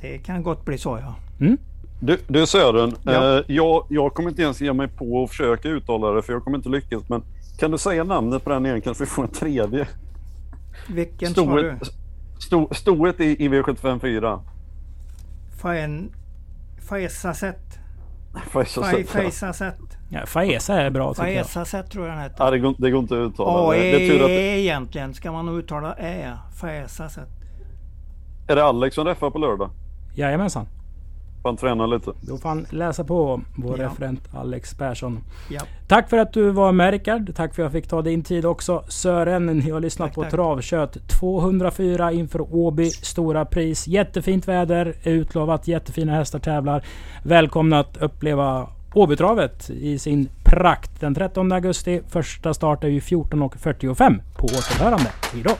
Det 0.01 0.17
kan 0.17 0.43
gott 0.43 0.65
bli 0.65 0.77
så 0.77 0.99
ja. 1.01 1.15
Mm. 1.45 1.57
Du, 1.99 2.17
du 2.27 2.45
Sören, 2.45 2.95
Ja. 3.03 3.37
eh, 3.37 3.43
jag, 3.47 3.85
jag 3.89 4.13
kommer 4.13 4.29
inte 4.29 4.41
ens 4.41 4.61
ge 4.61 4.73
mig 4.73 4.87
på 4.87 5.23
att 5.23 5.29
försöka 5.29 5.69
uttala 5.69 6.11
det 6.11 6.21
för 6.21 6.33
jag 6.33 6.43
kommer 6.43 6.57
inte 6.57 6.69
lyckas. 6.69 7.09
Men 7.09 7.23
Kan 7.59 7.71
du 7.71 7.77
säga 7.77 8.03
namnet 8.03 8.43
på 8.43 8.49
den 8.49 8.65
igen? 8.65 8.81
Kanske 8.81 9.03
vi 9.03 9.09
får 9.09 9.23
en 9.23 9.29
tredje? 9.29 9.87
Vilken 10.89 11.33
sa 11.33 11.55
du? 11.55 11.75
Sto, 12.41 12.69
stoet 12.73 13.19
i, 13.19 13.45
i 13.45 13.49
V75 13.49 13.99
4. 13.99 14.39
Faen... 15.61 16.11
Faesaset. 16.89 17.79
Faesaset. 19.07 19.77
Ja, 20.09 20.25
Faesa 20.25 20.81
är 20.81 20.89
bra 20.89 21.13
tycker 21.13 21.27
jag. 21.27 21.45
Faesaset 21.45 21.91
tror 21.91 22.07
jag 22.07 22.15
den 22.15 22.23
heter. 22.23 22.43
Ja, 22.43 22.51
det, 22.51 22.59
går, 22.59 22.75
det 22.77 22.91
går 22.91 22.99
inte 22.99 23.13
att 23.13 23.31
uttala. 23.31 23.69
A, 23.69 23.71
Det, 23.73 23.79
det 23.79 24.05
är, 24.05 24.09
tur 24.09 24.23
att, 24.23 24.29
E 24.29 24.59
egentligen. 24.59 25.13
Ska 25.13 25.31
man 25.31 25.45
nog 25.45 25.59
uttala 25.59 25.95
Ä? 25.99 26.33
Faesaset. 26.61 27.27
är 28.47 28.55
det 28.55 28.63
Alex 28.63 28.95
som 28.95 29.05
räffar 29.05 29.29
på 29.31 29.37
lördag? 29.39 29.69
Jajamensan. 30.15 30.67
Får 31.41 31.49
han 31.49 31.57
träna 31.57 31.85
lite? 31.85 32.11
Då 32.21 32.37
får 32.37 32.49
han 32.49 32.65
läsa 32.69 33.03
på 33.03 33.41
vår 33.57 33.79
Ja. 33.79 33.85
referent 33.85 34.35
Alex 34.35 34.73
Persson. 34.73 35.19
Ja. 35.49 35.61
Tack 35.87 36.09
för 36.09 36.17
att 36.17 36.33
du 36.33 36.49
var 36.49 36.71
med 36.71 36.91
Rickard. 36.91 37.35
Tack 37.35 37.55
för 37.55 37.63
att 37.63 37.65
jag 37.65 37.71
fick 37.71 37.87
ta 37.89 38.01
din 38.01 38.23
tid 38.23 38.45
också. 38.45 38.83
Sören, 38.87 39.45
ni 39.45 39.69
har 39.71 39.79
lyssnat 39.79 40.07
Tack, 40.07 40.15
på 40.15 40.21
tack. 40.21 40.31
Travkött 40.31 40.97
204 41.19 42.11
inför 42.11 42.55
Åby 42.55 42.89
Stora 42.89 43.45
Pris. 43.45 43.87
Jättefint 43.87 44.47
väder, 44.47 44.93
utlovat. 45.03 45.67
Jättefina 45.67 46.11
hästar 46.15 46.39
tävlar. 46.39 46.83
Välkomna 47.23 47.79
att 47.79 47.97
uppleva 47.97 48.67
Åbytravet 48.93 49.69
i 49.69 49.99
sin 49.99 50.29
prakt 50.43 50.99
den 51.01 51.15
13 51.15 51.51
augusti. 51.51 52.01
Första 52.09 52.53
start 52.53 52.83
är 52.83 52.87
ju 52.87 52.99
14.45 52.99 54.19
på 54.37 54.45
återhörande. 54.45 55.09
Hejdå! 55.33 55.51